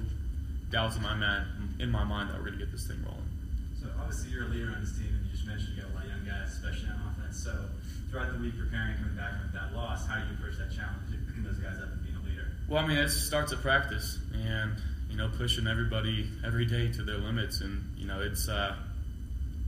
doubts 0.69 0.95
in 0.95 1.01
my 1.01 1.15
mind 1.15 1.45
in 1.79 1.91
my 1.91 2.03
mind 2.03 2.29
that 2.29 2.37
we're 2.37 2.47
going 2.47 2.59
to 2.59 2.65
get 2.65 2.71
this 2.71 2.87
thing 2.87 2.97
rolling. 3.05 3.29
So 3.79 3.87
obviously 3.99 4.31
you're 4.31 4.45
a 4.45 4.49
leader 4.49 4.73
on 4.73 4.81
this 4.81 4.97
team, 4.97 5.13
and 5.13 5.25
you 5.25 5.31
just 5.31 5.45
mentioned 5.45 5.77
you 5.77 5.83
got 5.83 5.91
a 5.91 5.95
lot 5.95 6.03
of 6.05 6.09
young 6.09 6.25
guys, 6.25 6.53
especially 6.53 6.89
on 6.89 7.13
offense. 7.13 7.37
So 7.37 7.53
throughout 8.09 8.33
the 8.33 8.39
week, 8.39 8.57
preparing, 8.57 8.97
coming 8.97 9.15
back 9.15 9.37
from 9.39 9.51
that 9.53 9.75
loss, 9.75 10.07
how 10.07 10.17
do 10.19 10.27
you 10.27 10.33
approach 10.33 10.57
that 10.57 10.73
challenge, 10.73 11.13
picking 11.27 11.43
those 11.43 11.59
guys 11.59 11.77
up 11.77 11.93
and 11.93 12.01
being 12.03 12.17
a 12.17 12.23
leader? 12.25 12.49
Well, 12.67 12.83
I 12.83 12.87
mean, 12.87 12.97
it 12.97 13.09
starts 13.09 13.53
at 13.53 13.61
practice, 13.61 14.17
and 14.33 14.75
you 15.09 15.17
know, 15.17 15.29
pushing 15.29 15.67
everybody 15.67 16.27
every 16.45 16.65
day 16.65 16.91
to 16.91 17.03
their 17.03 17.17
limits, 17.17 17.61
and 17.61 17.83
you 17.97 18.07
know, 18.07 18.21
it's 18.21 18.47
a 18.47 18.77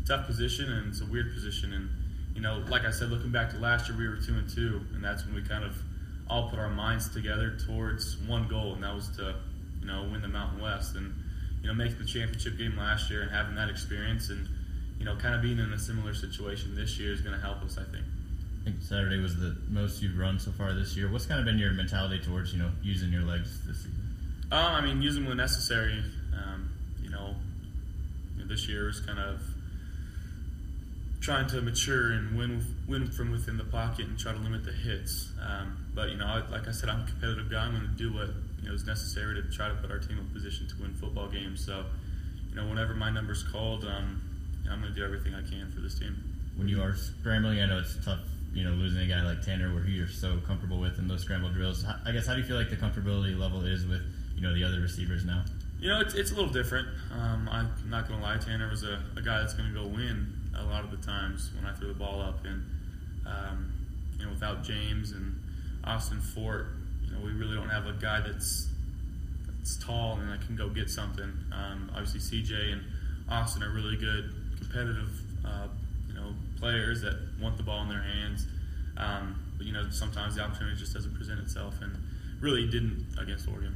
tough 0.07 0.25
position 0.25 0.71
and 0.71 0.89
it's 0.89 1.01
a 1.01 1.05
weird 1.05 1.33
position, 1.33 1.73
and 1.73 1.89
you 2.33 2.41
know, 2.41 2.63
like 2.69 2.85
I 2.85 2.91
said, 2.91 3.09
looking 3.09 3.31
back 3.31 3.51
to 3.51 3.57
last 3.57 3.89
year, 3.89 3.97
we 3.97 4.07
were 4.07 4.17
two 4.17 4.33
and 4.33 4.49
two, 4.49 4.81
and 4.93 5.03
that's 5.03 5.25
when 5.25 5.35
we 5.35 5.43
kind 5.43 5.63
of 5.63 5.75
all 6.29 6.49
put 6.49 6.59
our 6.59 6.69
minds 6.69 7.09
together 7.09 7.57
towards 7.67 8.17
one 8.27 8.47
goal, 8.47 8.73
and 8.73 8.83
that 8.83 8.93
was 8.93 9.09
to 9.17 9.35
you 9.81 9.87
know 9.87 10.07
win 10.11 10.21
the 10.21 10.27
Mountain 10.27 10.61
West, 10.61 10.95
and 10.95 11.13
you 11.61 11.67
know, 11.67 11.73
making 11.73 11.97
the 11.97 12.05
championship 12.05 12.57
game 12.57 12.77
last 12.77 13.09
year 13.09 13.21
and 13.21 13.31
having 13.31 13.55
that 13.55 13.69
experience, 13.69 14.29
and 14.29 14.47
you 14.97 15.05
know, 15.05 15.15
kind 15.15 15.35
of 15.35 15.41
being 15.41 15.59
in 15.59 15.71
a 15.73 15.79
similar 15.79 16.13
situation 16.13 16.75
this 16.75 16.99
year 16.99 17.13
is 17.13 17.21
going 17.21 17.35
to 17.35 17.41
help 17.41 17.61
us, 17.63 17.77
I 17.77 17.83
think. 17.91 18.05
I 18.61 18.65
think 18.65 18.81
Saturday 18.81 19.19
was 19.19 19.37
the 19.37 19.55
most 19.69 20.01
you've 20.01 20.17
run 20.17 20.39
so 20.39 20.51
far 20.51 20.73
this 20.73 20.95
year. 20.95 21.09
What's 21.09 21.25
kind 21.25 21.39
of 21.39 21.45
been 21.45 21.57
your 21.57 21.71
mentality 21.71 22.19
towards 22.19 22.53
you 22.53 22.59
know 22.59 22.71
using 22.83 23.11
your 23.11 23.23
legs 23.23 23.65
this 23.65 23.77
season? 23.77 23.93
Um, 24.51 24.75
I 24.75 24.81
mean, 24.81 25.01
use 25.01 25.15
them 25.15 25.27
when 25.27 25.37
necessary. 25.37 26.03
Um, 26.33 26.69
you 27.01 27.09
know, 27.09 27.35
you 28.35 28.43
know, 28.43 28.47
this 28.47 28.67
year 28.67 28.89
is 28.89 28.99
kind 28.99 29.19
of 29.19 29.41
trying 31.21 31.47
to 31.47 31.61
mature 31.61 32.11
and 32.13 32.37
win 32.37 32.65
win 32.87 33.07
from 33.07 33.31
within 33.31 33.57
the 33.57 33.65
pocket 33.65 34.07
and 34.07 34.17
try 34.17 34.31
to 34.31 34.39
limit 34.39 34.63
the 34.63 34.71
hits. 34.71 35.31
Um, 35.45 35.85
but 35.93 36.09
you 36.09 36.17
know, 36.17 36.25
I, 36.25 36.47
like 36.49 36.67
I 36.67 36.71
said, 36.71 36.89
I'm 36.89 37.01
a 37.01 37.05
competitive 37.05 37.49
guy. 37.49 37.65
I'm 37.65 37.71
going 37.71 37.83
to 37.83 37.97
do 37.97 38.13
what 38.13 38.29
you 38.61 38.69
know 38.69 38.75
is 38.75 38.85
necessary 38.85 39.41
to 39.41 39.49
try 39.51 39.67
to 39.67 39.75
put 39.75 39.91
our 39.91 39.99
team 39.99 40.17
in 40.17 40.25
a 40.25 40.33
position 40.33 40.67
to 40.67 40.75
win 40.81 40.93
football 40.93 41.27
games. 41.27 41.65
So, 41.65 41.85
you 42.49 42.55
know, 42.55 42.67
whenever 42.67 42.93
my 42.93 43.09
number's 43.09 43.43
called, 43.43 43.85
um, 43.85 44.21
I'm 44.69 44.81
going 44.81 44.93
to 44.93 44.99
do 44.99 45.05
everything 45.05 45.33
I 45.33 45.41
can 45.41 45.71
for 45.71 45.81
this 45.81 45.97
team. 45.97 46.15
When 46.55 46.67
you 46.67 46.81
are 46.81 46.95
scrambling, 46.95 47.59
I 47.59 47.65
know 47.65 47.79
it's 47.79 47.97
tough. 48.03 48.19
You 48.53 48.63
know, 48.63 48.71
losing 48.71 49.01
a 49.01 49.05
guy 49.05 49.21
like 49.21 49.43
Tanner, 49.43 49.73
where 49.73 49.85
you're 49.85 50.07
so 50.07 50.39
comfortable 50.47 50.79
with 50.79 50.97
in 50.97 51.07
those 51.07 51.21
scramble 51.21 51.51
drills. 51.51 51.85
I 52.05 52.11
guess 52.11 52.25
how 52.25 52.33
do 52.33 52.39
you 52.39 52.45
feel 52.45 52.57
like 52.57 52.69
the 52.69 52.75
comfortability 52.75 53.37
level 53.37 53.63
is 53.63 53.85
with 53.85 54.01
you 54.35 54.41
know 54.41 54.53
the 54.53 54.63
other 54.63 54.79
receivers 54.79 55.23
now? 55.23 55.45
You 55.79 55.87
know, 55.87 56.01
it's, 56.01 56.13
it's 56.13 56.31
a 56.31 56.35
little 56.35 56.51
different. 56.51 56.87
Um, 57.13 57.47
I'm 57.49 57.71
not 57.89 58.07
going 58.07 58.19
to 58.19 58.25
lie, 58.25 58.37
Tanner 58.37 58.69
was 58.69 58.83
a, 58.83 59.01
a 59.15 59.21
guy 59.21 59.39
that's 59.39 59.53
going 59.53 59.69
to 59.69 59.79
go 59.79 59.87
win 59.87 60.33
a 60.57 60.63
lot 60.65 60.83
of 60.83 60.91
the 60.91 60.97
times 60.97 61.51
when 61.55 61.65
I 61.65 61.73
threw 61.73 61.87
the 61.87 61.93
ball 61.93 62.21
up. 62.21 62.43
And, 62.43 62.65
um, 63.25 63.73
you 64.17 64.25
know, 64.25 64.31
without 64.31 64.63
James 64.63 65.11
and 65.11 65.41
Austin 65.85 66.19
Fort, 66.19 66.67
you 67.09 67.17
know, 67.17 67.25
we 67.25 67.31
really 67.31 67.55
don't 67.55 67.69
have 67.69 67.87
a 67.87 67.93
guy 67.93 68.21
that's 68.21 68.67
that's 69.59 69.77
tall 69.77 70.17
and 70.19 70.31
that 70.31 70.45
can 70.45 70.55
go 70.55 70.69
get 70.69 70.89
something. 70.89 71.31
Um, 71.51 71.91
obviously, 71.95 72.19
CJ 72.19 72.73
and 72.73 72.83
Austin 73.29 73.63
are 73.63 73.71
really 73.71 73.97
good, 73.97 74.33
competitive, 74.57 75.09
uh, 75.45 75.67
you 76.07 76.13
know, 76.13 76.33
players 76.59 77.01
that 77.01 77.17
want 77.41 77.57
the 77.57 77.63
ball 77.63 77.81
in 77.83 77.89
their 77.89 78.01
hands. 78.01 78.45
Um, 78.97 79.43
but, 79.57 79.65
you 79.65 79.73
know, 79.73 79.89
sometimes 79.89 80.35
the 80.35 80.41
opportunity 80.41 80.77
just 80.77 80.93
doesn't 80.93 81.15
present 81.15 81.39
itself 81.39 81.75
and 81.81 81.95
really 82.39 82.67
didn't 82.67 83.05
against 83.19 83.47
Oregon. 83.47 83.75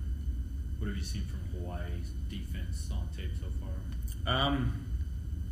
What 0.80 0.88
have 0.88 0.98
you 0.98 1.04
seen 1.04 1.24
from 1.24 1.62
Hawaii's 1.62 2.12
defense 2.30 2.89
on 2.91 3.08
tape 3.15 3.32
so 3.39 3.48
far? 3.60 4.36
Um, 4.36 4.86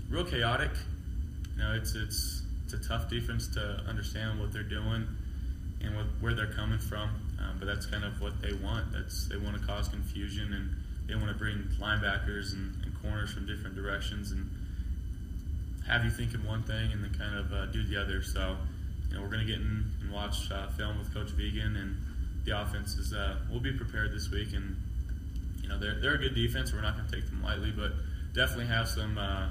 real 0.09 0.25
chaotic. 0.25 0.71
You 1.55 1.63
know, 1.63 1.73
it's 1.73 1.95
it's 1.95 2.43
it's 2.65 2.73
a 2.73 2.87
tough 2.87 3.09
defense 3.09 3.47
to 3.49 3.81
understand 3.87 4.39
what 4.39 4.51
they're 4.51 4.63
doing 4.63 5.07
and 5.83 5.95
what, 5.95 6.05
where 6.19 6.33
they're 6.33 6.53
coming 6.53 6.79
from. 6.79 7.09
Um, 7.41 7.57
but 7.57 7.65
that's 7.65 7.85
kind 7.85 8.03
of 8.03 8.21
what 8.21 8.41
they 8.41 8.53
want. 8.53 8.91
That's 8.93 9.27
they 9.27 9.37
want 9.37 9.59
to 9.59 9.65
cause 9.65 9.87
confusion 9.87 10.53
and 10.53 10.75
they 11.07 11.15
want 11.15 11.27
to 11.29 11.37
bring 11.37 11.57
linebackers 11.79 12.53
and, 12.53 12.75
and 12.83 12.93
corners 13.01 13.33
from 13.33 13.47
different 13.47 13.75
directions 13.75 14.31
and 14.31 14.49
have 15.87 16.05
you 16.05 16.11
thinking 16.11 16.45
one 16.45 16.63
thing 16.63 16.91
and 16.91 17.03
then 17.03 17.13
kind 17.13 17.35
of 17.35 17.51
uh, 17.51 17.65
do 17.67 17.83
the 17.83 17.99
other. 17.99 18.21
So, 18.21 18.57
you 19.09 19.15
know, 19.15 19.21
we're 19.21 19.29
going 19.29 19.45
to 19.45 19.51
get 19.51 19.59
in 19.59 19.85
and 20.01 20.11
watch 20.11 20.51
uh, 20.51 20.67
film 20.69 20.99
with 20.99 21.13
Coach 21.13 21.35
Vigen 21.35 21.75
and 21.75 21.97
the 22.45 22.59
offense 22.59 22.95
is. 22.95 23.13
Uh, 23.13 23.37
we'll 23.49 23.59
be 23.59 23.73
prepared 23.73 24.13
this 24.13 24.29
week 24.29 24.53
and 24.53 24.77
you 25.61 25.69
know 25.69 25.79
they're 25.79 25.99
they're 25.99 26.15
a 26.15 26.17
good 26.17 26.35
defense. 26.35 26.73
We're 26.73 26.81
not 26.81 26.95
going 26.95 27.09
to 27.09 27.15
take 27.15 27.25
them 27.25 27.43
lightly, 27.43 27.71
but 27.71 27.91
definitely 28.33 28.67
have 28.67 28.87
some 28.87 29.17
uh, 29.17 29.49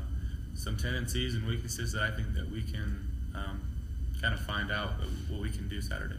some 0.54 0.76
tendencies 0.76 1.34
and 1.34 1.46
weaknesses 1.46 1.92
that 1.92 2.02
I 2.02 2.10
think 2.10 2.34
that 2.34 2.50
we 2.50 2.62
can 2.62 3.08
um, 3.34 3.60
kind 4.20 4.34
of 4.34 4.40
find 4.40 4.70
out 4.70 4.92
what 5.28 5.40
we 5.40 5.50
can 5.50 5.68
do 5.68 5.80
Saturday. 5.80 6.16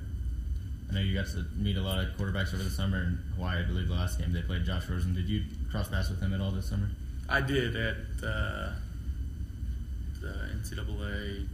I 0.91 0.95
know 0.95 0.99
you 1.01 1.13
got 1.13 1.27
to 1.27 1.45
meet 1.55 1.77
a 1.77 1.81
lot 1.81 1.99
of 1.99 2.09
quarterbacks 2.17 2.53
over 2.53 2.63
the 2.63 2.69
summer 2.69 3.03
in 3.03 3.17
Hawaii. 3.35 3.59
I 3.59 3.63
believe 3.63 3.87
the 3.87 3.93
last 3.93 4.19
game 4.19 4.33
they 4.33 4.41
played 4.41 4.65
Josh 4.65 4.89
Rosen. 4.89 5.13
Did 5.13 5.29
you 5.29 5.43
cross 5.71 5.87
paths 5.87 6.09
with 6.09 6.19
him 6.21 6.33
at 6.33 6.41
all 6.41 6.51
this 6.51 6.67
summer? 6.69 6.89
I 7.29 7.39
did 7.39 7.75
at 7.77 7.95
uh, 8.21 8.73
the 10.19 10.49
NCAA 10.59 11.47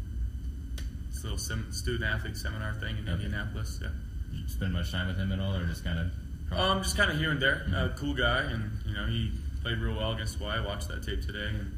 this 1.14 1.24
little 1.24 1.38
sem- 1.38 1.72
student 1.72 2.04
athlete 2.04 2.36
seminar 2.36 2.74
thing 2.76 2.98
in 2.98 3.04
Okay. 3.08 3.14
Indianapolis. 3.26 3.78
Yeah. 3.82 3.90
Did 4.32 4.40
you 4.42 4.48
spend 4.48 4.74
much 4.74 4.92
time 4.92 5.08
with 5.08 5.18
him 5.18 5.32
at 5.32 5.40
all, 5.40 5.56
or 5.56 5.66
just 5.68 5.84
kind 5.84 6.00
of? 6.00 6.58
Um, 6.58 6.82
just 6.82 6.98
kind 6.98 7.12
of 7.12 7.18
here 7.18 7.30
and 7.32 7.40
there. 7.42 7.64
Uh, 7.68 7.90
Mhm. 7.90 7.98
cool 7.98 8.14
guy, 8.16 8.42
and 8.44 8.72
you 8.88 8.94
know 8.96 9.06
he 9.06 9.32
played 9.62 9.78
real 9.78 9.96
well 9.96 10.14
against 10.14 10.38
Hawaii. 10.38 10.58
I 10.58 10.66
watched 10.66 10.88
that 10.88 11.04
tape 11.04 11.22
today, 11.22 11.50
and 11.50 11.72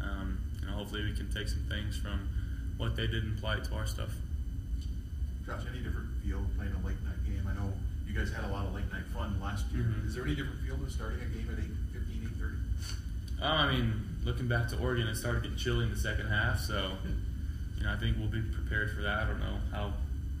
um, 0.00 0.38
you 0.60 0.66
know 0.66 0.72
hopefully 0.72 1.04
we 1.04 1.12
can 1.12 1.30
take 1.30 1.48
some 1.48 1.62
things 1.68 1.96
from 1.98 2.28
what 2.78 2.96
they 2.96 3.06
did 3.06 3.22
and 3.24 3.36
apply 3.36 3.56
it 3.56 3.64
to 3.64 3.74
our 3.74 3.86
stuff. 3.86 4.10
Josh, 5.46 5.62
any 5.70 5.82
different 5.82 6.08
feel 6.22 6.40
playing 6.56 6.72
a 6.72 6.86
late 6.86 6.96
night 7.02 7.02
game? 7.02 7.02
I 7.02 7.10
know 7.10 7.11
you 8.12 8.18
guys 8.18 8.30
had 8.32 8.44
a 8.44 8.48
lot 8.48 8.66
of 8.66 8.74
late 8.74 8.90
night 8.92 9.06
fun 9.14 9.40
last 9.40 9.64
year. 9.72 9.84
Mhm. 9.84 10.06
Is 10.06 10.14
there 10.14 10.24
any 10.24 10.34
different 10.34 10.60
feel 10.60 10.76
to 10.76 10.90
starting 10.90 11.20
a 11.20 11.24
game 11.24 11.48
at 11.50 11.58
8.15, 11.58 12.26
8.30? 12.26 13.42
Um, 13.42 13.58
I 13.58 13.72
mean, 13.72 13.92
looking 14.24 14.48
back 14.48 14.68
to 14.68 14.78
Oregon, 14.78 15.08
it 15.08 15.16
started 15.16 15.42
getting 15.42 15.56
chilly 15.56 15.84
in 15.84 15.90
the 15.90 15.96
second 15.96 16.28
half, 16.28 16.60
so 16.60 16.98
you 17.78 17.84
know 17.84 17.92
I 17.92 17.96
think 17.96 18.18
we'll 18.18 18.28
be 18.28 18.42
prepared 18.42 18.94
for 18.94 19.02
that. 19.02 19.20
I 19.22 19.26
don't 19.26 19.40
know 19.40 19.58
how 19.72 19.94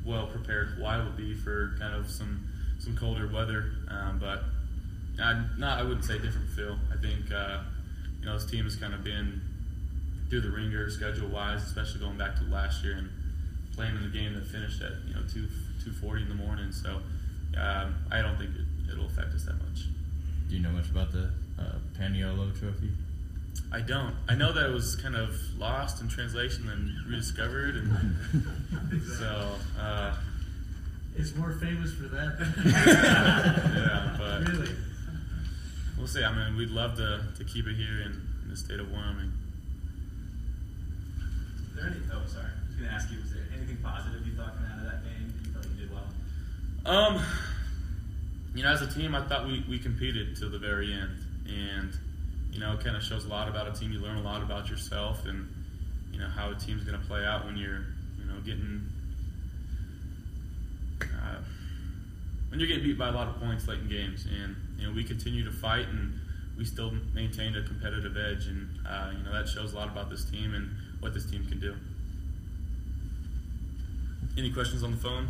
well 0.04 0.26
prepared 0.26 0.68
Hawaii 0.76 1.02
will 1.02 1.12
be 1.12 1.34
for 1.34 1.74
kind 1.78 1.94
of 1.94 2.10
some 2.10 2.46
some 2.78 2.96
colder 2.96 3.26
weather, 3.26 3.72
um, 3.88 4.18
but 4.18 4.44
I, 5.20 5.44
not 5.56 5.78
I 5.78 5.82
wouldn't 5.82 6.04
say 6.04 6.18
different 6.18 6.50
feel. 6.50 6.78
I 6.92 6.96
think 6.96 7.32
uh, 7.32 7.62
you 8.20 8.26
know 8.26 8.38
this 8.38 8.48
team 8.50 8.64
has 8.64 8.76
kind 8.76 8.92
of 8.94 9.02
been 9.02 9.40
through 10.28 10.42
the 10.42 10.50
ringer 10.50 10.90
schedule 10.90 11.28
wise, 11.28 11.62
especially 11.64 12.00
going 12.00 12.18
back 12.18 12.36
to 12.36 12.44
last 12.44 12.84
year 12.84 12.96
and 12.96 13.08
playing 13.74 13.96
in 13.96 14.02
the 14.02 14.16
game 14.16 14.34
that 14.34 14.46
finished 14.46 14.80
at 14.82 14.92
you 15.08 15.14
know 15.14 15.22
two 15.32 15.48
two 15.82 15.92
forty 15.92 16.22
in 16.22 16.28
the 16.28 16.34
morning. 16.34 16.70
So 16.70 17.00
um, 17.58 17.94
I 18.10 18.22
don't 18.22 18.36
think 18.38 18.50
it, 18.50 18.92
it'll 18.92 19.06
affect 19.06 19.34
us 19.34 19.44
that 19.44 19.54
much. 19.54 19.86
Do 20.48 20.56
you 20.56 20.62
know 20.62 20.70
much 20.70 20.88
about 20.90 21.12
the 21.12 21.30
uh, 21.58 21.78
Paniolo 21.98 22.58
Trophy? 22.58 22.90
I 23.72 23.80
don't. 23.80 24.14
I 24.28 24.34
know 24.34 24.52
that 24.52 24.66
it 24.68 24.72
was 24.72 24.96
kind 24.96 25.14
of 25.16 25.34
lost 25.58 26.00
in 26.00 26.08
translation 26.08 26.68
and 26.68 26.90
rediscovered, 27.10 27.76
and 27.76 29.02
so 29.18 29.56
uh, 29.80 30.14
It's 31.16 31.34
more 31.36 31.52
famous 31.52 31.92
for 31.94 32.08
that. 32.08 32.36
yeah. 32.64 34.16
But 34.18 34.48
really. 34.48 34.72
we'll 35.98 36.06
see. 36.06 36.24
I 36.24 36.32
mean, 36.32 36.56
we'd 36.56 36.70
love 36.70 36.96
to, 36.96 37.24
to 37.36 37.44
keep 37.44 37.66
it 37.66 37.76
here 37.76 38.00
in, 38.02 38.12
in 38.42 38.48
the 38.50 38.56
state 38.56 38.80
of 38.80 38.90
Wyoming. 38.90 39.32
Is 41.70 41.76
there 41.76 41.86
any? 41.86 41.96
Oh, 42.12 42.26
sorry. 42.26 42.46
I 42.48 42.68
was 42.68 42.76
going 42.76 42.88
to 42.88 42.94
ask 42.94 43.10
you. 43.10 43.18
Was 43.20 43.32
there 43.32 43.44
anything 43.56 43.78
positive 43.82 44.26
you 44.26 44.34
thought 44.34 44.54
coming 44.56 44.71
Um, 46.84 47.24
you 48.54 48.62
know, 48.64 48.70
as 48.70 48.82
a 48.82 48.90
team, 48.90 49.14
I 49.14 49.22
thought 49.28 49.46
we, 49.46 49.64
we 49.68 49.78
competed 49.78 50.36
till 50.36 50.50
the 50.50 50.58
very 50.58 50.92
end, 50.92 51.16
and 51.46 51.96
you 52.50 52.58
know, 52.58 52.72
it 52.72 52.84
kind 52.84 52.96
of 52.96 53.02
shows 53.02 53.24
a 53.24 53.28
lot 53.28 53.48
about 53.48 53.68
a 53.68 53.72
team. 53.72 53.92
You 53.92 54.00
learn 54.00 54.16
a 54.16 54.22
lot 54.22 54.42
about 54.42 54.68
yourself, 54.68 55.24
and 55.26 55.48
you 56.12 56.18
know 56.18 56.28
how 56.28 56.50
a 56.50 56.54
team's 56.56 56.82
going 56.82 57.00
to 57.00 57.06
play 57.06 57.24
out 57.24 57.44
when 57.46 57.56
you're, 57.56 57.84
you 58.18 58.24
know, 58.26 58.40
getting 58.44 58.88
uh, 61.02 61.38
when 62.48 62.58
you're 62.58 62.68
getting 62.68 62.82
beat 62.82 62.98
by 62.98 63.08
a 63.08 63.12
lot 63.12 63.28
of 63.28 63.40
points 63.40 63.68
late 63.68 63.78
in 63.78 63.88
games. 63.88 64.26
And 64.26 64.56
you 64.76 64.88
know, 64.88 64.92
we 64.92 65.04
continue 65.04 65.44
to 65.44 65.52
fight, 65.52 65.86
and 65.88 66.18
we 66.58 66.64
still 66.64 66.92
maintained 67.14 67.56
a 67.56 67.62
competitive 67.62 68.16
edge, 68.16 68.48
and 68.48 68.68
uh, 68.88 69.12
you 69.16 69.22
know 69.22 69.32
that 69.32 69.48
shows 69.48 69.72
a 69.72 69.76
lot 69.76 69.86
about 69.86 70.10
this 70.10 70.24
team 70.24 70.52
and 70.54 70.68
what 70.98 71.14
this 71.14 71.30
team 71.30 71.46
can 71.46 71.60
do. 71.60 71.76
Any 74.36 74.50
questions 74.50 74.82
on 74.82 74.90
the 74.90 74.96
phone? 74.96 75.28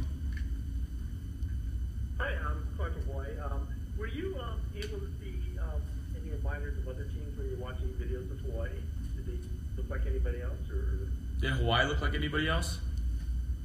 Hi, 2.23 2.35
I'm 2.47 2.65
Clark 2.77 2.93
Hawaii. 3.05 3.37
Um, 3.45 3.67
were 3.99 4.07
you 4.07 4.39
um, 4.41 4.61
able 4.77 5.01
to 5.01 5.09
see 5.21 5.59
um, 5.59 5.83
any 6.15 6.31
reminders 6.31 6.79
of 6.79 6.87
other 6.87 7.03
teams 7.07 7.37
when 7.37 7.49
you're 7.51 7.59
watching 7.59 7.89
videos 7.99 8.31
of 8.31 8.39
Hawaii? 8.47 8.71
Did 9.17 9.27
they 9.27 9.45
look 9.77 9.91
like 9.91 10.07
anybody 10.07 10.41
else, 10.41 10.71
or 10.71 11.09
Did 11.41 11.51
Hawaii 11.51 11.85
look 11.85 12.01
like 12.01 12.15
anybody 12.15 12.49
else? 12.49 12.79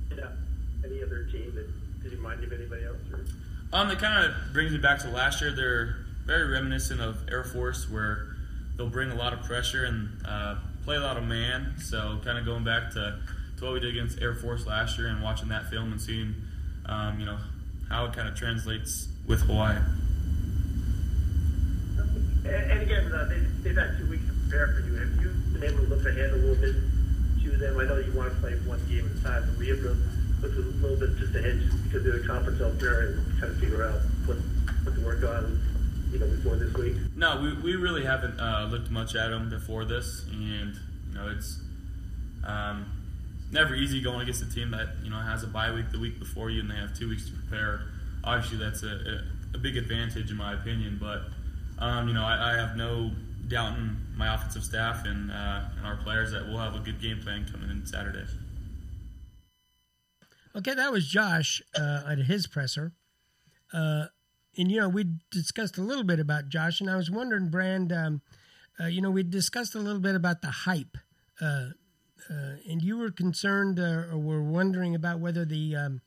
yeah, 0.10 0.30
any 0.84 1.03
other 1.03 1.26
team 1.26 1.53
that 1.53 1.70
did 2.01 2.14
you 2.14 2.28
of 2.28 2.51
anybody 2.51 2.84
else? 2.86 2.97
Or 3.14 3.26
Um, 3.74 3.91
it 3.91 3.99
kind 3.99 4.26
of 4.26 4.34
brings 4.53 4.72
me 4.72 4.80
back 4.80 4.97
to 5.01 5.10
last 5.10 5.39
year. 5.39 5.51
They're 5.51 5.97
very 6.26 6.47
reminiscent 6.47 6.99
of 6.99 7.30
Air 7.30 7.43
Force, 7.43 7.88
where 7.88 8.38
they'll 8.76 8.89
bring 8.89 9.12
a 9.12 9.16
lot 9.16 9.34
of 9.34 9.43
pressure 9.43 9.86
and 9.86 10.10
uh, 10.28 10.55
play 10.84 10.95
a 10.95 11.01
lot 11.01 11.18
of 11.18 11.26
man. 11.26 11.76
So, 11.80 12.20
kind 12.26 12.39
of 12.39 12.45
going 12.45 12.64
back 12.64 12.89
to, 12.93 13.20
to 13.60 13.64
what 13.66 13.74
we 13.74 13.82
did 13.82 13.91
against 13.91 14.20
Air 14.20 14.34
Force 14.34 14.66
last 14.66 14.97
year 14.97 15.10
and 15.10 15.22
watching 15.22 15.49
that 15.49 15.70
film 15.70 15.91
and 15.91 16.01
seeing, 16.01 16.34
um, 16.88 17.20
you 17.20 17.28
know, 17.28 17.38
how 17.90 18.06
it 18.06 18.14
kind 18.14 18.28
of 18.28 18.36
translates 18.36 19.08
with 19.28 19.42
Hawaii. 19.42 19.78
and, 22.46 22.82
again, 22.82 23.12
uh, 23.12 23.26
they, 23.26 23.40
they've 23.64 23.76
had 23.76 23.98
two 23.98 24.10
weeks 24.10 24.26
to 24.26 24.34
prepare 24.34 24.68
for 24.74 24.80
you. 24.88 24.96
Have 24.96 25.22
you 25.22 25.30
been 25.54 25.64
able 25.64 25.84
to 25.84 25.90
look 25.90 26.06
ahead 26.06 26.32
a 26.32 26.36
little 26.36 26.56
bit 26.56 26.76
to 27.44 27.58
them? 27.58 27.80
I 27.80 27.84
know 27.86 27.98
you 27.98 28.12
want 28.14 28.34
to 28.34 28.40
play 28.40 28.54
one 28.66 28.80
game 28.88 29.10
at 29.10 29.20
a 29.20 29.24
time, 29.24 29.44
but 29.50 29.58
we 29.60 29.68
have 29.70 29.80
to 29.80 29.96
look 30.42 30.54
a 30.54 30.60
little 30.82 30.98
bit 30.98 31.18
just 31.18 31.36
ahead 31.36 31.60
just 31.60 31.84
because 31.84 32.06
of 32.06 32.22
the 32.22 32.28
conference 32.28 32.62
out 32.62 32.80
there 32.80 33.00
and 33.08 33.40
kind 33.40 33.52
of 33.52 33.60
figure 33.60 33.84
out 33.84 34.00
what 34.26 34.38
what 34.84 34.96
to 34.96 35.02
work 35.06 35.24
on, 35.24 35.60
you 36.12 36.20
know, 36.20 36.28
before 36.28 36.56
this 36.56 36.74
week. 36.76 36.96
No, 37.16 37.42
we, 37.42 37.54
we 37.62 37.76
really 37.76 38.06
haven't 38.06 38.40
uh, 38.40 38.68
looked 38.72 38.90
much 38.90 39.16
at 39.16 39.30
them 39.30 39.50
before 39.50 39.84
this, 39.86 40.26
and 40.32 40.76
you 41.10 41.16
know 41.16 41.30
it's 41.36 41.60
um, 42.46 42.86
never 43.52 43.76
easy 43.76 44.02
going 44.02 44.22
against 44.22 44.41
a 44.41 44.54
team 44.54 44.72
that 44.72 44.89
you 45.04 45.10
know 45.10 45.18
has 45.18 45.43
a 45.43 45.48
bye 45.48 45.72
week 45.72 45.91
the 45.91 46.00
week 46.00 46.20
before 46.20 46.50
you, 46.50 46.62
and 46.62 46.70
they 46.70 46.76
have 46.76 46.98
two 46.98 47.10
weeks 47.10 47.30
to 47.30 47.34
prepare. 47.34 47.82
Obviously, 48.24 48.58
that's 48.58 48.84
a, 48.84 48.88
a, 49.54 49.56
a 49.56 49.58
big 49.58 49.78
advantage 49.78 50.30
in 50.32 50.38
my 50.38 50.54
opinion, 50.54 50.98
but 51.00 51.22
um, 51.80 52.08
you 52.08 52.14
know 52.14 52.24
I, 52.24 52.54
I 52.54 52.58
have 52.58 52.76
no 52.76 53.12
doubt 53.48 53.78
in 53.78 53.98
my 54.16 54.34
offensive 54.34 54.64
staff 54.64 55.06
and, 55.06 55.32
uh, 55.32 55.62
and 55.78 55.86
our 55.86 55.95
players 55.98 56.32
that 56.32 56.45
we'll 56.48 56.58
have 56.58 56.76
a 56.76 56.80
good 56.80 57.02
game 57.02 57.22
plan 57.22 57.45
coming 57.52 57.70
in 57.70 57.86
Saturday. 57.86 58.26
Okay, 60.56 60.74
that 60.74 60.91
was 60.91 61.08
Josh 61.08 61.62
uh, 61.80 62.04
at 62.10 62.18
his 62.18 62.48
presser. 62.48 62.93
Uh, 63.72 64.06
and, 64.58 64.72
you 64.72 64.80
know, 64.80 64.89
we 64.89 65.06
discussed 65.30 65.78
a 65.78 65.82
little 65.82 66.04
bit 66.04 66.20
about 66.20 66.50
Josh, 66.50 66.82
and 66.82 66.89
I 66.89 66.95
was 66.95 67.12
wondering, 67.12 67.50
Brand, 67.50 67.93
um, 67.93 68.22
uh, 68.80 68.88
you 68.88 69.02
know, 69.02 69.12
we 69.12 69.22
discussed 69.22 69.76
a 69.76 69.80
little 69.80 70.02
bit 70.02 70.16
about 70.16 70.41
the 70.41 70.48
hype. 70.48 70.98
Uh, 72.30 72.57
and 72.69 72.82
you 72.82 72.97
were 72.97 73.11
concerned 73.11 73.80
uh, 73.80 74.05
or 74.11 74.17
were 74.17 74.43
wondering 74.43 74.95
about 74.95 75.19
whether 75.19 75.45
the 75.45 75.75
um, 75.75 76.01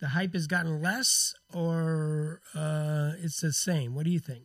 the 0.00 0.08
hype 0.08 0.34
has 0.34 0.46
gotten 0.46 0.80
less 0.80 1.34
or 1.52 2.40
uh, 2.54 3.12
it's 3.18 3.40
the 3.40 3.52
same. 3.52 3.94
What 3.94 4.04
do 4.04 4.10
you 4.10 4.20
think? 4.20 4.44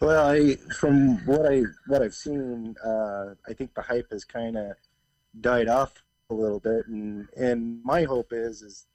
Well, 0.00 0.28
I 0.28 0.56
from 0.78 1.24
what 1.26 1.46
I 1.46 1.62
what 1.86 2.02
I've 2.02 2.14
seen, 2.14 2.76
uh, 2.84 3.34
I 3.46 3.52
think 3.52 3.74
the 3.74 3.82
hype 3.82 4.10
has 4.10 4.24
kind 4.24 4.56
of 4.56 4.76
died 5.40 5.68
off 5.68 6.02
a 6.30 6.34
little 6.34 6.60
bit, 6.60 6.86
and 6.86 7.28
and 7.36 7.82
my 7.84 8.04
hope 8.04 8.32
is 8.32 8.62
is 8.62 8.86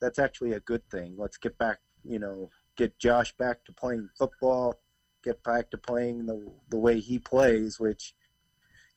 that's 0.00 0.18
actually 0.18 0.52
a 0.52 0.60
good 0.60 0.88
thing. 0.90 1.14
Let's 1.16 1.36
get 1.36 1.56
back, 1.58 1.78
you 2.04 2.18
know, 2.18 2.50
get 2.76 2.98
Josh 2.98 3.32
back 3.36 3.64
to 3.64 3.72
playing 3.72 4.08
football, 4.18 4.80
get 5.22 5.42
back 5.42 5.70
to 5.70 5.78
playing 5.78 6.26
the 6.26 6.50
the 6.70 6.78
way 6.78 7.00
he 7.00 7.18
plays, 7.18 7.78
which, 7.78 8.14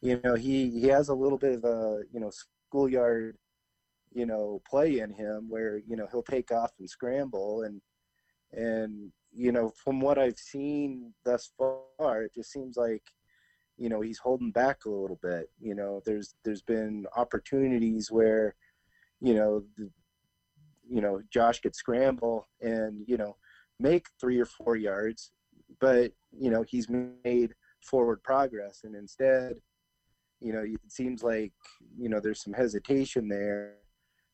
you 0.02 0.20
know, 0.24 0.36
he 0.36 0.70
he 0.70 0.88
has 0.88 1.10
a 1.10 1.16
little 1.16 1.38
bit 1.38 1.54
of 1.54 1.64
a 1.64 2.04
you 2.12 2.20
know 2.20 2.32
schoolyard, 2.32 3.38
you 4.14 4.26
know, 4.26 4.62
play 4.68 5.00
in 5.00 5.12
him 5.12 5.50
where 5.50 5.78
you 5.88 5.96
know 5.96 6.08
he'll 6.12 6.24
take 6.24 6.52
off 6.52 6.72
and 6.80 6.90
scramble 6.90 7.64
and 7.64 7.82
and 8.52 9.12
you 9.34 9.52
know 9.52 9.72
from 9.84 10.00
what 10.00 10.18
I've 10.18 10.38
seen 10.38 11.14
thus 11.24 11.52
far, 11.58 12.24
it 12.24 12.34
just 12.34 12.52
seems 12.52 12.78
like 12.78 13.04
you 13.78 13.90
know 13.90 14.02
he's 14.02 14.20
holding 14.20 14.52
back 14.52 14.86
a 14.86 14.90
little 14.90 15.20
bit. 15.22 15.50
You 15.60 15.76
know, 15.76 16.02
there's 16.06 16.36
there's 16.44 16.62
been 16.62 17.06
opportunities 17.16 18.12
where 18.12 18.56
you 19.22 19.34
know 19.34 19.64
the, 19.78 19.90
you 20.90 21.02
know 21.02 21.22
Josh 21.32 21.60
could 21.62 21.76
scramble 21.76 22.48
and 22.62 23.04
you 23.08 23.18
know 23.18 23.36
make 23.80 24.08
three 24.20 24.40
or 24.40 24.46
four 24.46 24.76
yards, 24.76 25.32
but 25.80 26.12
you 26.32 26.50
know 26.50 26.64
he's 26.64 26.88
made 26.90 27.54
forward 27.82 28.24
progress, 28.24 28.82
and 28.84 28.96
instead, 28.96 29.60
you 30.42 30.54
know 30.54 30.64
it 30.64 30.80
seems 30.92 31.24
like 31.24 31.54
you 31.98 32.10
know 32.10 32.20
there's 32.20 32.44
some 32.44 32.54
hesitation 32.54 33.28
there, 33.28 33.76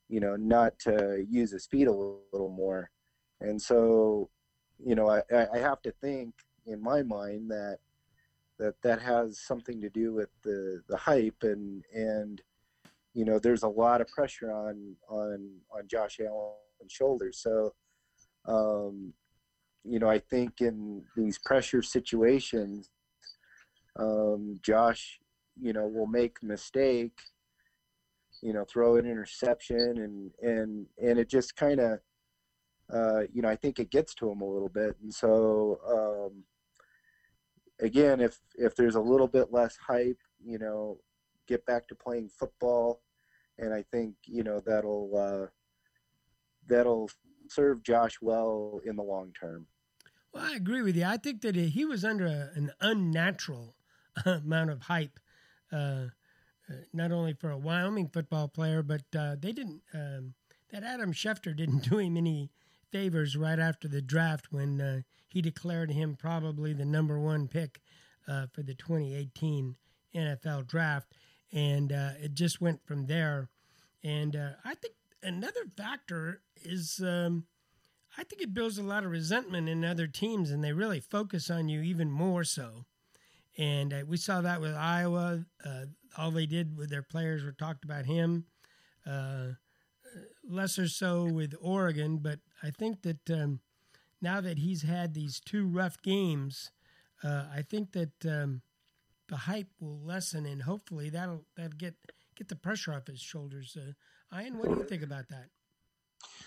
you 0.10 0.20
know, 0.20 0.36
not 0.36 0.78
to 0.80 1.26
use 1.30 1.52
his 1.52 1.68
feet 1.68 1.88
a 1.88 1.92
little 1.92 2.50
more, 2.50 2.90
and 3.40 3.62
so 3.62 4.30
you 4.84 4.96
know 4.96 5.10
I, 5.10 5.22
I 5.54 5.60
have 5.60 5.82
to 5.84 5.92
think 6.02 6.34
in 6.66 6.82
my 6.82 7.04
mind 7.04 7.50
that 7.52 7.78
that 8.60 8.76
that 8.84 9.02
has 9.02 9.40
something 9.40 9.82
to 9.82 9.90
do 9.90 10.14
with 10.14 10.30
the 10.44 10.82
the 10.88 10.98
hype 10.98 11.44
and 11.44 11.84
and 11.94 12.42
you 13.14 13.26
know 13.26 13.40
there's 13.40 13.64
a 13.64 13.68
lot 13.68 14.02
of 14.02 14.08
pressure 14.08 14.52
on 14.52 14.96
on 15.10 15.50
on 15.72 15.88
Josh 15.88 16.20
Allen's 16.20 16.92
shoulders. 16.92 17.40
So 17.40 17.74
um 18.48 19.14
you 19.84 20.00
know 20.00 20.10
I 20.10 20.20
think 20.20 20.62
in 20.62 21.04
these 21.16 21.40
pressure 21.40 21.82
situations 21.82 22.90
um 24.00 24.60
Josh 24.62 25.20
you 25.60 25.74
know 25.74 25.88
will 25.88 26.08
make 26.08 26.42
mistake 26.44 27.20
you 28.42 28.54
know 28.54 28.66
throw 28.66 28.98
an 28.98 29.06
interception 29.06 29.98
and 29.98 30.32
and 30.42 30.86
and 31.02 31.20
it 31.20 31.30
just 31.30 31.56
kind 31.56 31.80
of 31.80 32.00
uh, 32.92 33.22
you 33.34 33.42
know, 33.42 33.50
I 33.50 33.56
think 33.56 33.80
it 33.80 33.90
gets 33.90 34.14
to 34.16 34.30
him 34.30 34.42
a 34.42 34.50
little 34.50 34.70
bit. 34.70 34.98
And 35.02 35.14
so, 35.14 35.80
um, 35.88 36.44
again, 37.80 38.20
if 38.20 38.40
if 38.56 38.76
there's 38.76 38.96
a 38.96 39.02
little 39.02 39.28
bit 39.28 39.52
less 39.52 39.78
hype, 39.78 40.20
you 40.44 40.58
know, 40.58 40.98
get 41.48 41.66
back 41.66 41.88
to 41.88 41.96
playing 41.96 42.30
football, 42.30 43.02
and 43.58 43.74
I 43.74 43.84
think 43.92 44.16
you 44.26 44.44
know 44.44 44.62
that'll 44.66 45.12
uh, 45.18 45.48
that'll 46.68 47.10
serve 47.48 47.84
Josh 47.84 48.18
well 48.22 48.82
in 48.86 48.96
the 48.96 49.04
long 49.04 49.32
term. 49.40 49.68
Well, 50.34 50.46
I 50.46 50.56
agree 50.56 50.82
with 50.82 50.96
you. 50.98 51.06
I 51.06 51.18
think 51.18 51.42
that 51.42 51.56
he 51.56 51.86
was 51.86 52.04
under 52.04 52.26
a, 52.26 52.50
an 52.56 52.72
unnatural 52.82 53.76
amount 54.26 54.70
of 54.70 54.84
hype, 54.84 55.20
uh, 55.72 56.08
not 56.94 57.12
only 57.12 57.34
for 57.34 57.52
a 57.52 57.58
Wyoming 57.58 58.08
football 58.08 58.48
player, 58.48 58.82
but 58.82 59.04
uh, 59.18 59.36
they 59.40 59.52
didn't. 59.52 59.82
Um, 59.94 60.34
that 60.72 60.84
Adam 60.84 61.14
Schefter 61.14 61.56
didn't 61.56 61.84
do 61.90 61.98
him 61.98 62.18
any 62.18 62.52
favors 62.92 63.38
right 63.38 63.60
after 63.60 63.88
the 63.88 64.02
draft 64.02 64.52
when 64.52 64.82
uh, 64.82 65.02
he 65.30 65.42
declared 65.42 65.92
him 65.92 66.16
probably 66.16 66.74
the 66.74 66.86
number 66.86 67.20
one 67.20 67.48
pick 67.48 67.82
uh, 68.28 68.48
for 68.52 68.64
the 68.64 68.74
2018 68.74 69.76
NFL 70.16 70.68
draft. 70.68 71.14
And 71.54 71.92
uh, 71.92 72.12
it 72.22 72.34
just 72.34 72.62
went 72.62 72.86
from 72.86 73.08
there. 73.08 73.50
And 74.04 74.36
uh, 74.36 74.52
I 74.64 74.76
think 74.76 74.96
another 75.24 75.66
factor 75.78 76.42
is 76.64 77.02
um, 77.04 77.46
I 78.18 78.24
think 78.24 78.42
it 78.42 78.54
builds 78.54 78.78
a 78.78 78.84
lot 78.84 79.06
of 79.06 79.12
resentment 79.12 79.70
in 79.70 79.86
other 79.86 80.08
teams, 80.08 80.52
and 80.52 80.64
they 80.64 80.74
really 80.74 81.00
focus 81.00 81.50
on 81.50 81.70
you 81.70 81.82
even 81.82 82.12
more 82.12 82.44
so. 82.44 82.86
And 83.58 83.94
uh, 83.94 84.04
we 84.08 84.18
saw 84.18 84.42
that 84.42 84.62
with 84.62 84.74
Iowa. 84.74 85.46
Uh, 85.64 85.86
all 86.18 86.32
they 86.32 86.46
did 86.46 86.78
with 86.78 86.90
their 86.90 87.04
players 87.04 87.44
were 87.44 87.52
talked 87.52 87.84
about 87.84 88.06
him 88.06 88.46
lesser 90.48 90.88
so 90.88 91.26
with 91.26 91.56
Oregon, 91.62 92.18
but 92.18 92.40
I 92.64 92.72
think 92.72 93.02
that 93.04 93.30
um, 93.30 93.60
now 94.22 94.42
that 94.42 94.60
he's 94.60 94.84
had 94.84 95.14
these 95.14 95.40
two 95.40 95.68
rough 95.68 96.02
games, 96.02 96.72
uh, 97.24 97.46
I 97.54 97.62
think 97.62 97.94
that 97.94 98.26
um, 98.26 98.62
the 99.28 99.38
hype 99.38 99.70
will 99.80 100.00
lessen, 100.00 100.46
and 100.46 100.62
hopefully 100.62 101.10
that'll 101.10 101.46
that'll 101.56 101.78
get 101.78 101.96
get 102.36 102.50
the 102.50 102.56
pressure 102.56 102.94
off 102.94 103.08
his 103.08 103.20
shoulders. 103.20 103.78
Uh, 103.80 104.40
Ian, 104.40 104.58
what 104.58 104.70
do 104.70 104.78
you 104.78 104.84
think 104.84 105.04
about 105.04 105.28
that? 105.30 105.48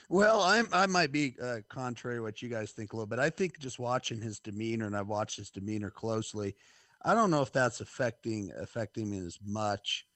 Well, 0.09 0.41
I'm 0.43 0.69
I 0.73 0.87
might 0.87 1.13
be 1.13 1.35
uh, 1.43 1.59
contrary 1.69 2.19
to 2.19 2.23
what 2.23 2.43
you 2.43 2.49
guys 2.49 2.73
think 2.73 2.93
a 2.93 2.97
little 2.97 3.07
bit. 3.07 3.19
I 3.19 3.31
think 3.31 3.59
just 3.59 3.79
watching 3.79 4.21
his 4.21 4.39
demeanor, 4.39 4.87
and 4.87 4.97
I've 4.97 5.09
watched 5.09 5.37
his 5.37 5.51
demeanor 5.51 5.91
closely. 5.91 6.55
I 7.05 7.15
don't 7.15 7.31
know 7.31 7.43
if 7.43 7.53
that's 7.53 7.81
affecting 7.81 8.51
affecting 8.59 9.13
him 9.13 9.27
as 9.27 9.39
much. 9.45 10.07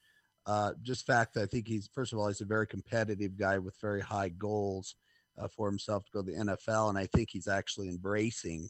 Uh, 0.45 0.71
just 0.81 1.05
fact 1.05 1.33
that 1.33 1.43
I 1.43 1.45
think 1.45 1.67
he's 1.67 1.89
first 1.93 2.13
of 2.13 2.19
all 2.19 2.27
he's 2.27 2.41
a 2.41 2.45
very 2.45 2.65
competitive 2.65 3.37
guy 3.37 3.59
with 3.59 3.75
very 3.79 4.01
high 4.01 4.29
goals 4.29 4.95
uh, 5.37 5.47
for 5.47 5.69
himself 5.69 6.05
to 6.05 6.11
go 6.11 6.23
to 6.23 6.31
the 6.31 6.37
NFL, 6.37 6.89
and 6.89 6.97
I 6.97 7.05
think 7.05 7.29
he's 7.31 7.47
actually 7.47 7.89
embracing 7.89 8.69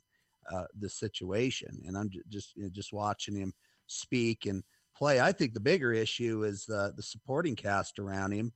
uh, 0.52 0.66
the 0.78 0.90
situation. 0.90 1.82
And 1.88 1.98
I'm 1.98 2.10
just 2.30 2.56
you 2.56 2.64
know, 2.64 2.70
just 2.70 2.92
watching 2.94 3.36
him 3.36 3.54
speak 3.88 4.46
and 4.46 4.64
play. 4.96 5.22
I 5.22 5.32
think 5.32 5.54
the 5.54 5.60
bigger 5.60 5.94
issue 5.94 6.44
is 6.44 6.66
the 6.66 6.94
the 6.96 7.04
supporting 7.04 7.56
cast 7.56 8.00
around 8.00 8.34
him. 8.34 8.52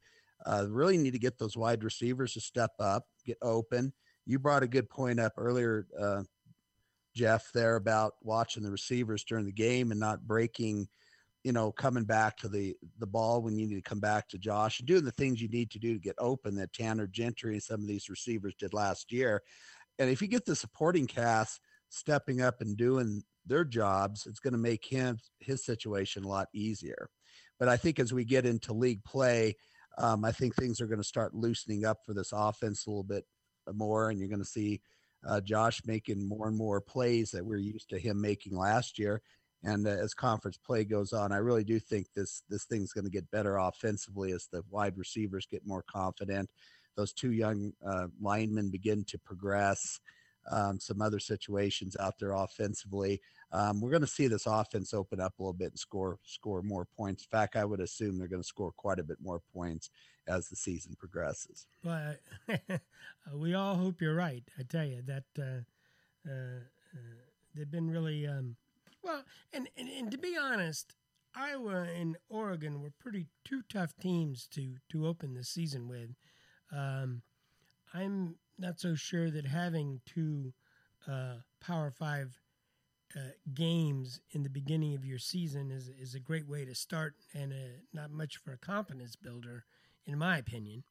Uh, 0.46 0.66
really 0.70 0.98
need 0.98 1.14
to 1.14 1.20
get 1.20 1.38
those 1.38 1.56
wide 1.56 1.84
receivers 1.84 2.34
to 2.34 2.42
step 2.42 2.72
up, 2.80 3.06
get 3.26 3.38
open. 3.42 3.94
You 4.26 4.40
brought 4.40 4.64
a 4.64 4.68
good 4.68 4.90
point 4.90 5.20
up 5.20 5.34
earlier, 5.38 5.88
uh, 5.98 6.24
Jeff, 7.16 7.52
there 7.54 7.76
about 7.76 8.14
watching 8.22 8.64
the 8.64 8.72
receivers 8.72 9.24
during 9.24 9.46
the 9.46 9.52
game 9.52 9.92
and 9.92 10.00
not 10.00 10.26
breaking, 10.28 10.88
you 11.44 11.52
know, 11.52 11.72
coming 11.72 12.06
back 12.06 12.38
to 12.38 12.50
the 12.50 12.76
the 13.00 13.08
ball 13.08 13.42
when 13.42 13.58
you 13.58 13.68
need 13.68 13.76
to 13.76 13.90
come 13.90 14.00
back 14.00 14.28
to 14.30 14.38
Josh 14.38 14.80
and 14.80 14.88
doing 14.88 15.06
the 15.06 15.12
things 15.12 15.42
you 15.42 15.50
need 15.50 15.72
to 15.72 15.80
do 15.80 15.94
to 15.94 16.00
get 16.00 16.16
open 16.18 16.56
that 16.56 16.74
Tanner 16.74 17.08
Gentry 17.08 17.54
and 17.54 17.64
some 17.64 17.82
of 17.82 17.88
these 17.88 18.10
receivers 18.10 18.56
did 18.58 18.74
last 18.74 19.12
year. 19.12 19.42
And 20.00 20.10
if 20.10 20.22
you 20.22 20.28
get 20.28 20.46
the 20.46 20.56
supporting 20.56 21.08
cast 21.08 21.60
stepping 21.90 22.42
up 22.42 22.62
and 22.62 22.76
doing 22.76 23.24
their 23.46 23.64
jobs, 23.64 24.26
it's 24.26 24.40
going 24.40 24.54
to 24.54 24.60
make 24.60 24.86
him 24.86 25.18
his 25.40 25.64
situation 25.66 26.24
a 26.24 26.28
lot 26.28 26.48
easier. 26.54 27.10
But 27.60 27.70
I 27.70 27.78
think 27.78 28.00
as 28.00 28.14
we 28.14 28.26
get 28.26 28.46
into 28.46 28.74
league 28.74 29.04
play, 29.04 29.56
um, 29.98 30.26
I 30.26 30.32
think 30.32 30.56
things 30.56 30.82
are 30.82 30.88
going 30.88 31.02
to 31.02 31.04
start 31.04 31.36
loosening 31.36 31.86
up 31.86 32.00
for 32.06 32.14
this 32.14 32.32
offense 32.34 32.86
a 32.86 32.90
little 32.90 33.04
bit 33.04 33.26
more, 33.72 34.10
and 34.10 34.20
you're 34.20 34.30
going 34.30 34.40
to 34.40 34.46
see 34.46 34.82
uh, 35.28 35.42
Josh 35.42 35.82
making 35.86 36.28
more 36.28 36.48
and 36.48 36.58
more 36.58 36.82
plays 36.82 37.32
that 37.32 37.46
we're 37.46 37.58
used 37.58 37.90
to 37.90 38.00
him 38.00 38.20
making 38.22 38.58
last 38.58 39.00
year. 39.00 39.22
And 39.64 39.88
uh, 39.88 39.92
as 39.92 40.14
conference 40.14 40.58
play 40.58 40.84
goes 40.84 41.14
on, 41.14 41.32
I 41.32 41.38
really 41.38 41.64
do 41.64 41.80
think 41.80 42.08
this 42.16 42.44
this 42.50 42.66
thing's 42.66 42.92
going 42.92 43.06
to 43.06 43.12
get 43.12 43.32
better 43.32 43.58
offensively 43.58 44.32
as 44.34 44.48
the 44.52 44.62
wide 44.70 44.98
receivers 44.98 45.48
get 45.50 45.66
more 45.66 45.84
confident. 45.90 46.50
Those 46.98 47.14
two 47.14 47.32
young 47.32 47.72
uh, 47.86 48.08
linemen 48.22 48.70
begin 48.70 49.04
to 49.08 49.18
progress 49.18 49.80
um, 50.52 50.80
some 50.80 51.02
other 51.02 51.20
situations 51.20 51.96
out 52.00 52.20
there 52.20 52.34
offensively. 52.34 53.22
Um, 53.52 53.82
we're 53.82 53.92
going 53.92 54.02
to 54.02 54.08
see 54.08 54.28
this 54.28 54.46
offense 54.46 54.94
open 54.94 55.20
up 55.20 55.34
a 55.38 55.42
little 55.42 55.54
bit 55.54 55.72
and 55.72 55.80
score 55.80 56.18
score 56.24 56.62
more 56.62 56.86
points. 56.86 57.24
In 57.24 57.30
fact, 57.30 57.56
I 57.56 57.66
would 57.66 57.80
assume 57.80 58.18
they're 58.18 58.28
going 58.28 58.42
to 58.42 58.48
score 58.48 58.72
quite 58.72 59.00
a 59.00 59.04
bit 59.04 59.18
more 59.22 59.42
points 59.54 59.90
as 60.28 60.50
the 60.50 60.56
season 60.56 60.96
progresses. 60.98 61.68
Well, 61.84 62.16
we 63.34 63.54
all 63.54 63.76
hope 63.76 64.02
you're 64.02 64.16
right. 64.16 64.44
I 64.60 64.64
tell 64.64 64.86
you 64.86 65.02
that 65.04 65.24
uh, 65.38 66.30
uh, 66.30 66.60
uh, 66.94 67.22
they've 67.56 67.70
been 67.70 67.92
really 67.92 68.26
um, 68.28 68.56
well, 69.04 69.24
and, 69.54 69.70
and 69.78 69.90
and 69.90 70.12
to 70.12 70.18
be 70.18 70.38
honest. 70.38 70.96
Iowa 71.36 71.88
and 72.00 72.16
Oregon 72.30 72.80
were 72.80 72.92
pretty 72.92 73.26
two 73.44 73.64
tough 73.68 73.96
teams 74.00 74.48
to 74.50 74.76
to 74.92 75.08
open 75.08 75.34
the 75.34 75.44
season 75.44 75.88
with. 75.88 76.12
Um, 76.72 77.24
I'm 77.92 78.36
not 78.58 78.80
so 78.80 78.96
sure 78.96 79.30
that 79.32 79.46
having 79.46 80.00
two 80.06 80.54
uh, 81.08 81.36
Power 81.62 81.92
Five 81.92 82.38
uh, 83.16 83.20
games 83.54 84.20
in 84.32 84.44
the 84.44 84.50
beginning 84.50 84.96
of 84.96 85.06
your 85.06 85.20
season 85.20 85.72
is 85.72 85.90
is 86.00 86.16
a 86.16 86.20
great 86.20 86.48
way 86.48 86.66
to 86.66 86.76
start, 86.76 87.16
and 87.34 87.52
uh, 87.52 87.78
not 87.94 88.12
much 88.12 88.38
for 88.38 88.54
a 88.54 88.58
confidence 88.58 89.16
builder, 89.16 89.66
in 90.06 90.18
my 90.18 90.38
opinion. 90.38 90.84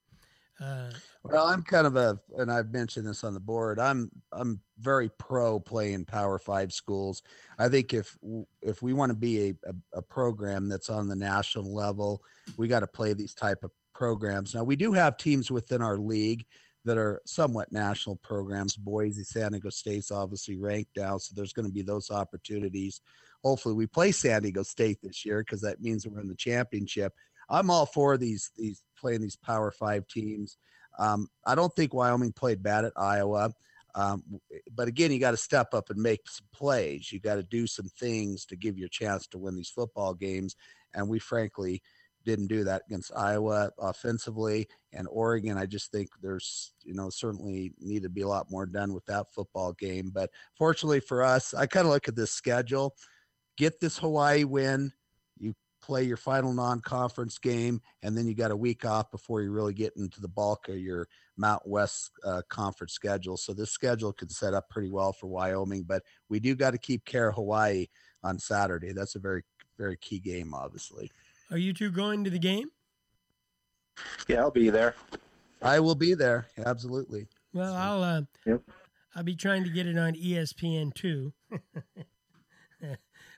Uh, 0.61 0.91
well, 1.25 1.47
I'm 1.47 1.63
kind 1.63 1.87
of 1.87 1.97
a, 1.97 2.19
and 2.39 2.53
I've 2.53 2.71
mentioned 2.73 3.07
this 3.07 3.25
on 3.25 3.35
the 3.35 3.41
board. 3.41 3.81
I'm 3.81 4.11
I'm 4.33 4.61
very 4.79 5.11
pro 5.19 5.59
playing 5.59 6.05
Power 6.05 6.39
Five 6.39 6.73
schools. 6.73 7.23
I 7.59 7.69
think 7.69 7.95
if 7.95 8.17
if 8.61 8.83
we 8.83 8.93
want 8.93 9.11
to 9.11 9.17
be 9.17 9.49
a, 9.49 9.71
a, 9.71 9.99
a 9.99 10.03
program 10.03 10.69
that's 10.69 10.91
on 10.91 11.09
the 11.09 11.17
national 11.17 11.75
level, 11.75 12.23
we 12.57 12.69
got 12.69 12.81
to 12.81 12.87
play 12.87 13.15
these 13.15 13.35
type 13.35 13.65
of 13.65 13.71
programs. 13.95 14.55
Now 14.55 14.65
we 14.65 14.77
do 14.77 14.93
have 14.93 15.17
teams 15.17 15.51
within 15.51 15.83
our 15.83 15.97
league 15.97 16.45
that 16.85 16.99
are 16.99 17.21
somewhat 17.25 17.73
national 17.73 18.17
programs. 18.17 18.77
Boise, 18.77 19.25
San 19.25 19.53
Diego 19.53 19.71
State's 19.71 20.11
obviously 20.11 20.57
ranked 20.57 20.97
now, 20.97 21.19
so 21.19 21.33
there's 21.35 21.53
going 21.53 21.67
to 21.67 21.73
be 21.73 21.83
those 21.83 22.11
opportunities. 22.11 23.01
Hopefully, 23.45 23.75
we 23.75 23.87
play 23.87 24.13
San 24.13 24.43
Diego 24.43 24.63
State 24.63 24.99
this 25.03 25.25
year 25.25 25.41
because 25.41 25.61
that 25.61 25.81
means 25.81 26.07
we're 26.07 26.21
in 26.21 26.29
the 26.29 26.35
championship. 26.35 27.13
I'm 27.49 27.71
all 27.71 27.87
for 27.87 28.17
these 28.17 28.51
these 28.57 28.83
playing 28.99 29.21
these 29.21 29.37
Power 29.37 29.71
Five 29.71 30.07
teams. 30.09 30.59
Um, 30.99 31.29
I 31.47 31.55
don't 31.55 31.75
think 31.75 31.95
Wyoming 31.95 32.33
played 32.33 32.63
bad 32.63 32.85
at 32.85 32.93
Iowa. 32.97 33.53
Um, 33.95 34.23
but 34.75 34.89
again, 34.89 35.13
you 35.13 35.19
got 35.19 35.33
to 35.33 35.37
step 35.37 35.75
up 35.75 35.91
and 35.91 36.01
make 36.01 36.21
some 36.27 36.47
plays. 36.55 37.13
You 37.13 37.21
got 37.21 37.35
to 37.35 37.43
do 37.43 37.67
some 37.67 37.89
things 37.99 38.47
to 38.47 38.57
give 38.57 38.79
you 38.79 38.87
a 38.87 38.91
chance 38.91 39.27
to 39.29 39.39
win 39.39 39.55
these 39.55 39.69
football 39.69 40.15
games. 40.15 40.57
And 40.95 41.09
we 41.09 41.19
frankly 41.19 41.83
didn't 42.25 42.49
do 42.49 42.65
that 42.65 42.83
against 42.87 43.17
Iowa 43.17 43.71
offensively 43.79 44.69
and 44.93 45.09
Oregon. 45.11 45.59
I 45.59 45.67
just 45.67 45.91
think 45.91 46.09
there's, 46.21 46.73
you 46.85 46.95
know, 46.95 47.11
certainly 47.11 47.73
need 47.81 48.03
to 48.03 48.09
be 48.09 48.23
a 48.23 48.29
lot 48.29 48.51
more 48.51 48.67
done 48.67 48.93
with 48.93 49.05
that 49.07 49.33
football 49.33 49.73
game. 49.73 50.11
But 50.13 50.31
fortunately 50.57 51.01
for 51.01 51.23
us, 51.23 51.55
I 51.55 51.67
kind 51.67 51.87
of 51.87 51.93
look 51.93 52.09
at 52.09 52.17
this 52.17 52.31
schedule, 52.31 52.95
get 53.57 53.81
this 53.81 53.99
Hawaii 53.99 54.45
win, 54.45 54.93
you 55.39 55.55
play 55.83 56.05
your 56.05 56.17
final 56.17 56.53
non-conference 56.53 57.39
game, 57.39 57.81
and 58.03 58.17
then 58.17 58.27
you 58.27 58.35
got 58.35 58.51
a 58.51 58.57
week 58.57 58.85
off 58.85 59.11
before 59.11 59.43
you 59.43 59.51
really 59.51 59.75
get 59.75 59.93
into 59.97 60.21
the 60.21 60.29
bulk 60.29 60.69
of 60.69 60.79
your 60.79 61.09
Mount 61.37 61.63
West 61.67 62.13
uh, 62.25 62.43
conference 62.49 62.93
schedule. 62.93 63.37
So 63.37 63.53
this 63.53 63.71
schedule 63.71 64.13
could 64.13 64.31
set 64.31 64.55
up 64.55 64.69
pretty 64.71 64.91
well 64.91 65.13
for 65.13 65.27
Wyoming, 65.27 65.83
but 65.83 66.03
we 66.29 66.39
do 66.39 66.55
got 66.55 66.71
to 66.71 66.79
keep 66.79 67.05
care 67.05 67.29
of 67.29 67.35
Hawaii 67.35 67.87
on 68.23 68.39
Saturday. 68.39 68.93
That's 68.93 69.17
a 69.17 69.19
very, 69.19 69.43
very 69.77 69.97
key 69.97 70.21
game, 70.21 70.55
obviously. 70.55 71.11
Are 71.53 71.59
you 71.59 71.75
two 71.75 71.91
going 71.91 72.25
to 72.25 72.31
the 72.31 72.39
game? 72.39 72.71
Yeah, 74.27 74.41
I'll 74.41 74.51
be 74.51 74.71
there. 74.71 74.95
I 75.61 75.81
will 75.81 75.95
be 75.95 76.15
there. 76.15 76.47
Absolutely. 76.65 77.29
Well, 77.53 77.75
I'll 77.75 78.03
uh, 78.03 78.23
yep. 78.47 78.63
I'll 79.15 79.23
be 79.23 79.37
trying 79.37 79.63
to 79.65 79.71
get 79.71 79.87
it 79.87 79.99
on 79.99 80.15
ESPN2. 80.15 81.33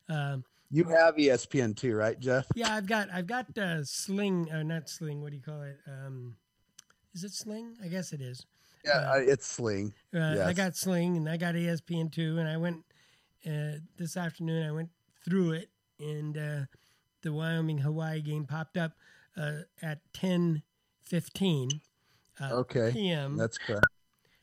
um, 0.08 0.44
you 0.70 0.84
have 0.84 1.16
ESPN2, 1.16 1.98
right, 1.98 2.18
Jeff? 2.20 2.46
Yeah, 2.54 2.72
I've 2.72 2.86
got 2.86 3.08
I've 3.12 3.26
got 3.26 3.58
uh, 3.58 3.82
Sling, 3.82 4.48
uh, 4.52 4.62
not 4.62 4.88
Sling. 4.88 5.20
What 5.20 5.30
do 5.30 5.36
you 5.36 5.42
call 5.42 5.62
it? 5.62 5.78
Um, 5.88 6.36
is 7.14 7.24
it 7.24 7.32
Sling? 7.32 7.76
I 7.82 7.88
guess 7.88 8.12
it 8.12 8.20
is. 8.20 8.46
Yeah, 8.84 9.10
uh, 9.12 9.18
it's 9.18 9.46
Sling. 9.46 9.92
Uh, 10.14 10.34
yes. 10.36 10.46
I 10.46 10.52
got 10.52 10.76
Sling, 10.76 11.16
and 11.16 11.28
I 11.28 11.36
got 11.36 11.56
ESPN2. 11.56 12.38
And 12.38 12.48
I 12.48 12.56
went 12.58 12.84
uh, 13.44 13.80
this 13.96 14.16
afternoon. 14.16 14.68
I 14.68 14.72
went 14.72 14.90
through 15.24 15.52
it, 15.52 15.70
and 15.98 16.38
uh, 16.38 16.60
the 17.24 17.32
Wyoming 17.32 17.78
Hawaii 17.78 18.20
game 18.20 18.44
popped 18.44 18.76
up 18.76 18.92
uh, 19.36 19.62
at 19.82 19.98
ten 20.12 20.62
fifteen. 21.02 21.80
Uh, 22.40 22.50
okay. 22.52 22.90
PM. 22.92 23.36
That's 23.36 23.58
correct. 23.58 23.86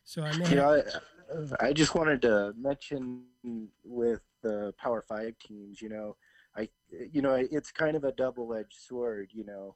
So 0.03 0.23
I 0.23 0.35
may. 0.35 0.49
You 0.49 0.55
know, 0.57 0.83
I, 1.61 1.67
I 1.67 1.73
just 1.73 1.95
wanted 1.95 2.21
to 2.23 2.53
mention 2.57 3.23
with 3.85 4.19
the 4.41 4.73
Power 4.77 5.01
Five 5.07 5.35
teams. 5.39 5.81
You 5.81 5.89
know, 5.89 6.17
I 6.57 6.67
you 7.11 7.21
know 7.21 7.35
it's 7.35 7.71
kind 7.71 7.95
of 7.95 8.03
a 8.03 8.11
double 8.11 8.53
edged 8.53 8.75
sword. 8.77 9.29
You 9.31 9.45
know, 9.45 9.75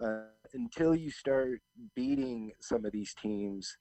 uh, 0.00 0.28
until 0.54 0.94
you 0.94 1.10
start 1.10 1.60
beating 1.94 2.52
some 2.60 2.84
of 2.84 2.92
these 2.92 3.14
teams, 3.14 3.76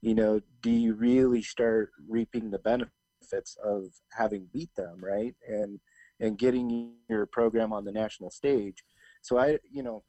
you 0.00 0.14
know, 0.14 0.40
do 0.62 0.70
you 0.70 0.94
really 0.94 1.42
start 1.42 1.90
reaping 2.08 2.50
the 2.50 2.58
benefits 2.58 3.56
of 3.64 3.86
having 4.16 4.46
beat 4.52 4.74
them, 4.76 4.98
right? 5.02 5.34
And 5.48 5.80
and 6.20 6.38
getting 6.38 6.92
your 7.08 7.26
program 7.26 7.72
on 7.72 7.84
the 7.84 7.92
national 7.92 8.30
stage. 8.30 8.82
So 9.22 9.38
I, 9.38 9.58
you 9.70 9.82
know, 9.82 10.04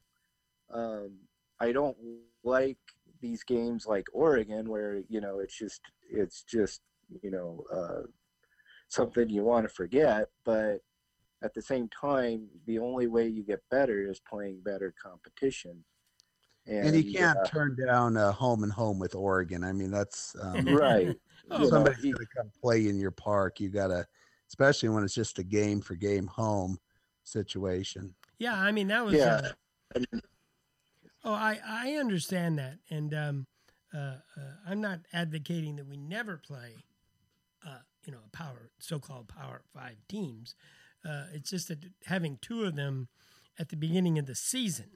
um, 0.74 1.18
I 1.60 1.72
don't 1.72 1.98
like 2.44 2.78
these 3.22 3.44
games 3.44 3.86
like 3.88 4.06
Oregon 4.14 4.70
where 4.70 5.02
you 5.08 5.22
know 5.22 5.40
it's 5.40 5.58
just 5.58 5.82
it's 6.12 6.44
just 6.44 6.82
you 7.22 7.32
know 7.32 7.64
uh, 7.74 8.08
something 8.90 9.30
you 9.30 9.44
want 9.44 9.68
to 9.68 9.74
forget, 9.74 10.30
but 10.44 10.80
at 11.44 11.54
the 11.54 11.62
same 11.62 11.90
time, 11.90 12.48
the 12.66 12.80
only 12.80 13.08
way 13.08 13.28
you 13.28 13.44
get 13.44 13.62
better 13.70 14.10
is 14.10 14.20
playing 14.20 14.62
better 14.64 14.94
competition. 15.02 15.84
And, 16.68 16.88
and 16.88 17.04
you 17.04 17.14
can't 17.14 17.38
uh, 17.38 17.46
turn 17.46 17.76
down 17.76 18.18
a 18.18 18.32
home 18.32 18.64
and 18.64 18.72
home 18.72 18.98
with 18.98 19.14
Oregon. 19.14 19.64
I 19.64 19.72
mean, 19.72 19.92
that's 19.92 20.36
um, 20.42 20.66
right. 20.66 21.16
Somebody's 21.52 22.02
going 22.02 22.16
to 22.16 22.26
come 22.36 22.52
play 22.60 22.88
in 22.88 22.98
your 22.98 23.12
park. 23.12 23.60
You 23.60 23.70
got 23.70 23.88
to 23.88 24.08
especially 24.50 24.90
when 24.90 25.04
it's 25.04 25.14
just 25.14 25.40
a 25.40 25.44
game 25.44 25.82
for 25.82 25.96
game 25.96 26.28
home 26.28 26.78
situation. 27.24 28.14
Yeah, 28.38 28.56
I 28.56 28.72
mean 28.72 28.88
that 28.88 29.06
was. 29.06 29.16
Yeah. 29.16 29.52
Uh, 29.96 30.00
oh, 31.24 31.34
I 31.34 31.60
I 31.68 31.94
understand 31.94 32.60
that, 32.60 32.80
and 32.90 33.14
um, 33.14 33.48
uh, 33.94 33.98
uh, 33.98 34.52
I'm 34.68 34.82
not 34.82 35.00
advocating 35.14 35.78
that 35.78 35.88
we 35.88 35.98
never 35.98 36.38
play, 36.38 36.84
uh, 37.66 37.80
you 38.06 38.12
know, 38.12 38.20
a 38.26 38.36
power 38.36 38.72
so-called 38.80 39.28
Power 39.28 39.62
Five 39.74 39.96
teams. 40.08 40.56
Uh, 41.08 41.26
it's 41.34 41.50
just 41.50 41.68
that 41.68 41.80
having 42.06 42.40
two 42.42 42.64
of 42.64 42.76
them 42.76 43.08
at 43.60 43.70
the 43.70 43.78
beginning 43.78 44.18
of 44.20 44.26
the 44.26 44.36
season 44.36 44.90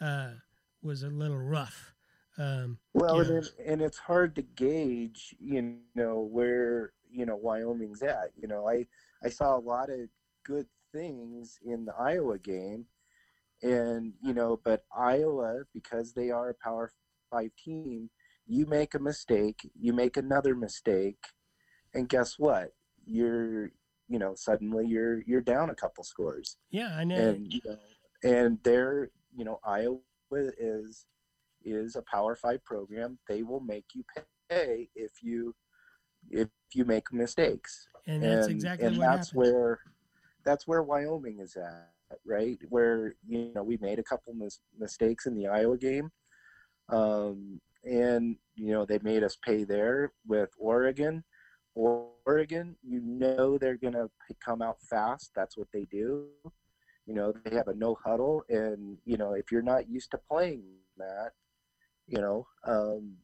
uh, 0.00 0.30
was 0.82 1.02
a 1.02 1.08
little 1.08 1.38
rough. 1.38 1.92
Um, 2.38 2.78
Well, 2.94 3.16
you 3.16 3.36
and, 3.36 3.44
it, 3.44 3.50
and 3.64 3.82
it's 3.82 3.98
hard 3.98 4.34
to 4.36 4.42
gauge, 4.42 5.36
you 5.38 5.76
know, 5.94 6.20
where 6.20 6.92
you 7.12 7.26
know 7.26 7.36
Wyoming's 7.36 8.02
at. 8.02 8.30
You 8.40 8.48
know, 8.48 8.68
I 8.68 8.86
I 9.24 9.28
saw 9.28 9.56
a 9.56 9.60
lot 9.60 9.90
of 9.90 10.00
good 10.44 10.66
things 10.92 11.58
in 11.64 11.84
the 11.84 11.94
Iowa 11.98 12.38
game, 12.38 12.86
and 13.62 14.12
you 14.22 14.34
know, 14.34 14.60
but 14.64 14.84
Iowa 14.96 15.62
because 15.72 16.12
they 16.12 16.30
are 16.30 16.50
a 16.50 16.54
Power 16.54 16.90
Five 17.30 17.50
team, 17.62 18.10
you 18.46 18.66
make 18.66 18.94
a 18.94 18.98
mistake, 18.98 19.70
you 19.78 19.92
make 19.92 20.16
another 20.16 20.54
mistake, 20.54 21.24
and 21.94 22.08
guess 22.08 22.38
what? 22.38 22.72
You're 23.04 23.70
you 24.08 24.18
know 24.18 24.34
suddenly 24.36 24.86
you're 24.86 25.22
you're 25.26 25.40
down 25.40 25.70
a 25.70 25.74
couple 25.74 26.04
scores 26.04 26.58
yeah, 26.70 26.94
I 26.96 27.04
know. 27.04 27.16
and 27.16 27.52
you 27.52 27.60
know, 27.64 27.78
and 28.22 28.58
they're 28.62 29.10
you 29.34 29.44
know 29.44 29.58
Iowa 29.64 29.98
is 30.30 31.06
is 31.64 31.96
a 31.96 32.02
Power 32.02 32.36
Five 32.36 32.64
program. 32.64 33.18
They 33.28 33.42
will 33.42 33.60
make 33.60 33.86
you 33.94 34.04
pay 34.50 34.88
if 34.94 35.22
you 35.22 35.54
if 36.30 36.48
you 36.72 36.84
make 36.84 37.12
mistakes. 37.12 37.88
And 38.06 38.22
that's 38.22 38.48
exactly 38.48 38.86
and 38.86 39.00
that's 39.00 39.28
happened. 39.28 39.52
where 39.52 39.80
that's 40.44 40.66
where 40.66 40.82
Wyoming 40.82 41.38
is 41.40 41.56
at, 41.56 42.18
right? 42.26 42.58
Where 42.68 43.14
you 43.26 43.52
know 43.54 43.62
we 43.62 43.76
made 43.78 43.98
a 43.98 44.02
couple 44.02 44.34
mis- 44.34 44.60
mistakes 44.78 45.26
in 45.26 45.34
the 45.34 45.46
Iowa 45.46 45.76
game, 45.76 46.10
um, 46.88 47.60
and 47.84 48.36
you 48.54 48.72
know 48.72 48.84
they 48.84 48.98
made 49.02 49.22
us 49.22 49.36
pay 49.36 49.64
there 49.64 50.12
with 50.26 50.50
Oregon. 50.58 51.24
Oregon, 51.74 52.76
you 52.82 53.00
know 53.00 53.56
they're 53.56 53.76
gonna 53.76 54.08
come 54.44 54.62
out 54.62 54.78
fast. 54.82 55.30
That's 55.34 55.56
what 55.56 55.68
they 55.72 55.86
do. 55.90 56.26
You 57.06 57.14
know 57.14 57.32
they 57.44 57.56
have 57.56 57.68
a 57.68 57.74
no 57.74 57.96
huddle, 58.04 58.44
and 58.48 58.98
you 59.04 59.16
know 59.16 59.32
if 59.32 59.50
you're 59.50 59.62
not 59.62 59.88
used 59.88 60.10
to 60.12 60.18
playing 60.30 60.64
that, 60.98 61.30
you 62.06 62.20
know 62.20 62.46
um, 62.66 63.14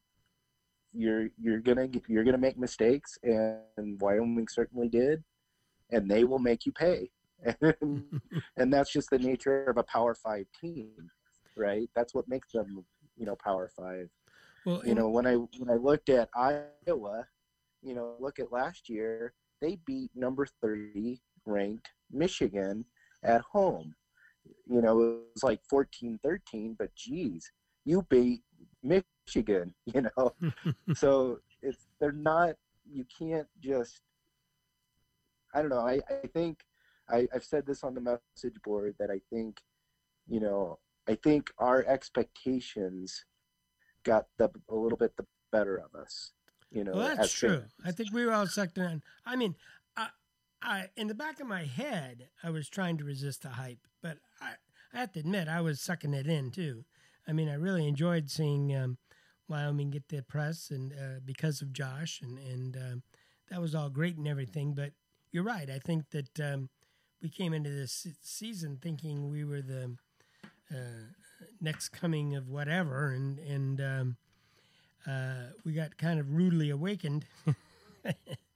you're 0.99 1.29
you're 1.41 1.61
gonna 1.61 1.89
you're 2.09 2.25
gonna 2.25 2.37
make 2.37 2.59
mistakes, 2.59 3.17
and 3.23 4.01
Wyoming 4.01 4.49
certainly 4.49 4.89
did, 4.89 5.23
and 5.91 6.11
they 6.11 6.25
will 6.25 6.41
make 6.41 6.67
you 6.67 6.73
pay, 6.73 7.11
and, 7.81 8.21
and 8.57 8.73
that's 8.73 8.93
just 8.93 9.11
the 9.11 9.19
nature 9.19 9.65
of 9.65 9.77
a 9.77 9.85
Power 9.85 10.15
Five 10.15 10.47
team, 10.61 10.91
right? 11.57 11.89
That's 11.95 12.15
what 12.15 12.29
makes 12.29 12.51
them, 12.53 12.85
you 13.17 13.27
know, 13.27 13.37
Power 13.37 13.71
Five. 13.77 14.09
Well, 14.67 14.83
you 14.85 14.97
know, 14.97 15.09
when 15.09 15.27
I 15.27 15.35
when 15.35 15.71
I 15.71 15.77
looked 15.77 16.09
at 16.09 16.29
Iowa, 16.35 17.27
you 17.81 17.95
know, 17.95 18.17
look 18.19 18.41
at 18.41 18.53
last 18.53 18.89
year, 18.89 19.35
they 19.63 19.79
beat 19.87 20.11
number 20.17 20.47
thirty 20.61 21.21
ranked 21.47 21.89
Michigan 22.11 22.85
at 23.23 23.41
home. 23.53 23.95
You 24.67 24.83
know, 24.83 25.01
it 25.01 25.19
was 25.35 25.43
like 25.43 25.61
14-13, 25.73 26.77
but 26.79 26.95
geez, 26.95 27.51
you 27.85 28.07
beat 28.09 28.41
Michigan, 28.83 29.75
you 29.87 30.03
know. 30.03 30.35
so 30.95 31.41
it's 31.63 31.87
they're 32.01 32.13
not 32.13 32.55
you 32.91 33.05
can't 33.19 33.47
just 33.61 34.01
I 35.55 35.61
don't 35.61 35.71
know, 35.71 35.81
I, 35.81 36.01
I 36.11 36.27
think 36.27 36.65
I, 37.09 37.27
I've 37.35 37.45
said 37.45 37.67
this 37.67 37.83
on 37.83 37.95
the 37.95 38.01
message 38.01 38.61
board 38.63 38.95
that 38.99 39.11
I 39.11 39.21
think, 39.31 39.61
you 40.29 40.41
know, 40.41 40.79
I 41.09 41.15
think 41.15 41.51
our 41.59 41.85
expectations 41.87 43.25
got 44.05 44.27
the, 44.37 44.51
a 44.69 44.75
little 44.75 44.99
bit 44.99 45.17
the 45.17 45.25
better 45.51 45.77
of 45.77 45.99
us. 45.99 46.33
You 46.71 46.85
know, 46.85 46.93
Well, 46.93 47.17
that's 47.17 47.33
true. 47.33 47.65
I 47.85 47.93
think 47.93 48.13
we 48.13 48.27
were 48.27 48.33
all 48.33 48.47
sucked 48.47 48.77
in. 48.77 49.03
I 49.25 49.37
mean, 49.37 49.55
I, 49.97 50.09
I, 50.61 50.87
in 50.97 51.07
the 51.07 51.15
back 51.15 51.41
of 51.41 51.47
my 51.47 51.65
head, 51.65 52.29
I 52.43 52.51
was 52.51 52.69
trying 52.69 52.99
to 52.99 53.05
resist 53.05 53.43
the 53.43 53.51
hype, 53.51 53.87
but 54.03 54.19
I, 54.41 54.53
I 54.93 55.01
have 55.01 55.13
to 55.13 55.21
admit, 55.21 55.49
I 55.49 55.63
was 55.63 55.81
sucking 55.81 56.13
it 56.13 56.27
in 56.27 56.51
too. 56.51 56.85
I 57.29 57.33
mean, 57.33 57.49
I 57.49 57.55
really 57.55 57.87
enjoyed 57.87 58.31
seeing 58.31 58.75
um, 58.75 58.97
Wyoming 59.49 59.91
get 59.91 60.09
the 60.09 60.23
press, 60.23 60.71
and 60.71 60.93
uh, 60.93 61.21
because 61.25 61.61
of 61.61 61.73
Josh, 61.73 62.21
and 62.23 62.39
and 62.39 62.77
um, 62.77 63.03
that 63.51 63.61
was 63.61 63.75
all 63.75 63.91
great 63.91 64.17
and 64.17 64.27
everything. 64.27 64.75
But 64.75 64.93
you're 65.31 65.45
right. 65.45 65.69
I 65.71 65.79
think 65.79 66.11
that 66.11 66.41
um, 66.41 66.71
we 67.23 67.29
came 67.29 67.53
into 67.53 67.71
this 67.71 68.07
season 68.23 68.79
thinking 68.81 69.29
we 69.29 69.45
were 69.45 69.63
the 69.63 69.97
uh, 70.71 71.35
next 71.61 71.91
coming 71.91 72.35
of 72.35 72.49
whatever, 72.49 73.11
and 73.11 73.39
and 73.39 73.81
um, 73.81 74.17
uh, 75.07 75.51
we 75.65 75.73
got 75.73 75.99
kind 75.99 76.19
of 76.19 76.33
rudely 76.33 76.71
awakened. 76.71 77.27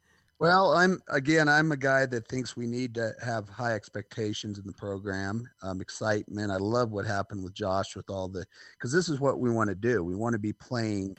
Well, 0.43 0.73
I'm 0.73 1.01
again, 1.09 1.49
I'm 1.49 1.71
a 1.71 1.77
guy 1.77 2.05
that 2.07 2.27
thinks 2.27 2.57
we 2.57 2.67
need 2.67 2.97
to 2.97 3.13
have 3.25 3.49
high 3.49 3.75
expectations 3.75 4.59
in 4.59 4.67
the 4.67 4.73
program, 4.73 5.49
um, 5.63 5.81
excitement. 5.81 6.51
I 6.51 6.57
love 6.57 6.91
what 6.91 7.07
happened 7.07 7.45
with 7.45 7.55
Josh 7.55 7.95
with 7.95 8.11
all 8.11 8.27
the 8.27 8.45
because 8.73 8.91
this 8.91 9.09
is 9.09 9.21
what 9.21 9.39
we 9.39 9.53
want 9.53 9.69
to 9.69 9.77
do. 9.77 10.03
We 10.03 10.17
want 10.17 10.33
to 10.33 10.41
be 10.41 10.53
playing 10.53 11.17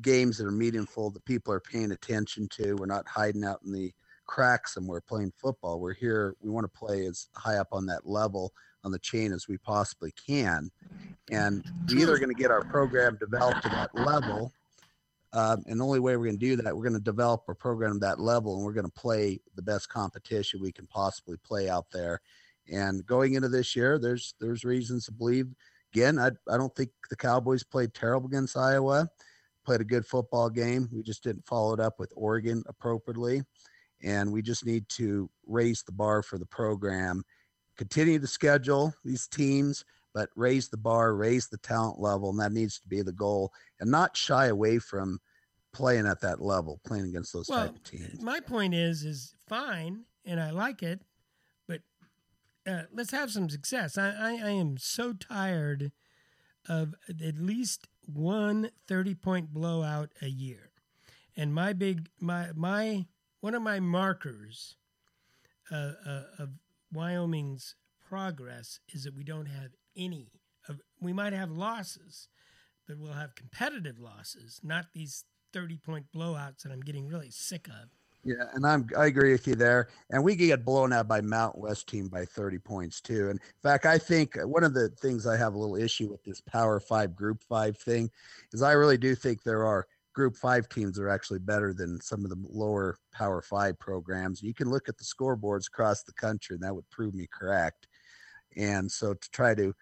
games 0.00 0.38
that 0.38 0.46
are 0.46 0.52
meaningful 0.52 1.10
that 1.10 1.24
people 1.24 1.52
are 1.52 1.58
paying 1.58 1.90
attention 1.90 2.46
to. 2.50 2.76
We're 2.76 2.86
not 2.86 3.08
hiding 3.08 3.42
out 3.42 3.62
in 3.64 3.72
the 3.72 3.92
cracks 4.26 4.74
somewhere 4.74 5.00
playing 5.00 5.32
football. 5.36 5.80
We're 5.80 5.94
here. 5.94 6.36
We 6.40 6.48
want 6.48 6.72
to 6.72 6.78
play 6.78 7.04
as 7.06 7.26
high 7.34 7.56
up 7.56 7.70
on 7.72 7.84
that 7.86 8.06
level 8.06 8.52
on 8.84 8.92
the 8.92 9.00
chain 9.00 9.32
as 9.32 9.48
we 9.48 9.58
possibly 9.58 10.12
can, 10.24 10.70
and 11.32 11.64
we're 11.88 11.98
either 11.98 12.18
going 12.18 12.32
to 12.32 12.40
get 12.40 12.52
our 12.52 12.62
program 12.62 13.18
developed 13.18 13.64
to 13.64 13.70
that 13.70 13.92
level 13.92 14.52
um, 15.32 15.62
and 15.66 15.80
the 15.80 15.84
only 15.84 16.00
way 16.00 16.16
we're 16.16 16.24
going 16.24 16.38
to 16.38 16.46
do 16.46 16.56
that, 16.56 16.76
we're 16.76 16.82
going 16.82 16.92
to 16.94 17.00
develop 17.00 17.44
our 17.48 17.54
program 17.54 17.98
that 18.00 18.20
level, 18.20 18.56
and 18.56 18.64
we're 18.64 18.72
going 18.72 18.86
to 18.86 19.00
play 19.00 19.40
the 19.54 19.62
best 19.62 19.88
competition 19.88 20.60
we 20.60 20.72
can 20.72 20.86
possibly 20.86 21.36
play 21.44 21.68
out 21.68 21.86
there. 21.92 22.20
And 22.72 23.04
going 23.06 23.34
into 23.34 23.48
this 23.48 23.76
year, 23.76 23.98
there's 23.98 24.34
there's 24.40 24.64
reasons 24.64 25.06
to 25.06 25.12
believe. 25.12 25.46
Again, 25.92 26.18
I 26.18 26.28
I 26.50 26.56
don't 26.56 26.74
think 26.74 26.90
the 27.10 27.16
Cowboys 27.16 27.62
played 27.62 27.94
terrible 27.94 28.28
against 28.28 28.56
Iowa. 28.56 29.08
Played 29.64 29.80
a 29.80 29.84
good 29.84 30.06
football 30.06 30.48
game. 30.48 30.88
We 30.92 31.02
just 31.02 31.24
didn't 31.24 31.46
follow 31.46 31.74
it 31.74 31.80
up 31.80 31.98
with 31.98 32.12
Oregon 32.16 32.62
appropriately, 32.68 33.42
and 34.02 34.32
we 34.32 34.42
just 34.42 34.64
need 34.64 34.88
to 34.90 35.28
raise 35.46 35.82
the 35.82 35.92
bar 35.92 36.22
for 36.22 36.38
the 36.38 36.46
program. 36.46 37.24
Continue 37.76 38.18
to 38.18 38.26
schedule 38.26 38.94
these 39.04 39.26
teams, 39.26 39.84
but 40.16 40.30
raise 40.34 40.70
the 40.70 40.78
bar, 40.78 41.14
raise 41.14 41.46
the 41.46 41.58
talent 41.58 42.00
level, 42.00 42.30
and 42.30 42.40
that 42.40 42.50
needs 42.50 42.78
to 42.80 42.88
be 42.88 43.02
the 43.02 43.12
goal, 43.12 43.52
and 43.80 43.90
not 43.90 44.16
shy 44.16 44.46
away 44.46 44.78
from 44.78 45.20
playing 45.74 46.06
at 46.06 46.22
that 46.22 46.40
level, 46.40 46.80
playing 46.86 47.04
against 47.04 47.34
those 47.34 47.50
well, 47.50 47.66
type 47.66 47.76
of 47.76 47.84
teams. 47.84 48.22
my 48.22 48.40
point 48.40 48.72
is, 48.72 49.04
is 49.04 49.34
fine, 49.46 50.04
and 50.24 50.40
I 50.40 50.52
like 50.52 50.82
it, 50.82 51.02
but 51.68 51.82
uh, 52.66 52.84
let's 52.94 53.10
have 53.10 53.30
some 53.30 53.50
success. 53.50 53.98
I, 53.98 54.08
I, 54.08 54.30
I 54.42 54.50
am 54.52 54.78
so 54.78 55.12
tired 55.12 55.92
of 56.66 56.94
at 57.10 57.36
least 57.36 57.86
one 58.06 58.70
30 58.88 59.14
point 59.16 59.52
blowout 59.52 60.12
a 60.22 60.28
year. 60.28 60.70
And 61.36 61.52
my 61.52 61.74
big, 61.74 62.08
my, 62.18 62.52
my, 62.54 63.04
one 63.42 63.54
of 63.54 63.60
my 63.60 63.80
markers 63.80 64.76
uh, 65.70 65.92
uh, 66.06 66.22
of 66.38 66.52
Wyoming's 66.90 67.74
progress 68.08 68.80
is 68.94 69.04
that 69.04 69.14
we 69.14 69.22
don't 69.22 69.44
have 69.44 69.72
any 69.96 70.32
of, 70.68 70.80
we 71.00 71.12
might 71.12 71.32
have 71.32 71.50
losses, 71.50 72.28
but 72.86 72.98
we'll 72.98 73.12
have 73.12 73.34
competitive 73.34 73.98
losses, 73.98 74.60
not 74.62 74.86
these 74.92 75.24
30 75.52 75.78
point 75.78 76.06
blowouts 76.14 76.62
that 76.62 76.72
I'm 76.72 76.80
getting 76.80 77.08
really 77.08 77.30
sick 77.30 77.68
of. 77.68 77.88
Yeah, 78.26 78.44
and 78.54 78.66
I'm 78.66 78.88
I 78.98 79.06
agree 79.06 79.30
with 79.30 79.46
you 79.46 79.54
there. 79.54 79.88
And 80.10 80.22
we 80.22 80.34
get 80.34 80.64
blown 80.64 80.92
out 80.92 81.06
by 81.06 81.20
Mount 81.20 81.56
West 81.56 81.88
team 81.88 82.08
by 82.08 82.24
30 82.24 82.58
points 82.58 83.00
too. 83.00 83.30
And 83.30 83.38
in 83.38 83.62
fact, 83.62 83.86
I 83.86 83.98
think 83.98 84.36
one 84.42 84.64
of 84.64 84.74
the 84.74 84.88
things 85.00 85.28
I 85.28 85.36
have 85.36 85.54
a 85.54 85.58
little 85.58 85.76
issue 85.76 86.10
with 86.10 86.24
this 86.24 86.40
Power 86.40 86.80
Five 86.80 87.14
Group 87.14 87.40
Five 87.48 87.78
thing 87.78 88.10
is 88.52 88.62
I 88.62 88.72
really 88.72 88.98
do 88.98 89.14
think 89.14 89.44
there 89.44 89.64
are 89.64 89.86
Group 90.12 90.36
Five 90.36 90.68
teams 90.68 90.98
are 90.98 91.08
actually 91.08 91.38
better 91.38 91.72
than 91.72 92.00
some 92.00 92.24
of 92.24 92.30
the 92.30 92.42
lower 92.50 92.98
Power 93.12 93.42
Five 93.42 93.78
programs. 93.78 94.42
You 94.42 94.54
can 94.54 94.70
look 94.70 94.88
at 94.88 94.98
the 94.98 95.04
scoreboards 95.04 95.68
across 95.68 96.02
the 96.02 96.12
country, 96.14 96.54
and 96.54 96.64
that 96.64 96.74
would 96.74 96.90
prove 96.90 97.14
me 97.14 97.28
correct. 97.32 97.86
And 98.56 98.90
so 98.90 99.14
to 99.14 99.30
try 99.30 99.54
to 99.54 99.72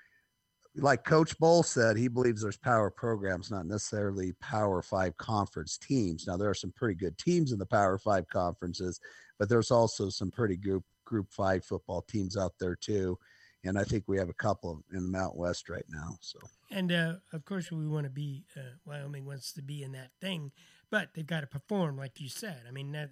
like 0.76 1.04
Coach 1.04 1.38
Bohl 1.38 1.64
said, 1.64 1.96
he 1.96 2.08
believes 2.08 2.42
there's 2.42 2.56
power 2.56 2.90
programs, 2.90 3.50
not 3.50 3.66
necessarily 3.66 4.32
Power 4.40 4.82
Five 4.82 5.16
conference 5.16 5.78
teams. 5.78 6.26
Now 6.26 6.36
there 6.36 6.50
are 6.50 6.54
some 6.54 6.72
pretty 6.72 6.94
good 6.94 7.16
teams 7.18 7.52
in 7.52 7.58
the 7.58 7.66
Power 7.66 7.98
Five 7.98 8.28
conferences, 8.28 9.00
but 9.38 9.48
there's 9.48 9.70
also 9.70 10.08
some 10.08 10.30
pretty 10.30 10.56
group 10.56 10.84
Group 11.04 11.30
Five 11.30 11.64
football 11.64 12.02
teams 12.02 12.36
out 12.36 12.54
there 12.58 12.74
too. 12.74 13.18
And 13.64 13.78
I 13.78 13.84
think 13.84 14.04
we 14.06 14.18
have 14.18 14.28
a 14.28 14.34
couple 14.34 14.82
in 14.92 15.04
the 15.04 15.10
Mount 15.10 15.36
West 15.36 15.68
right 15.68 15.84
now. 15.88 16.18
So 16.20 16.38
And 16.70 16.92
uh, 16.92 17.14
of 17.32 17.44
course, 17.44 17.70
we 17.70 17.86
want 17.86 18.04
to 18.04 18.10
be, 18.10 18.44
uh, 18.56 18.76
Wyoming 18.84 19.24
wants 19.24 19.52
to 19.54 19.62
be 19.62 19.82
in 19.82 19.92
that 19.92 20.10
thing, 20.20 20.52
but 20.90 21.10
they've 21.14 21.26
got 21.26 21.40
to 21.40 21.46
perform, 21.46 21.96
like 21.96 22.20
you 22.20 22.28
said. 22.28 22.62
I 22.68 22.72
mean, 22.72 22.92
that, 22.92 23.10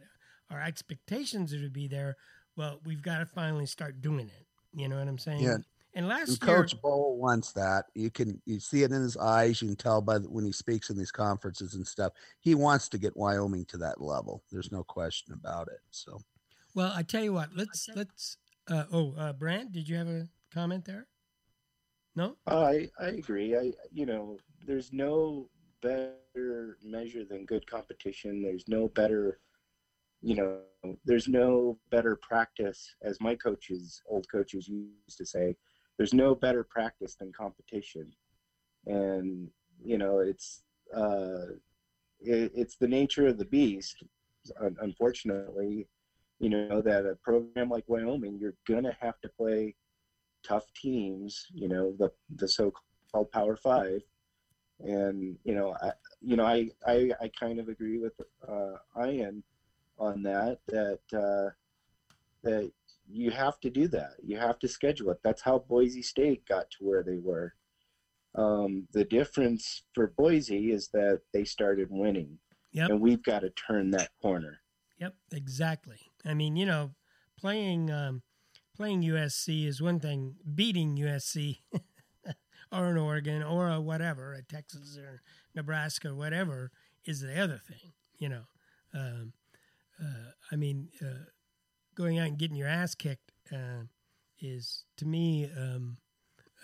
our 0.51 0.61
expectations 0.61 1.55
are 1.55 1.63
to 1.63 1.71
be 1.71 1.89
there. 1.89 2.17
Well, 2.57 2.81
we've 2.85 3.03
got 3.03 3.19
to 3.19 3.27
finally 3.27 3.65
start 3.65 4.03
doing 4.03 4.29
it. 4.29 4.47
You 4.75 4.89
know 4.89 4.99
what 4.99 5.09
I'm 5.09 5.19
saying? 5.19 5.43
Yeah. 5.43 5.57
And 5.95 6.09
last 6.09 6.29
And 6.29 6.49
year, 6.49 6.57
Coach 6.57 6.81
Bohl 6.81 7.17
wants 7.17 7.53
that. 7.53 7.85
You 7.95 8.11
can 8.11 8.41
you 8.47 8.61
see 8.61 8.83
it 8.83 8.93
in 8.93 9.03
his 9.03 9.17
eyes. 9.17 9.61
You 9.61 9.69
can 9.69 9.77
tell 9.77 10.01
by 10.01 10.19
the, 10.19 10.31
when 10.31 10.45
he 10.45 10.53
speaks 10.53 10.89
in 10.89 10.97
these 10.97 11.13
conferences 11.13 11.75
and 11.75 11.87
stuff. 11.87 12.13
He 12.41 12.55
wants 12.55 12.89
to 12.91 12.99
get 12.99 13.17
Wyoming 13.17 13.67
to 13.67 13.77
that 13.79 14.01
level. 14.01 14.43
There's 14.51 14.73
no 14.73 14.83
question 14.85 15.35
about 15.35 15.69
it. 15.69 15.81
So 15.91 16.19
well, 16.75 16.93
I 16.95 17.03
tell 17.03 17.23
you 17.23 17.33
what, 17.33 17.51
let's 17.55 17.89
let's. 17.95 18.39
Uh, 18.71 18.85
oh, 18.93 19.15
uh, 19.19 19.33
Brand, 19.33 19.73
did 19.73 19.89
you 19.89 19.97
have 19.97 20.09
a 20.09 20.29
comment 20.53 20.85
there? 20.85 21.07
No. 22.15 22.37
I 22.47 22.89
I 22.99 23.09
agree. 23.09 23.57
I 23.57 23.73
you 23.91 24.07
know, 24.07 24.39
there's 24.67 24.93
no 24.93 25.49
better 25.83 26.79
measure 26.83 27.25
than 27.25 27.45
good 27.45 27.67
competition. 27.67 28.43
There's 28.43 28.65
no 28.69 28.89
better, 28.89 29.41
you 30.23 30.37
know, 30.37 30.61
there's 31.05 31.29
no 31.29 31.79
better 31.91 32.17
practice, 32.23 32.95
as 33.03 33.21
my 33.21 33.35
coaches, 33.35 34.01
old 34.09 34.27
coaches 34.31 34.69
used 34.69 35.19
to 35.19 35.27
say. 35.27 35.57
There's 35.97 36.15
no 36.15 36.35
better 36.35 36.65
practice 36.65 37.15
than 37.15 37.33
competition, 37.33 38.13
and 38.87 39.49
you 39.85 39.99
know, 39.99 40.19
it's 40.19 40.63
uh, 40.95 41.53
it, 42.21 42.53
it's 42.55 42.77
the 42.77 42.89
nature 42.89 43.27
of 43.27 43.39
the 43.39 43.45
beast. 43.45 44.03
Unfortunately, 44.81 45.87
you 46.39 46.49
know 46.49 46.81
that 46.81 47.07
a 47.07 47.17
program 47.23 47.69
like 47.69 47.85
Wyoming, 47.87 48.39
you're 48.39 48.57
gonna 48.67 48.97
have 49.01 49.21
to 49.21 49.29
play 49.29 49.75
tough 50.43 50.67
teams. 50.75 51.47
You 51.55 51.69
know, 51.69 51.95
the 51.99 52.11
the 52.37 52.49
so-called 52.49 53.31
Power 53.31 53.57
Five, 53.57 54.03
and 54.81 55.37
you 55.45 55.55
know, 55.55 55.77
I 55.83 55.93
you 56.21 56.37
know, 56.37 56.45
I 56.45 56.71
I, 56.87 57.11
I 57.21 57.31
kind 57.39 57.61
of 57.61 57.69
agree 57.69 57.99
with 57.99 58.15
uh, 58.49 58.77
Ian 59.07 59.43
on 59.99 60.23
that. 60.23 60.59
That 60.69 61.01
uh, 61.13 61.51
that 62.43 62.73
you 63.13 63.31
have 63.31 63.61
to 63.61 63.71
do 63.71 63.89
that. 63.89 64.13
You 64.25 64.39
have 64.39 64.59
to 64.61 64.69
schedule 64.69 65.11
it. 65.11 65.19
That's 65.23 65.43
how 65.43 65.59
Boise 65.59 66.03
State 66.03 66.47
got 66.47 66.71
to 66.73 66.79
where 66.85 67.03
they 67.03 67.19
were. 67.19 67.55
Um, 68.35 68.89
the 68.93 69.05
difference 69.05 69.83
for 69.95 70.15
Boise 70.17 70.71
is 70.73 70.89
that 70.95 71.21
they 71.35 71.45
started 71.45 71.89
winning, 71.91 72.39
Yep. 72.73 72.91
and 72.91 73.01
we've 73.01 73.23
got 73.23 73.41
to 73.41 73.51
turn 73.51 73.91
that 73.91 74.09
corner. 74.23 74.61
Yep, 74.99 75.15
exactly. 75.33 75.99
I 76.25 76.33
mean, 76.33 76.57
you 76.57 76.65
know, 76.65 76.93
playing 77.39 77.91
um, 77.91 78.23
playing 78.75 79.03
USC 79.03 79.67
is 79.67 79.83
one 79.83 80.01
thing. 80.01 80.37
Beating 80.55 80.97
USC 80.97 81.59
or 82.73 82.87
an 82.87 82.97
Oregon 82.97 83.43
or 83.43 83.69
a 83.69 83.81
whatever, 83.81 84.33
a 84.33 84.43
Texas 84.43 84.97
or 84.97 85.21
Nebraska, 85.55 86.15
whatever, 86.15 86.71
is 87.05 87.21
the 87.21 87.39
other 87.39 87.59
thing. 87.59 87.93
You 88.19 88.31
know, 88.31 88.43
um, 88.95 89.33
uh, 90.03 90.31
I 90.51 90.57
mean, 90.57 90.89
uh, 91.03 91.25
going 91.95 92.19
out 92.19 92.29
and 92.29 92.39
getting 92.39 92.57
your 92.57 92.69
ass 92.69 92.95
kicked 92.95 93.33
uh, 93.53 93.85
is 94.41 94.85
to 94.97 95.07
me 95.07 95.51
um, 95.57 95.99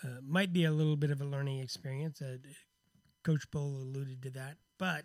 uh, 0.04 0.20
might 0.26 0.52
be 0.52 0.64
a 0.64 0.72
little 0.72 0.96
bit 0.96 1.10
of 1.10 1.20
a 1.20 1.24
learning 1.24 1.60
experience. 1.60 2.20
Uh, 2.22 2.36
Coach 3.22 3.50
Bohl 3.50 3.82
alluded 3.82 4.22
to 4.22 4.30
that, 4.30 4.56
but 4.78 5.04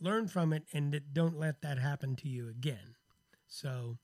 learn 0.00 0.28
from 0.28 0.52
it 0.52 0.64
and 0.72 1.00
don't 1.12 1.38
let 1.38 1.62
that 1.62 1.78
happen 1.78 2.16
to 2.16 2.28
you 2.28 2.48
again. 2.48 2.94
So, 3.48 3.98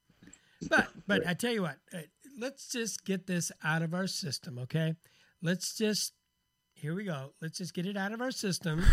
but 0.69 0.89
but 1.07 1.27
I 1.27 1.35
tell 1.35 1.53
you 1.53 1.63
what, 1.63 1.77
uh, 1.93 1.99
let's 2.39 2.69
just 2.69 3.05
get 3.05 3.27
this 3.27 3.53
out 3.63 3.83
of 3.83 3.95
our 3.95 4.07
system, 4.07 4.59
okay? 4.59 4.95
Let's 5.43 5.77
just 5.77 6.13
here 6.75 6.95
we 6.95 7.05
go. 7.05 7.33
Let's 7.41 7.59
just 7.59 7.73
get 7.73 7.87
it 7.87 7.97
out 7.97 8.13
of 8.13 8.21
our 8.21 8.31
system. 8.33 8.85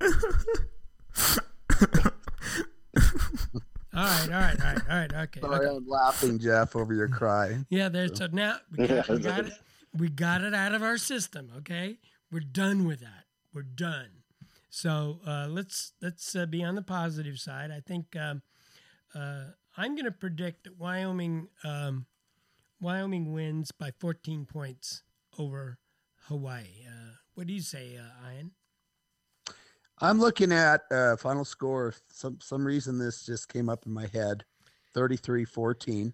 all 4.00 4.06
right, 4.06 4.32
all 4.32 4.40
right, 4.40 4.60
all 4.60 4.72
right, 4.72 4.82
all 4.90 4.96
right, 4.96 5.14
okay. 5.14 5.40
sorry, 5.40 5.66
okay. 5.66 5.76
I'm 5.76 5.86
laughing, 5.86 6.38
Jeff, 6.38 6.74
over 6.74 6.94
your 6.94 7.08
cry. 7.08 7.58
Yeah, 7.68 7.88
there's 7.88 8.16
so 8.16 8.28
now 8.32 8.56
we 8.76 8.86
got, 8.88 9.08
we 9.08 9.18
got 9.18 9.46
it. 9.46 9.52
We 9.92 10.08
got 10.08 10.42
it 10.42 10.54
out 10.54 10.74
of 10.74 10.82
our 10.82 10.96
system. 10.96 11.50
Okay, 11.58 11.98
we're 12.32 12.40
done 12.40 12.86
with 12.86 13.00
that. 13.00 13.24
We're 13.52 13.62
done. 13.62 14.08
So 14.70 15.20
uh, 15.26 15.48
let's 15.48 15.92
let's 16.00 16.34
uh, 16.34 16.46
be 16.46 16.62
on 16.62 16.76
the 16.76 16.82
positive 16.82 17.38
side. 17.38 17.70
I 17.70 17.80
think 17.80 18.16
um, 18.16 18.42
uh, 19.14 19.46
I'm 19.76 19.94
going 19.94 20.04
to 20.04 20.12
predict 20.12 20.64
that 20.64 20.78
Wyoming 20.78 21.48
um, 21.64 22.06
Wyoming 22.80 23.32
wins 23.32 23.70
by 23.72 23.90
14 23.98 24.46
points 24.46 25.02
over 25.38 25.78
Hawaii. 26.28 26.86
Uh, 26.88 27.16
what 27.34 27.46
do 27.46 27.52
you 27.52 27.60
say, 27.60 27.98
uh, 27.98 28.30
Ian? 28.32 28.52
I'm 30.02 30.18
looking 30.18 30.50
at 30.50 30.82
uh, 30.90 31.16
final 31.16 31.44
score. 31.44 31.94
Some 32.10 32.38
some 32.40 32.66
reason 32.66 32.98
this 32.98 33.26
just 33.26 33.52
came 33.52 33.68
up 33.68 33.84
in 33.84 33.92
my 33.92 34.06
head, 34.06 34.44
33-14. 34.94 36.12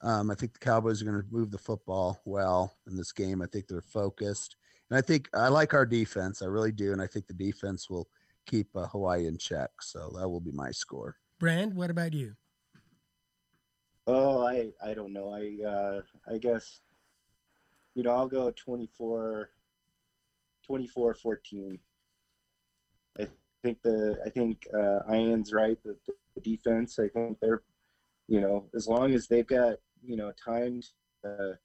Um, 0.00 0.30
I 0.30 0.34
think 0.34 0.54
the 0.54 0.58
Cowboys 0.58 1.02
are 1.02 1.04
going 1.04 1.20
to 1.20 1.26
move 1.30 1.50
the 1.50 1.58
football 1.58 2.20
well 2.24 2.74
in 2.86 2.96
this 2.96 3.12
game. 3.12 3.42
I 3.42 3.46
think 3.46 3.68
they're 3.68 3.82
focused, 3.82 4.56
and 4.88 4.98
I 4.98 5.02
think 5.02 5.28
I 5.34 5.48
like 5.48 5.74
our 5.74 5.84
defense. 5.84 6.40
I 6.40 6.46
really 6.46 6.72
do, 6.72 6.92
and 6.92 7.02
I 7.02 7.06
think 7.06 7.26
the 7.26 7.34
defense 7.34 7.90
will 7.90 8.08
keep 8.46 8.68
uh, 8.74 8.86
Hawaii 8.86 9.26
in 9.26 9.36
check. 9.36 9.70
So 9.80 10.10
that 10.18 10.28
will 10.28 10.40
be 10.40 10.52
my 10.52 10.70
score. 10.70 11.16
Brand, 11.38 11.74
what 11.74 11.90
about 11.90 12.14
you? 12.14 12.34
Oh, 14.06 14.46
I 14.46 14.70
I 14.82 14.94
don't 14.94 15.12
know. 15.12 15.28
I 15.30 15.66
uh, 15.66 16.00
I 16.32 16.38
guess 16.38 16.80
you 17.94 18.02
know 18.02 18.12
I'll 18.12 18.28
go 18.28 18.50
24 18.50 19.50
24 20.66 21.14
14. 21.14 21.78
I 23.64 23.66
think 23.66 23.82
the 23.82 24.18
I 24.26 24.28
think 24.28 24.66
uh, 24.78 25.00
Ian's 25.10 25.54
right. 25.54 25.78
The, 25.82 25.96
the 26.34 26.40
defense. 26.42 26.98
I 26.98 27.08
think 27.08 27.38
they're 27.40 27.62
you 28.28 28.40
know 28.40 28.66
as 28.74 28.86
long 28.86 29.14
as 29.14 29.26
they've 29.26 29.46
got 29.46 29.76
you 30.02 30.16
know 30.16 30.32
time 30.44 30.82
to 31.24 31.58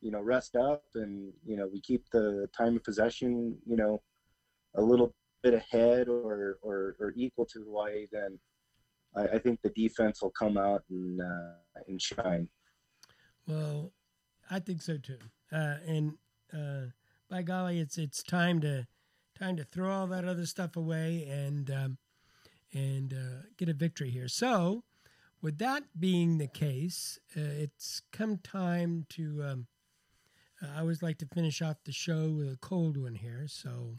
you 0.00 0.10
know 0.10 0.20
rest 0.22 0.56
up 0.56 0.84
and 0.94 1.30
you 1.44 1.58
know 1.58 1.68
we 1.70 1.82
keep 1.82 2.08
the 2.10 2.48
time 2.56 2.76
of 2.76 2.84
possession 2.84 3.58
you 3.66 3.76
know 3.76 4.02
a 4.76 4.80
little 4.80 5.14
bit 5.42 5.52
ahead 5.52 6.08
or 6.08 6.58
or, 6.62 6.96
or 6.98 7.12
equal 7.16 7.44
to 7.44 7.64
Hawaii, 7.64 8.06
then 8.10 8.38
I, 9.14 9.36
I 9.36 9.38
think 9.38 9.60
the 9.60 9.70
defense 9.70 10.22
will 10.22 10.30
come 10.30 10.56
out 10.56 10.84
and 10.88 11.20
uh, 11.20 11.82
and 11.86 12.00
shine. 12.00 12.48
Well, 13.46 13.92
I 14.50 14.58
think 14.58 14.80
so 14.80 14.96
too. 14.96 15.18
Uh, 15.52 15.76
and 15.86 16.14
uh, 16.50 16.92
by 17.28 17.42
golly, 17.42 17.78
it's 17.78 17.98
it's 17.98 18.22
time 18.22 18.62
to 18.62 18.86
time 19.42 19.56
to 19.56 19.64
throw 19.64 19.90
all 19.90 20.06
that 20.06 20.24
other 20.24 20.46
stuff 20.46 20.76
away 20.76 21.26
and 21.28 21.68
um, 21.70 21.98
and 22.72 23.12
uh, 23.12 23.42
get 23.56 23.68
a 23.68 23.72
victory 23.72 24.08
here. 24.10 24.28
So, 24.28 24.84
with 25.42 25.58
that 25.58 25.82
being 25.98 26.38
the 26.38 26.46
case, 26.46 27.18
uh, 27.36 27.40
it's 27.40 28.02
come 28.12 28.38
time 28.38 29.04
to. 29.10 29.42
Um, 29.42 29.66
I 30.76 30.78
always 30.80 31.02
like 31.02 31.18
to 31.18 31.26
finish 31.26 31.60
off 31.60 31.78
the 31.84 31.90
show 31.90 32.30
with 32.30 32.52
a 32.52 32.58
cold 32.60 32.96
one 32.96 33.16
here. 33.16 33.46
So, 33.48 33.98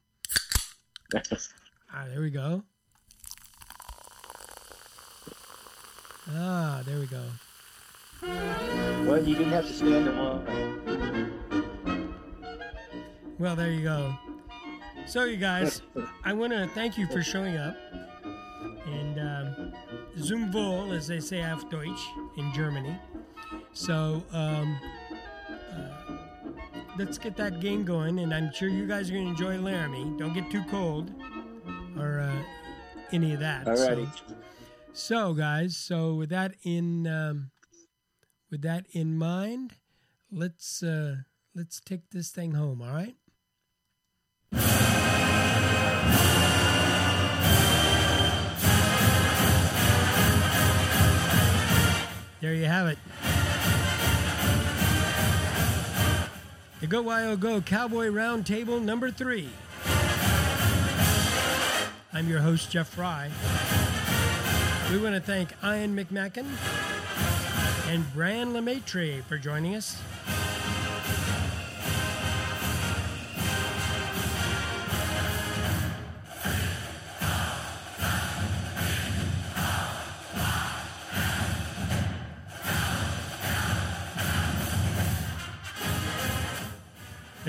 ah, 1.94 2.06
there 2.08 2.22
we 2.22 2.30
go. 2.30 2.64
Ah, 6.32 6.84
there 6.86 7.00
we 7.00 7.08
go. 7.08 7.26
Well, 8.22 9.22
you 9.22 9.36
didn't 9.36 9.52
have 9.52 9.68
to 9.68 9.74
stand 9.74 10.08
in 10.08 10.18
line. 10.18 11.34
Well, 13.38 13.58
there 13.58 13.72
you 13.72 13.84
go. 13.84 14.18
So, 15.06 15.26
you 15.26 15.38
guys, 15.38 15.82
I 16.24 16.34
want 16.34 16.54
to 16.54 16.68
thank 16.68 16.98
you 16.98 17.08
for 17.08 17.22
showing 17.22 17.58
up. 17.58 17.76
And 18.86 19.20
um, 19.20 19.74
zum 20.20 20.52
Wohl, 20.52 20.94
as 20.94 21.08
they 21.08 21.20
say 21.20 21.44
auf 21.44 21.70
Deutsch 21.70 22.08
in 22.38 22.52
Germany. 22.54 22.98
So, 23.74 24.24
um, 24.32 24.80
uh, 25.72 26.14
let's 26.98 27.18
get 27.18 27.36
that 27.38 27.60
game 27.60 27.84
going. 27.84 28.20
And 28.20 28.34
I'm 28.34 28.52
sure 28.54 28.70
you 28.70 28.88
guys 28.88 29.10
are 29.10 29.14
going 29.14 29.26
to 29.26 29.32
enjoy 29.32 29.58
Laramie. 29.58 30.14
Don't 30.18 30.34
get 30.34 30.50
too 30.50 30.64
cold 30.70 31.12
or 31.98 32.20
uh, 32.20 32.44
any 33.12 33.34
of 33.34 33.40
that. 33.40 33.66
Alrighty. 33.66 34.10
So, 34.16 34.36
so, 34.94 35.34
guys, 35.34 35.76
so 35.76 36.16
with 36.16 36.30
that 36.30 36.54
in 36.64 37.08
um, 37.08 37.52
with 38.52 38.62
that 38.62 38.86
in 38.92 39.18
mind, 39.18 39.74
let's 40.32 40.84
uh, 40.84 41.18
let's 41.56 41.82
take 41.82 42.12
this 42.12 42.30
thing 42.30 42.54
home. 42.54 42.82
All 42.82 42.94
right. 42.94 43.16
There 52.44 52.54
you 52.54 52.66
have 52.66 52.88
it. 52.88 52.98
The 56.82 56.88
Go 56.88 57.02
Wyo 57.02 57.40
Go 57.40 57.62
Cowboy 57.62 58.08
Roundtable 58.08 58.84
number 58.84 59.10
three. 59.12 59.48
I'm 62.12 62.28
your 62.28 62.42
host, 62.42 62.70
Jeff 62.70 62.90
Fry. 62.90 63.32
We 64.92 65.02
want 65.02 65.16
to 65.16 65.22
thank 65.22 65.54
Ian 65.64 65.96
McMackin 65.96 66.46
and 67.88 68.14
Brand 68.14 68.54
LeMaitre 68.54 69.24
for 69.24 69.38
joining 69.38 69.76
us. 69.76 70.02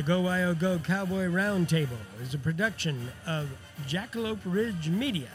Go 0.04 0.20
Wyo 0.20 0.58
Go 0.58 0.78
Cowboy 0.78 1.28
Roundtable 1.28 1.96
is 2.20 2.34
a 2.34 2.38
production 2.38 3.08
of 3.26 3.48
Jackalope 3.88 4.40
Ridge 4.44 4.90
Media. 4.90 5.30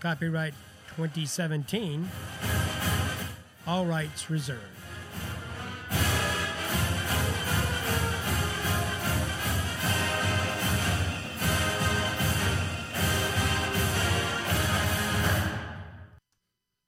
Copyright 0.00 0.52
2017. 0.96 2.10
All 3.66 3.86
rights 3.86 4.28
reserved. 4.28 4.79